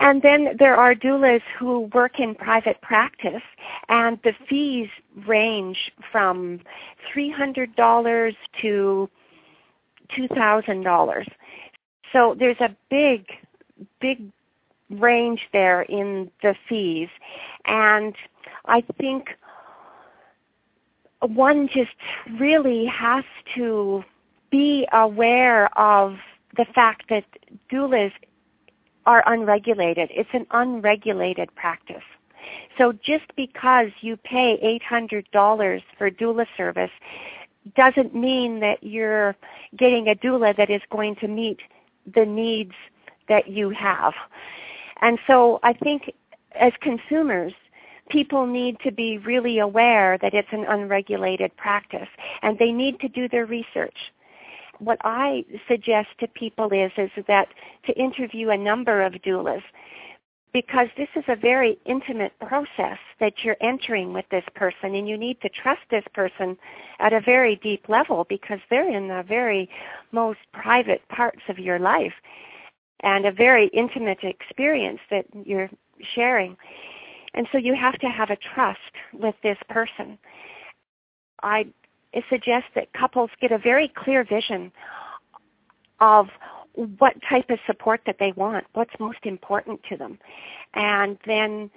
and 0.00 0.22
then 0.22 0.56
there 0.58 0.76
are 0.76 0.94
doulas 0.94 1.42
who 1.58 1.90
work 1.92 2.20
in 2.20 2.34
private 2.34 2.80
practice, 2.80 3.42
and 3.88 4.18
the 4.22 4.32
fees 4.48 4.88
range 5.26 5.90
from 6.10 6.60
$300 7.14 8.36
to 8.60 9.10
$2,000. 10.16 11.26
So 12.12 12.34
there's 12.38 12.60
a 12.60 12.74
big, 12.90 13.26
big 14.00 14.32
range 14.90 15.48
there 15.52 15.82
in 15.82 16.30
the 16.42 16.54
fees. 16.68 17.08
And 17.66 18.14
I 18.64 18.82
think 18.98 19.36
one 21.20 21.68
just 21.68 21.90
really 22.38 22.86
has 22.86 23.24
to 23.56 24.04
be 24.50 24.86
aware 24.92 25.76
of 25.78 26.16
the 26.56 26.64
fact 26.64 27.08
that 27.10 27.24
doulas 27.70 28.12
are 29.08 29.24
unregulated. 29.26 30.10
It's 30.12 30.28
an 30.34 30.46
unregulated 30.50 31.48
practice. 31.54 32.04
So 32.76 32.92
just 32.92 33.24
because 33.36 33.86
you 34.02 34.18
pay 34.18 34.78
$800 34.92 35.82
for 35.96 36.10
doula 36.10 36.46
service 36.58 36.90
doesn't 37.74 38.14
mean 38.14 38.60
that 38.60 38.82
you're 38.82 39.34
getting 39.76 40.08
a 40.08 40.14
doula 40.14 40.54
that 40.58 40.68
is 40.68 40.82
going 40.90 41.16
to 41.16 41.26
meet 41.26 41.58
the 42.14 42.26
needs 42.26 42.74
that 43.30 43.48
you 43.48 43.70
have. 43.70 44.12
And 45.00 45.18
so 45.26 45.58
I 45.62 45.72
think 45.72 46.12
as 46.54 46.72
consumers, 46.82 47.54
people 48.10 48.46
need 48.46 48.76
to 48.84 48.92
be 48.92 49.16
really 49.16 49.58
aware 49.58 50.18
that 50.20 50.34
it's 50.34 50.52
an 50.52 50.66
unregulated 50.68 51.56
practice 51.56 52.08
and 52.42 52.58
they 52.58 52.72
need 52.72 53.00
to 53.00 53.08
do 53.08 53.26
their 53.26 53.46
research 53.46 53.96
what 54.78 54.98
I 55.04 55.44
suggest 55.66 56.08
to 56.20 56.28
people 56.28 56.70
is 56.72 56.92
is 56.96 57.10
that 57.26 57.48
to 57.86 57.92
interview 57.92 58.50
a 58.50 58.56
number 58.56 59.02
of 59.02 59.14
doulas 59.14 59.62
because 60.52 60.88
this 60.96 61.08
is 61.14 61.24
a 61.28 61.36
very 61.36 61.78
intimate 61.84 62.32
process 62.40 62.98
that 63.20 63.44
you're 63.44 63.56
entering 63.60 64.12
with 64.12 64.24
this 64.30 64.44
person 64.54 64.94
and 64.94 65.08
you 65.08 65.18
need 65.18 65.40
to 65.42 65.48
trust 65.48 65.82
this 65.90 66.04
person 66.14 66.56
at 67.00 67.12
a 67.12 67.20
very 67.20 67.56
deep 67.56 67.88
level 67.88 68.24
because 68.28 68.58
they're 68.70 68.88
in 68.88 69.08
the 69.08 69.22
very 69.28 69.68
most 70.10 70.38
private 70.52 71.06
parts 71.08 71.42
of 71.48 71.58
your 71.58 71.78
life 71.78 72.14
and 73.00 73.26
a 73.26 73.32
very 73.32 73.68
intimate 73.68 74.24
experience 74.24 75.00
that 75.10 75.26
you're 75.44 75.70
sharing. 76.14 76.56
And 77.34 77.46
so 77.52 77.58
you 77.58 77.74
have 77.74 77.98
to 78.00 78.08
have 78.08 78.30
a 78.30 78.36
trust 78.36 78.80
with 79.12 79.34
this 79.42 79.58
person. 79.68 80.18
I 81.42 81.66
it 82.12 82.24
suggests 82.28 82.68
that 82.74 82.92
couples 82.92 83.30
get 83.40 83.52
a 83.52 83.58
very 83.58 83.88
clear 83.88 84.24
vision 84.24 84.72
of 86.00 86.28
what 86.98 87.14
type 87.28 87.50
of 87.50 87.58
support 87.66 88.00
that 88.06 88.16
they 88.20 88.32
want, 88.32 88.64
what's 88.74 88.94
most 89.00 89.18
important 89.24 89.80
to 89.88 89.96
them, 89.96 90.18
and 90.74 91.18
then 91.26 91.70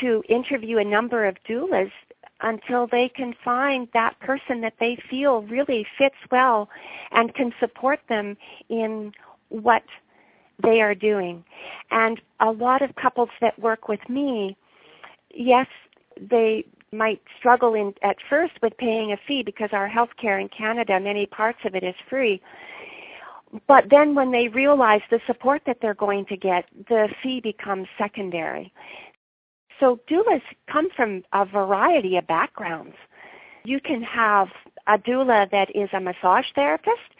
to 0.00 0.22
interview 0.28 0.78
a 0.78 0.84
number 0.84 1.26
of 1.26 1.36
doulas 1.48 1.90
until 2.42 2.86
they 2.86 3.08
can 3.08 3.34
find 3.44 3.88
that 3.94 4.18
person 4.20 4.60
that 4.60 4.74
they 4.78 4.98
feel 5.08 5.42
really 5.42 5.86
fits 5.98 6.16
well 6.30 6.68
and 7.12 7.34
can 7.34 7.52
support 7.58 7.98
them 8.08 8.36
in 8.68 9.12
what 9.48 9.82
they 10.62 10.80
are 10.80 10.94
doing. 10.94 11.44
And 11.90 12.20
a 12.40 12.50
lot 12.50 12.82
of 12.82 12.94
couples 12.96 13.30
that 13.40 13.58
work 13.58 13.88
with 13.88 14.06
me, 14.08 14.56
yes, 15.34 15.66
they 16.20 16.64
might 16.92 17.20
struggle 17.38 17.74
in, 17.74 17.94
at 18.02 18.16
first 18.28 18.54
with 18.62 18.76
paying 18.78 19.12
a 19.12 19.16
fee 19.26 19.42
because 19.42 19.70
our 19.72 19.88
healthcare 19.88 20.40
in 20.40 20.48
Canada, 20.48 20.98
many 21.00 21.26
parts 21.26 21.58
of 21.64 21.74
it 21.74 21.82
is 21.82 21.94
free. 22.08 22.40
But 23.66 23.84
then 23.90 24.14
when 24.14 24.32
they 24.32 24.48
realize 24.48 25.02
the 25.10 25.20
support 25.26 25.62
that 25.66 25.78
they're 25.80 25.94
going 25.94 26.26
to 26.26 26.36
get, 26.36 26.66
the 26.88 27.08
fee 27.22 27.40
becomes 27.40 27.88
secondary. 27.96 28.72
So 29.78 30.00
doulas 30.10 30.42
come 30.70 30.88
from 30.96 31.22
a 31.32 31.44
variety 31.44 32.16
of 32.16 32.26
backgrounds. 32.26 32.96
You 33.64 33.80
can 33.80 34.02
have 34.02 34.48
a 34.86 34.98
doula 34.98 35.50
that 35.50 35.74
is 35.74 35.88
a 35.92 36.00
massage 36.00 36.46
therapist 36.54 37.14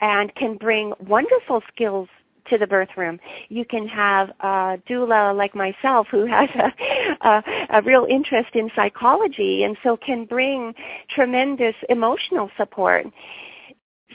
and 0.00 0.34
can 0.34 0.56
bring 0.56 0.92
wonderful 1.00 1.62
skills 1.72 2.08
to 2.50 2.58
the 2.58 2.66
birth 2.66 2.90
room. 2.96 3.18
You 3.48 3.64
can 3.64 3.86
have 3.88 4.30
a 4.40 4.78
doula 4.88 5.36
like 5.36 5.54
myself 5.54 6.06
who 6.10 6.26
has 6.26 6.48
a, 6.54 7.28
a, 7.28 7.42
a 7.78 7.82
real 7.82 8.06
interest 8.08 8.50
in 8.54 8.70
psychology 8.74 9.64
and 9.64 9.76
so 9.82 9.96
can 9.96 10.24
bring 10.24 10.74
tremendous 11.08 11.74
emotional 11.88 12.50
support. 12.56 13.06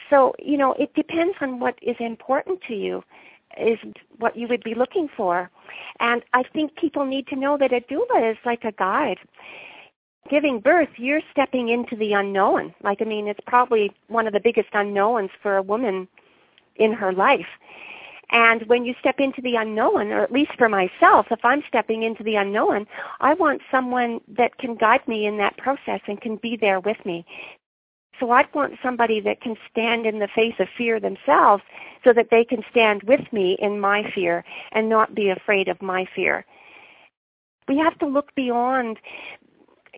So, 0.09 0.33
you 0.39 0.57
know, 0.57 0.73
it 0.73 0.93
depends 0.93 1.35
on 1.41 1.59
what 1.59 1.75
is 1.81 1.95
important 1.99 2.61
to 2.67 2.73
you, 2.73 3.03
is 3.59 3.77
what 4.17 4.35
you 4.35 4.47
would 4.47 4.63
be 4.63 4.73
looking 4.73 5.07
for. 5.15 5.49
And 5.99 6.23
I 6.33 6.43
think 6.53 6.75
people 6.75 7.05
need 7.05 7.27
to 7.27 7.35
know 7.35 7.57
that 7.57 7.73
a 7.73 7.81
doula 7.81 8.31
is 8.31 8.37
like 8.45 8.63
a 8.63 8.71
guide. 8.71 9.17
Giving 10.29 10.59
birth, 10.59 10.89
you're 10.97 11.21
stepping 11.31 11.69
into 11.69 11.95
the 11.95 12.13
unknown. 12.13 12.73
Like, 12.83 13.01
I 13.01 13.05
mean, 13.05 13.27
it's 13.27 13.39
probably 13.47 13.91
one 14.07 14.27
of 14.27 14.33
the 14.33 14.39
biggest 14.39 14.69
unknowns 14.73 15.31
for 15.41 15.57
a 15.57 15.61
woman 15.61 16.07
in 16.75 16.93
her 16.93 17.11
life. 17.11 17.47
And 18.31 18.63
when 18.67 18.85
you 18.85 18.93
step 18.99 19.19
into 19.19 19.41
the 19.41 19.55
unknown, 19.55 20.11
or 20.11 20.21
at 20.21 20.31
least 20.31 20.51
for 20.57 20.69
myself, 20.69 21.27
if 21.31 21.43
I'm 21.43 21.63
stepping 21.67 22.03
into 22.03 22.23
the 22.23 22.35
unknown, 22.35 22.85
I 23.19 23.33
want 23.33 23.61
someone 23.71 24.21
that 24.27 24.57
can 24.57 24.75
guide 24.75 25.07
me 25.07 25.25
in 25.25 25.37
that 25.37 25.57
process 25.57 26.01
and 26.07 26.21
can 26.21 26.35
be 26.35 26.55
there 26.55 26.79
with 26.79 27.03
me. 27.05 27.25
So 28.19 28.31
I'd 28.31 28.53
want 28.53 28.75
somebody 28.83 29.19
that 29.21 29.41
can 29.41 29.55
stand 29.71 30.05
in 30.05 30.19
the 30.19 30.27
face 30.27 30.55
of 30.59 30.67
fear 30.77 30.99
themselves 30.99 31.63
so 32.03 32.13
that 32.13 32.29
they 32.29 32.43
can 32.43 32.63
stand 32.69 33.03
with 33.03 33.21
me 33.31 33.57
in 33.59 33.79
my 33.79 34.09
fear 34.13 34.43
and 34.73 34.89
not 34.89 35.15
be 35.15 35.29
afraid 35.29 35.67
of 35.67 35.81
my 35.81 36.05
fear. 36.15 36.45
We 37.67 37.77
have 37.77 37.97
to 37.99 38.05
look 38.05 38.35
beyond 38.35 38.97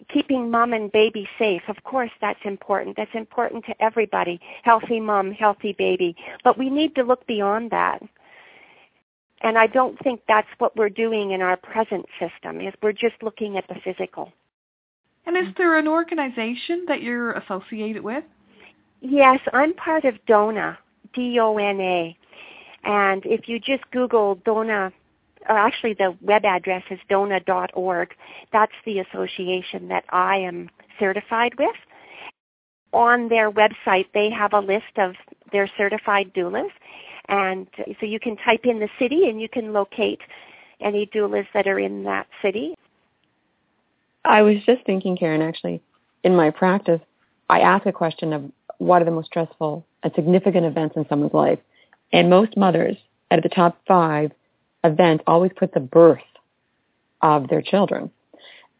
keeping 0.09 0.49
mom 0.49 0.73
and 0.73 0.91
baby 0.91 1.27
safe. 1.37 1.63
Of 1.67 1.83
course, 1.83 2.11
that's 2.21 2.39
important. 2.43 2.97
That's 2.97 3.13
important 3.13 3.65
to 3.65 3.83
everybody. 3.83 4.39
Healthy 4.63 4.99
mom, 4.99 5.31
healthy 5.31 5.73
baby. 5.73 6.15
But 6.43 6.57
we 6.57 6.69
need 6.69 6.95
to 6.95 7.03
look 7.03 7.25
beyond 7.27 7.71
that. 7.71 8.01
And 9.43 9.57
I 9.57 9.67
don't 9.67 9.97
think 10.03 10.21
that's 10.27 10.47
what 10.59 10.75
we're 10.77 10.89
doing 10.89 11.31
in 11.31 11.41
our 11.41 11.57
present 11.57 12.05
system, 12.19 12.61
is 12.61 12.73
we're 12.81 12.91
just 12.91 13.15
looking 13.21 13.57
at 13.57 13.67
the 13.67 13.75
physical. 13.83 14.31
And 15.25 15.37
is 15.37 15.53
there 15.57 15.77
an 15.77 15.87
organization 15.87 16.85
that 16.87 17.01
you're 17.01 17.31
associated 17.33 18.03
with? 18.03 18.23
Yes, 19.01 19.39
I'm 19.53 19.73
part 19.73 20.05
of 20.05 20.15
DONA, 20.27 20.77
D-O-N-A. 21.13 22.17
And 22.83 23.25
if 23.25 23.47
you 23.47 23.59
just 23.59 23.83
Google 23.91 24.35
DONA, 24.45 24.91
or 25.49 25.57
actually 25.57 25.93
the 25.93 26.15
web 26.21 26.45
address 26.45 26.83
is 26.91 26.99
dona.org, 27.09 28.09
that's 28.51 28.71
the 28.85 28.99
association 28.99 29.87
that 29.87 30.05
I 30.09 30.37
am 30.37 30.69
certified 30.99 31.53
with. 31.57 31.75
On 32.93 33.29
their 33.29 33.51
website, 33.51 34.05
they 34.13 34.29
have 34.29 34.53
a 34.53 34.59
list 34.59 34.97
of 34.97 35.13
their 35.51 35.69
certified 35.77 36.33
doulas, 36.33 36.69
and 37.31 37.65
so 37.99 38.05
you 38.05 38.19
can 38.19 38.35
type 38.35 38.65
in 38.65 38.79
the 38.79 38.89
city 38.99 39.29
and 39.29 39.41
you 39.41 39.47
can 39.47 39.71
locate 39.71 40.19
any 40.81 41.07
doulas 41.07 41.47
that 41.53 41.65
are 41.65 41.79
in 41.79 42.03
that 42.03 42.27
city. 42.41 42.75
I 44.25 44.41
was 44.41 44.57
just 44.65 44.85
thinking, 44.85 45.17
Karen, 45.17 45.41
actually, 45.41 45.81
in 46.23 46.35
my 46.35 46.51
practice, 46.51 46.99
I 47.49 47.61
ask 47.61 47.85
a 47.85 47.91
question 47.91 48.33
of 48.33 48.43
what 48.77 49.01
are 49.01 49.05
the 49.05 49.11
most 49.11 49.27
stressful 49.27 49.85
and 50.03 50.11
significant 50.13 50.65
events 50.65 50.95
in 50.97 51.07
someone's 51.07 51.33
life. 51.33 51.59
And 52.11 52.29
most 52.29 52.57
mothers, 52.57 52.97
of 53.31 53.41
the 53.41 53.49
top 53.49 53.79
five 53.87 54.31
events, 54.83 55.23
always 55.25 55.51
put 55.55 55.73
the 55.73 55.79
birth 55.79 56.19
of 57.21 57.47
their 57.47 57.61
children. 57.61 58.11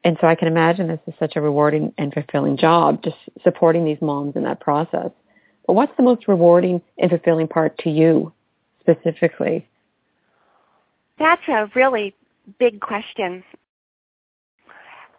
And 0.04 0.18
so 0.20 0.28
I 0.28 0.36
can 0.36 0.49
imagine 0.49 0.88
this 0.88 0.99
is 1.08 1.14
such 1.20 1.36
a 1.36 1.41
rewarding 1.41 1.93
and 1.97 2.14
fulfilling 2.14 2.58
job, 2.58 3.02
just 3.04 3.16
supporting 3.43 3.86
these 3.86 4.02
moms 4.02 4.36
in 4.36 4.43
that 4.43 4.60
process. 4.60 5.12
But 5.66 5.74
what's 5.74 5.95
the 5.95 6.04
most 6.04 6.28
rewarding 6.28 6.82
and 6.97 7.10
fulfilling 7.10 7.47
part 7.47 7.78
to 7.80 7.89
you 7.89 8.34
specifically? 8.82 9.68
That's 11.20 11.48
a 11.48 11.70
really 11.76 12.16
big 12.60 12.82
question. 12.82 13.44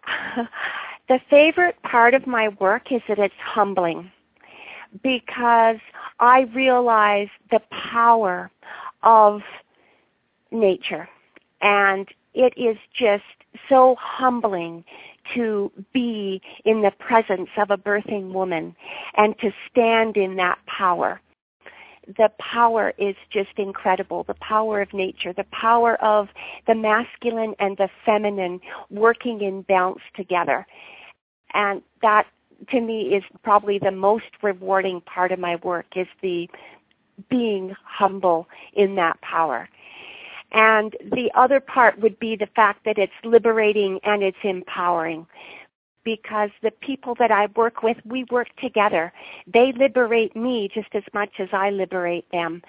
the 1.07 1.19
favorite 1.29 1.81
part 1.83 2.13
of 2.13 2.27
my 2.27 2.49
work 2.59 2.91
is 2.91 3.01
that 3.07 3.19
it's 3.19 3.33
humbling 3.39 4.11
because 5.01 5.77
I 6.19 6.41
realize 6.53 7.29
the 7.51 7.61
power 7.71 8.51
of 9.01 9.41
nature 10.51 11.09
and 11.61 12.07
it 12.33 12.53
is 12.57 12.77
just 12.93 13.23
so 13.69 13.95
humbling 13.99 14.83
to 15.33 15.71
be 15.93 16.41
in 16.65 16.81
the 16.81 16.91
presence 16.91 17.49
of 17.57 17.71
a 17.71 17.77
birthing 17.77 18.33
woman 18.33 18.75
and 19.15 19.37
to 19.39 19.51
stand 19.71 20.17
in 20.17 20.35
that 20.35 20.59
power. 20.67 21.21
The 22.07 22.29
power 22.39 22.93
is 22.97 23.15
just 23.29 23.57
incredible. 23.57 24.23
The 24.23 24.33
power 24.35 24.81
of 24.81 24.93
nature, 24.93 25.33
the 25.33 25.45
power 25.45 25.95
of 26.03 26.29
the 26.67 26.75
masculine 26.75 27.55
and 27.59 27.77
the 27.77 27.89
feminine 28.05 28.59
working 28.89 29.41
in 29.41 29.61
balance 29.61 30.01
together. 30.15 30.67
And 31.53 31.81
that 32.01 32.27
to 32.71 32.81
me 32.81 33.13
is 33.15 33.23
probably 33.43 33.79
the 33.79 33.91
most 33.91 34.25
rewarding 34.41 35.01
part 35.01 35.31
of 35.31 35.39
my 35.39 35.57
work 35.57 35.85
is 35.95 36.07
the 36.21 36.49
being 37.29 37.75
humble 37.83 38.47
in 38.73 38.95
that 38.95 39.19
power. 39.21 39.69
And 40.51 40.95
the 41.11 41.31
other 41.35 41.59
part 41.59 41.99
would 41.99 42.19
be 42.19 42.35
the 42.35 42.47
fact 42.55 42.85
that 42.85 42.97
it's 42.97 43.13
liberating 43.23 43.99
and 44.03 44.21
it's 44.21 44.37
empowering 44.43 45.25
because 46.03 46.49
the 46.61 46.71
people 46.71 47.15
that 47.19 47.31
I 47.31 47.47
work 47.55 47.83
with, 47.83 47.97
we 48.05 48.25
work 48.25 48.47
together. 48.61 49.13
They 49.51 49.71
liberate 49.71 50.35
me 50.35 50.69
just 50.73 50.89
as 50.93 51.03
much 51.13 51.31
as 51.39 51.49
I 51.51 51.69
liberate 51.69 52.25
them. 52.31 52.61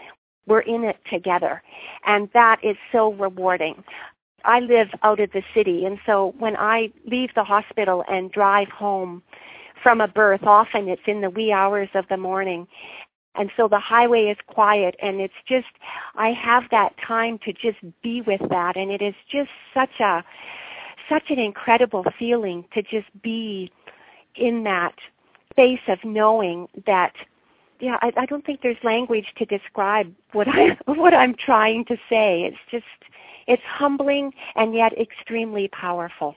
We're 0.46 0.60
in 0.60 0.84
it 0.84 0.98
together. 1.10 1.62
And 2.06 2.28
that 2.34 2.60
is 2.62 2.76
so 2.92 3.12
rewarding. 3.12 3.82
I 4.44 4.60
live 4.60 4.88
out 5.02 5.20
of 5.20 5.32
the 5.32 5.42
city, 5.54 5.86
and 5.86 5.98
so 6.04 6.34
when 6.38 6.54
I 6.56 6.92
leave 7.06 7.30
the 7.34 7.44
hospital 7.44 8.04
and 8.08 8.30
drive 8.30 8.68
home 8.68 9.22
from 9.82 10.02
a 10.02 10.08
birth, 10.08 10.42
often 10.42 10.88
it's 10.88 11.02
in 11.06 11.22
the 11.22 11.30
wee 11.30 11.50
hours 11.50 11.88
of 11.94 12.04
the 12.08 12.18
morning, 12.18 12.68
and 13.34 13.50
so 13.56 13.68
the 13.68 13.78
highway 13.78 14.26
is 14.26 14.36
quiet 14.46 14.94
and 15.00 15.20
it's 15.20 15.34
just 15.46 15.66
i 16.14 16.30
have 16.30 16.64
that 16.70 16.94
time 16.98 17.38
to 17.38 17.52
just 17.52 17.78
be 18.02 18.20
with 18.20 18.40
that 18.50 18.76
and 18.76 18.90
it 18.90 19.02
is 19.02 19.14
just 19.30 19.50
such 19.72 20.00
a 20.00 20.24
such 21.08 21.30
an 21.30 21.38
incredible 21.38 22.04
feeling 22.18 22.64
to 22.74 22.82
just 22.82 23.06
be 23.22 23.70
in 24.36 24.64
that 24.64 24.94
space 25.50 25.80
of 25.88 25.98
knowing 26.04 26.68
that 26.86 27.12
yeah 27.80 27.96
I, 28.02 28.12
I 28.16 28.26
don't 28.26 28.44
think 28.44 28.60
there's 28.62 28.76
language 28.82 29.26
to 29.38 29.44
describe 29.44 30.12
what 30.32 30.48
i 30.48 30.76
what 30.86 31.14
i'm 31.14 31.34
trying 31.34 31.84
to 31.86 31.96
say 32.08 32.42
it's 32.42 32.56
just 32.70 32.84
it's 33.46 33.62
humbling 33.64 34.32
and 34.56 34.74
yet 34.74 34.98
extremely 34.98 35.68
powerful 35.68 36.34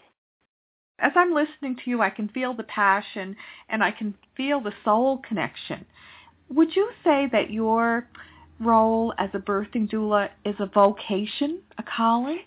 as 0.99 1.11
i'm 1.15 1.33
listening 1.33 1.75
to 1.77 1.89
you 1.89 2.01
i 2.01 2.09
can 2.11 2.29
feel 2.29 2.53
the 2.53 2.63
passion 2.63 3.35
and 3.69 3.83
i 3.83 3.89
can 3.89 4.13
feel 4.35 4.61
the 4.61 4.73
soul 4.83 5.19
connection 5.27 5.83
would 6.49 6.75
you 6.75 6.89
say 7.03 7.27
that 7.31 7.51
your 7.51 8.07
role 8.59 9.13
as 9.17 9.29
a 9.33 9.39
birthing 9.39 9.89
doula 9.89 10.29
is 10.45 10.55
a 10.59 10.65
vocation, 10.65 11.59
a 11.77 11.83
calling? 11.83 12.39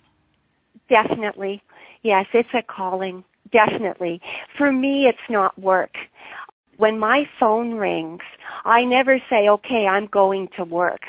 Definitely. 0.89 1.61
Yes, 2.03 2.25
it's 2.33 2.49
a 2.53 2.61
calling. 2.61 3.23
Definitely. 3.51 4.21
For 4.57 4.71
me, 4.71 5.07
it's 5.07 5.17
not 5.29 5.57
work. 5.59 5.95
When 6.77 6.97
my 6.97 7.27
phone 7.39 7.73
rings, 7.73 8.21
I 8.65 8.83
never 8.85 9.21
say, 9.29 9.49
okay, 9.49 9.87
I'm 9.87 10.07
going 10.07 10.47
to 10.55 10.63
work. 10.63 11.01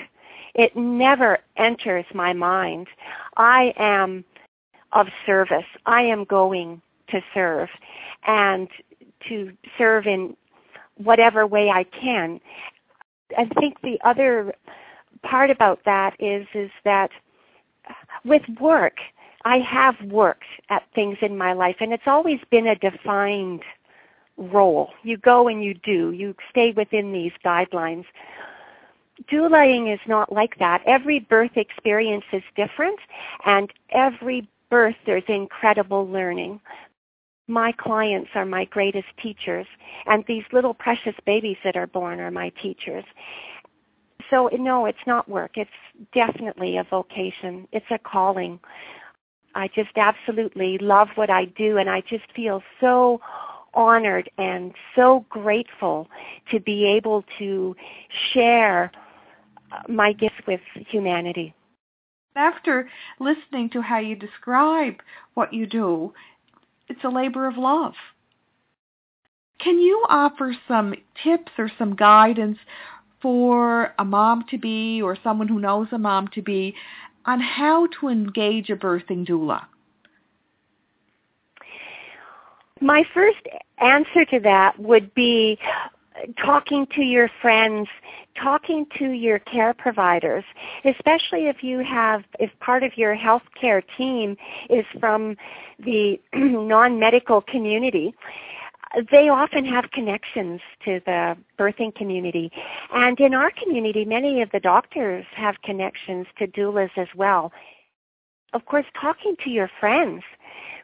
It 0.55 0.77
never 0.77 1.39
enters 1.57 2.05
my 2.15 2.33
mind. 2.33 2.89
I 3.37 3.73
am 3.79 4.25
of 4.93 5.07
service. 5.25 5.65
I 5.87 6.03
am 6.03 6.25
going 6.25 6.83
to 7.09 7.23
serve 7.33 7.69
and 8.27 8.69
to 9.29 9.53
serve 9.79 10.07
in 10.07 10.37
whatever 10.97 11.47
way 11.47 11.71
I 11.71 11.85
can. 11.85 12.41
I 13.37 13.47
think 13.59 13.81
the 13.83 13.99
other 14.05 14.55
part 15.23 15.51
about 15.51 15.81
that 15.85 16.15
is 16.19 16.47
is 16.55 16.71
that 16.85 17.11
with 18.25 18.43
work, 18.61 18.99
I 19.45 19.59
have 19.59 20.01
worked 20.03 20.45
at 20.71 20.85
things 20.95 21.19
in 21.21 21.37
my 21.37 21.53
life, 21.53 21.77
and 21.81 21.93
it's 21.93 22.07
always 22.07 22.41
been 22.51 22.67
a 22.67 22.77
defined 22.77 23.63
role. 24.37 24.91
You 25.03 25.17
go 25.17 25.49
and 25.49 25.63
you 25.63 25.75
do. 25.75 26.13
You 26.13 26.35
stay 26.51 26.73
within 26.73 27.13
these 27.13 27.33
guidelines. 27.45 28.05
Doulaing 29.31 29.93
is 29.93 30.01
not 30.07 30.33
like 30.33 30.59
that. 30.59 30.83
Every 30.87 31.21
birth 31.21 31.57
experience 31.57 32.25
is 32.33 32.43
different, 32.57 32.99
and 33.45 33.73
every 33.91 34.49
birth 34.71 34.97
there's 35.07 35.23
incredible 35.29 36.09
learning. 36.09 36.61
My 37.49 37.73
clients 37.73 38.31
are 38.35 38.47
my 38.47 38.65
greatest 38.65 39.09
teachers, 39.23 39.67
and 40.07 40.25
these 40.27 40.45
little 40.53 40.75
precious 40.75 41.15
babies 41.27 41.59
that 41.65 41.77
are 41.77 41.87
born 41.87 42.21
are 42.21 42.31
my 42.31 42.51
teachers. 42.63 43.05
So, 44.31 44.49
no, 44.53 44.87
it's 44.87 45.07
not 45.07 45.29
work. 45.29 45.53
It's 45.57 45.71
definitely 46.15 46.79
a 46.79 46.85
vocation. 46.85 47.69
It's 47.73 47.91
a 47.91 47.99
calling. 47.99 48.59
I 49.55 49.69
just 49.69 49.97
absolutely 49.97 50.79
love 50.79 51.09
what 51.15 51.31
I 51.31 51.47
do, 51.47 51.79
and 51.79 51.89
I 51.89 52.03
just 52.03 52.25
feel 52.35 52.63
so 52.81 53.21
honored 53.75 54.31
and 54.39 54.73
so 54.95 55.25
grateful 55.29 56.09
to 56.51 56.61
be 56.61 56.85
able 56.85 57.25
to 57.39 57.75
share 58.33 58.91
uh, 59.71 59.81
my 59.89 60.13
gift 60.13 60.43
with 60.47 60.61
humanity. 60.75 61.55
After 62.37 62.89
listening 63.21 63.71
to 63.71 63.83
how 63.83 63.99
you 63.99 64.17
describe 64.17 64.97
what 65.35 65.53
you 65.53 65.67
do, 65.67 66.13
it's 66.89 67.05
a 67.05 67.09
labor 67.09 67.47
of 67.47 67.57
love. 67.57 67.95
Can 69.59 69.79
you 69.79 70.05
offer 70.09 70.55
some 70.67 70.95
tips 71.23 71.53
or 71.59 71.71
some 71.79 71.95
guidance 71.95 72.59
for 73.21 73.95
a 73.99 74.05
mom 74.05 74.45
to 74.51 74.59
be 74.59 75.01
or 75.01 75.17
someone 75.23 75.47
who 75.47 75.61
knows 75.61 75.87
a 75.93 75.99
mom 75.99 76.29
to 76.35 76.43
be 76.43 76.75
on 77.27 77.41
how 77.41 77.89
to 78.01 78.09
engage 78.09 78.71
a 78.71 78.77
birthing 78.77 79.27
doula? 79.27 79.65
My 82.81 83.05
first 83.15 83.47
answer 83.79 84.25
to 84.27 84.41
that 84.41 84.79
would 84.79 85.15
be 85.15 85.59
talking 86.45 86.87
to 86.95 87.03
your 87.03 87.31
friends, 87.41 87.89
talking 88.41 88.87
to 88.99 89.11
your 89.11 89.39
care 89.39 89.75
providers, 89.75 90.45
especially 90.85 91.47
if 91.47 91.63
you 91.63 91.79
have, 91.85 92.25
if 92.39 92.51
part 92.61 92.83
of 92.83 92.97
your 92.97 93.17
healthcare 93.17 93.83
team 93.97 94.37
is 94.69 94.85
from 95.01 95.37
the 95.85 96.21
non-medical 96.35 97.43
community, 97.43 98.15
they 99.11 99.29
often 99.29 99.65
have 99.65 99.91
connections 99.91 100.61
to 100.85 101.01
the 101.07 101.37
birthing 101.59 101.95
community. 101.95 102.51
And 102.93 103.19
in 103.21 103.35
our 103.35 103.51
community, 103.51 104.05
many 104.05 104.43
of 104.43 104.51
the 104.51 104.61
doctors 104.61 105.25
have 105.35 105.63
connections 105.63 106.27
to 106.39 106.47
doulas 106.47 106.91
as 106.97 107.09
well. 107.17 107.53
Of 108.53 108.67
course, 108.67 108.87
talking 109.01 109.37
to 109.45 109.51
your 109.51 109.71
friends 109.81 110.23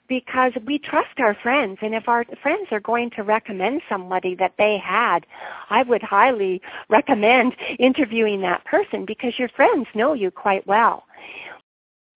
because 0.09 0.53
we 0.67 0.79
trust 0.79 1.19
our 1.19 1.35
friends 1.35 1.79
and 1.83 1.95
if 1.95 2.09
our 2.09 2.25
friends 2.43 2.69
are 2.71 2.81
going 2.81 3.11
to 3.11 3.23
recommend 3.23 3.83
somebody 3.89 4.35
that 4.35 4.55
they 4.57 4.79
had 4.79 5.27
i 5.69 5.83
would 5.83 6.03
highly 6.03 6.61
recommend 6.89 7.55
interviewing 7.79 8.41
that 8.41 8.65
person 8.65 9.05
because 9.05 9.39
your 9.39 9.51
friends 9.51 9.87
know 9.95 10.15
you 10.15 10.31
quite 10.31 10.67
well 10.67 11.05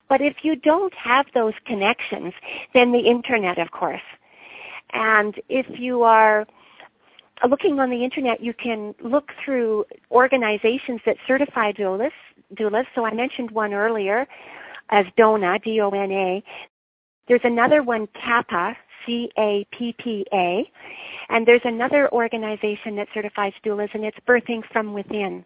but 0.09 0.23
if 0.23 0.37
you 0.43 0.57
don't 0.57 0.95
have 0.95 1.27
those 1.35 1.55
connections 1.67 2.33
then 2.73 2.93
the 2.93 3.01
internet 3.01 3.59
of 3.59 3.71
course 3.71 4.01
and 4.93 5.35
if 5.49 5.67
you 5.79 6.03
are 6.03 6.47
looking 7.49 7.81
on 7.81 7.91
the 7.91 8.05
internet 8.05 8.43
you 8.43 8.55
can 8.55 8.95
look 9.03 9.31
through 9.45 9.85
organizations 10.11 11.01
that 11.05 11.17
certify 11.27 11.73
doulas 11.73 12.11
doulas 12.55 12.85
so 12.95 13.05
i 13.05 13.13
mentioned 13.13 13.51
one 13.51 13.73
earlier 13.73 14.27
as 14.93 15.07
DONA, 15.17 15.59
D-O-N-A, 15.65 16.45
there's 17.27 17.41
another 17.45 17.83
one, 17.83 18.07
CAPPA, 18.09 18.77
C-A-P-P-A. 19.07 20.71
And 21.31 21.47
there's 21.47 21.63
another 21.65 22.13
organization 22.13 22.97
that 22.97 23.09
certifies 23.15 23.53
doulas, 23.65 23.89
and 23.95 24.05
it's 24.05 24.19
Birthing 24.29 24.63
from 24.71 24.93
Within. 24.93 25.45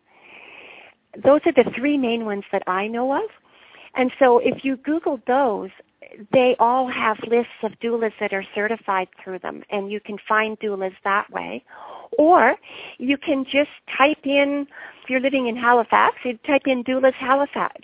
Those 1.23 1.41
are 1.47 1.53
the 1.53 1.71
three 1.77 1.97
main 1.97 2.25
ones 2.25 2.45
that 2.53 2.63
I 2.67 2.89
know 2.89 3.13
of. 3.13 3.31
And 3.97 4.13
so 4.19 4.39
if 4.39 4.65
you 4.65 4.77
Google 4.77 5.21
those, 5.27 5.71
they 6.33 6.55
all 6.59 6.89
have 6.89 7.19
lists 7.27 7.53
of 7.63 7.73
doulas 7.83 8.13
that 8.21 8.33
are 8.33 8.45
certified 8.55 9.09
through 9.23 9.41
them, 9.41 9.63
and 9.71 9.91
you 9.91 10.01
can 10.01 10.19
find 10.29 10.59
doulas 10.61 10.95
that 11.05 11.29
way. 11.31 11.65
Or 12.19 12.57
you 12.99 13.19
can 13.19 13.45
just 13.45 13.71
type 13.97 14.25
in, 14.25 14.67
if 15.03 15.11
you're 15.11 15.21
living 15.21 15.49
in 15.49 15.57
Halifax, 15.57 16.17
you 16.25 16.39
type 16.47 16.63
in 16.67 16.85
doulas 16.85 17.15
Halifax. 17.15 17.81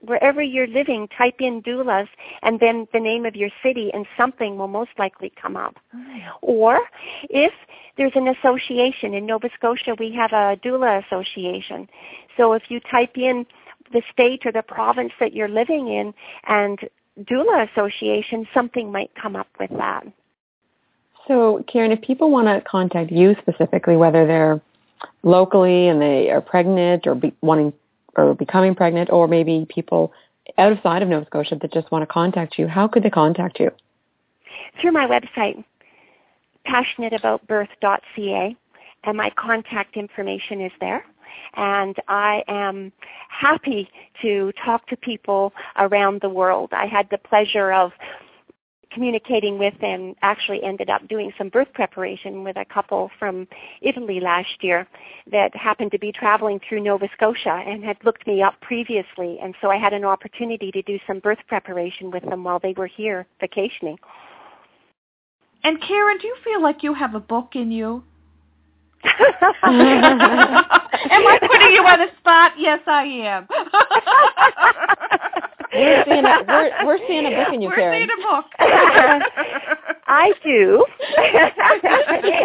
Wherever 0.00 0.40
you're 0.40 0.68
living, 0.68 1.08
type 1.16 1.40
in 1.40 1.60
doulas 1.62 2.06
and 2.42 2.60
then 2.60 2.86
the 2.92 3.00
name 3.00 3.26
of 3.26 3.34
your 3.34 3.50
city 3.64 3.90
and 3.92 4.06
something 4.16 4.56
will 4.56 4.68
most 4.68 4.90
likely 4.96 5.32
come 5.40 5.56
up. 5.56 5.74
Oh. 5.92 6.20
Or 6.40 6.80
if 7.28 7.52
there's 7.96 8.12
an 8.14 8.28
association 8.28 9.12
in 9.12 9.26
Nova 9.26 9.50
Scotia, 9.56 9.96
we 9.98 10.12
have 10.12 10.30
a 10.32 10.56
doula 10.64 11.04
association. 11.04 11.88
So 12.36 12.52
if 12.52 12.62
you 12.68 12.78
type 12.78 13.16
in 13.16 13.44
the 13.92 14.02
state 14.12 14.46
or 14.46 14.52
the 14.52 14.62
province 14.62 15.12
that 15.20 15.32
you're 15.32 15.48
living 15.48 15.88
in 15.88 16.14
and 16.46 16.78
doula 17.24 17.68
association, 17.70 18.46
something 18.54 18.92
might 18.92 19.10
come 19.20 19.36
up 19.36 19.48
with 19.58 19.70
that. 19.70 20.06
So, 21.26 21.64
Karen, 21.70 21.92
if 21.92 22.00
people 22.00 22.30
want 22.30 22.46
to 22.48 22.68
contact 22.68 23.10
you 23.10 23.36
specifically, 23.40 23.96
whether 23.96 24.26
they're 24.26 24.60
locally 25.22 25.88
and 25.88 26.00
they 26.00 26.30
are 26.30 26.40
pregnant 26.40 27.06
or 27.06 27.14
be 27.14 27.34
wanting 27.42 27.72
or 28.16 28.34
becoming 28.34 28.74
pregnant, 28.74 29.10
or 29.12 29.28
maybe 29.28 29.66
people 29.68 30.12
outside 30.56 31.02
of 31.02 31.08
Nova 31.08 31.26
Scotia 31.26 31.56
that 31.60 31.72
just 31.72 31.92
want 31.92 32.02
to 32.02 32.06
contact 32.06 32.58
you, 32.58 32.66
how 32.66 32.88
could 32.88 33.04
they 33.04 33.10
contact 33.10 33.60
you? 33.60 33.70
Through 34.80 34.92
my 34.92 35.06
website, 35.06 35.62
passionateaboutbirth.ca, 36.66 38.56
and 39.04 39.16
my 39.16 39.30
contact 39.30 39.96
information 39.96 40.60
is 40.60 40.72
there 40.80 41.04
and 41.54 41.96
I 42.08 42.42
am 42.48 42.92
happy 43.28 43.88
to 44.22 44.52
talk 44.64 44.86
to 44.88 44.96
people 44.96 45.52
around 45.76 46.20
the 46.20 46.28
world. 46.28 46.70
I 46.72 46.86
had 46.86 47.08
the 47.10 47.18
pleasure 47.18 47.72
of 47.72 47.92
communicating 48.90 49.58
with 49.58 49.74
and 49.82 50.16
actually 50.22 50.62
ended 50.62 50.88
up 50.88 51.06
doing 51.08 51.32
some 51.36 51.48
birth 51.48 51.72
preparation 51.74 52.42
with 52.42 52.56
a 52.56 52.64
couple 52.64 53.10
from 53.18 53.46
Italy 53.82 54.20
last 54.20 54.62
year 54.62 54.88
that 55.30 55.54
happened 55.54 55.92
to 55.92 55.98
be 55.98 56.12
traveling 56.12 56.60
through 56.66 56.80
Nova 56.80 57.08
Scotia 57.14 57.62
and 57.66 57.84
had 57.84 57.96
looked 58.04 58.26
me 58.26 58.42
up 58.42 58.60
previously 58.60 59.38
and 59.42 59.54
so 59.60 59.70
I 59.70 59.76
had 59.76 59.92
an 59.92 60.04
opportunity 60.04 60.72
to 60.72 60.82
do 60.82 60.98
some 61.06 61.20
birth 61.20 61.38
preparation 61.46 62.10
with 62.10 62.24
them 62.24 62.44
while 62.44 62.58
they 62.58 62.72
were 62.76 62.86
here 62.86 63.26
vacationing. 63.40 63.98
And 65.64 65.80
Karen, 65.82 66.18
do 66.18 66.26
you 66.26 66.36
feel 66.44 66.62
like 66.62 66.82
you 66.82 66.94
have 66.94 67.14
a 67.14 67.20
book 67.20 67.50
in 67.54 67.70
you? 67.70 68.04
am 69.04 69.76
I 71.26 71.38
putting 71.40 71.72
you 71.72 71.82
on 71.86 71.98
the 72.00 72.08
spot? 72.18 72.52
Yes, 72.58 72.80
I 72.86 73.02
am. 73.04 73.46
we're, 75.72 76.04
seeing 76.04 76.24
a, 76.24 76.44
we're, 76.46 76.86
we're 76.86 76.98
seeing 77.06 77.26
a 77.26 77.30
book 77.30 77.54
in 77.54 77.62
you, 77.62 77.68
we're 77.68 77.76
Karen. 77.76 77.98
seeing 77.98 78.10
a 78.10 78.22
book. 78.22 78.46
I 80.08 80.32
do. 80.42 80.84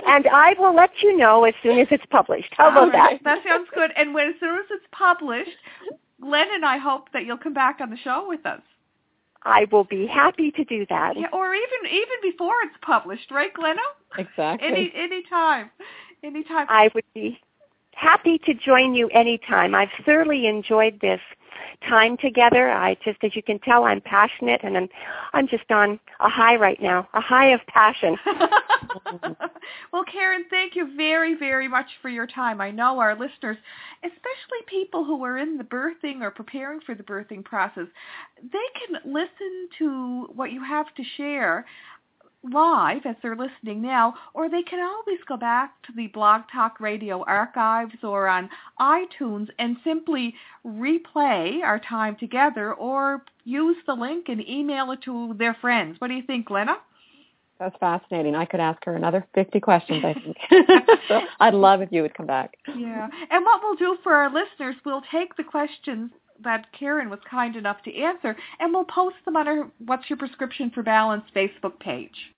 and 0.08 0.28
I 0.28 0.56
will 0.60 0.76
let 0.76 0.92
you 1.02 1.18
know 1.18 1.46
as 1.46 1.54
soon 1.64 1.80
as 1.80 1.88
it's 1.92 2.06
published. 2.10 2.54
How 2.58 2.70
about 2.72 2.92
that? 2.92 3.20
That 3.24 3.40
sounds 3.48 3.70
good. 3.74 3.92
And 3.96 4.14
when 4.14 4.28
as 4.28 4.36
soon 4.40 4.60
as 4.60 4.66
it's 4.70 4.86
published, 4.92 5.50
Glenna 6.22 6.54
and 6.54 6.66
I 6.66 6.78
hope 6.78 7.12
that 7.14 7.26
you'll 7.26 7.38
come 7.38 7.54
back 7.54 7.80
on 7.82 7.90
the 7.90 7.98
show 7.98 8.26
with 8.28 8.46
us. 8.46 8.62
I 9.46 9.66
will 9.72 9.84
be 9.84 10.08
happy 10.08 10.52
to 10.52 10.64
do 10.64 10.86
that. 10.90 11.18
Yeah, 11.18 11.28
or 11.34 11.54
even 11.54 11.92
even 11.92 12.32
before 12.32 12.54
it's 12.64 12.78
published, 12.82 13.30
right, 13.30 13.54
Glenna? 13.54 13.82
Exactly. 14.18 14.68
Any 14.68 14.92
any 14.96 15.24
time. 15.30 15.70
Anytime. 16.24 16.68
I 16.70 16.90
would 16.96 17.04
be 17.14 17.40
happy 17.96 18.38
to 18.40 18.54
join 18.54 18.96
you 18.96 19.10
anytime. 19.10 19.76
I've 19.76 19.90
thoroughly 20.06 20.48
enjoyed 20.48 21.00
this 21.02 21.20
time 21.88 22.18
together. 22.18 22.72
I 22.72 22.96
just, 23.04 23.24
as 23.24 23.36
you 23.36 23.44
can 23.44 23.60
tell, 23.60 23.84
I'm 23.84 24.02
passionate 24.02 24.62
and 24.64 24.78
I'm, 24.78 24.90
I'm 25.34 25.48
just 25.48 25.70
on 25.70 26.00
a 26.20 26.30
high 26.30 26.56
right 26.56 26.82
now, 26.82 27.08
a 27.14 27.22
high 27.22 27.48
of 27.48 27.60
passion. 27.68 28.18
well, 29.94 30.04
Karen, 30.12 30.46
thank 30.50 30.76
you 30.76 30.96
very, 30.96 31.36
very 31.36 31.68
much 31.68 31.88
for 32.02 32.10
your 32.10 32.28
time. 32.28 32.62
I 32.62 32.72
know 32.72 33.00
our 33.00 33.14
listeners, 33.14 33.58
especially 34.04 34.62
people 34.68 35.04
who 35.04 35.24
are 35.24 35.38
in 35.38 35.58
the 35.58 35.64
birthing 35.64 36.22
or 36.22 36.32
preparing 36.32 36.80
for 36.82 36.96
the 36.96 37.04
birthing 37.04 37.44
process, 37.44 37.88
they 38.42 38.70
can 38.88 39.14
listen 39.14 39.70
to 39.80 40.30
what 40.36 40.52
you 40.52 40.64
have 40.64 40.94
to 40.96 41.04
share 41.18 41.66
live 42.52 43.06
as 43.06 43.16
they're 43.22 43.36
listening 43.36 43.82
now, 43.82 44.14
or 44.34 44.50
they 44.50 44.64
can 44.64 44.80
always 44.80 45.20
go 45.28 45.38
back 45.38 45.82
to 45.84 45.94
the 45.96 46.08
Blog 46.08 46.42
Talk 46.52 46.80
Radio 46.80 47.24
archives 47.26 47.96
or 48.04 48.28
on 48.28 48.50
iTunes 48.80 49.48
and 49.60 49.78
simply 49.84 50.34
replay 50.66 51.64
our 51.64 51.80
time 51.80 52.16
together 52.20 52.74
or 52.74 53.24
use 53.46 53.78
the 53.86 53.94
link 53.94 54.28
and 54.28 54.48
email 54.48 54.92
it 54.92 55.02
to 55.04 55.36
their 55.38 55.56
friends. 55.56 56.00
What 56.00 56.10
do 56.10 56.16
you 56.16 56.24
think, 56.24 56.48
Glenna? 56.48 56.78
That's 57.60 57.76
fascinating. 57.80 58.36
I 58.36 58.46
could 58.46 58.60
ask 58.60 58.84
her 58.86 58.96
another 58.96 59.26
50 59.36 59.60
questions, 59.60 60.04
I 60.04 60.14
think. 60.14 60.38
so 61.08 61.22
I'd 61.40 61.54
love 61.54 61.82
if 61.82 61.92
you 61.92 62.02
would 62.02 62.14
come 62.14 62.26
back. 62.26 62.56
Yeah. 62.68 63.08
And 63.30 63.46
what 63.46 63.62
we'll 63.64 63.76
do 63.76 63.98
for 64.04 64.14
our 64.14 64.30
listeners, 64.30 64.76
we'll 64.86 65.04
take 65.12 65.36
the 65.38 65.44
questions 65.44 66.12
that 66.42 66.68
Karen 66.78 67.10
was 67.10 67.20
kind 67.30 67.56
enough 67.56 67.82
to 67.84 67.96
answer, 67.96 68.36
and 68.60 68.74
we'll 68.74 68.86
post 68.86 69.16
them 69.26 69.36
on 69.36 69.48
our 69.48 69.72
What's 69.80 70.10
Your 70.10 70.18
Prescription 70.18 70.72
for 70.74 70.84
Balance 70.84 71.26
Facebook 71.36 71.80
page. 71.80 72.34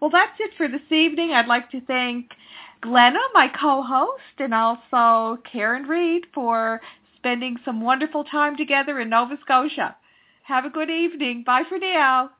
Well, 0.00 0.10
that's 0.10 0.38
it 0.40 0.50
for 0.56 0.68
this 0.68 0.90
evening. 0.90 1.32
I'd 1.32 1.46
like 1.46 1.70
to 1.70 1.80
thank 1.82 2.30
Glenna, 2.80 3.20
my 3.34 3.48
co-host, 3.48 4.38
and 4.38 4.52
also 4.52 5.40
Karen 5.50 5.84
Reed 5.84 6.24
for 6.34 6.80
spending 7.16 7.56
some 7.64 7.80
wonderful 7.80 8.24
time 8.24 8.56
together 8.56 9.00
in 9.00 9.10
Nova 9.10 9.36
Scotia. 9.42 9.96
Have 10.42 10.64
a 10.64 10.70
good 10.70 10.90
evening. 10.90 11.44
Bye 11.46 11.62
for 11.68 11.78
now. 11.78 12.30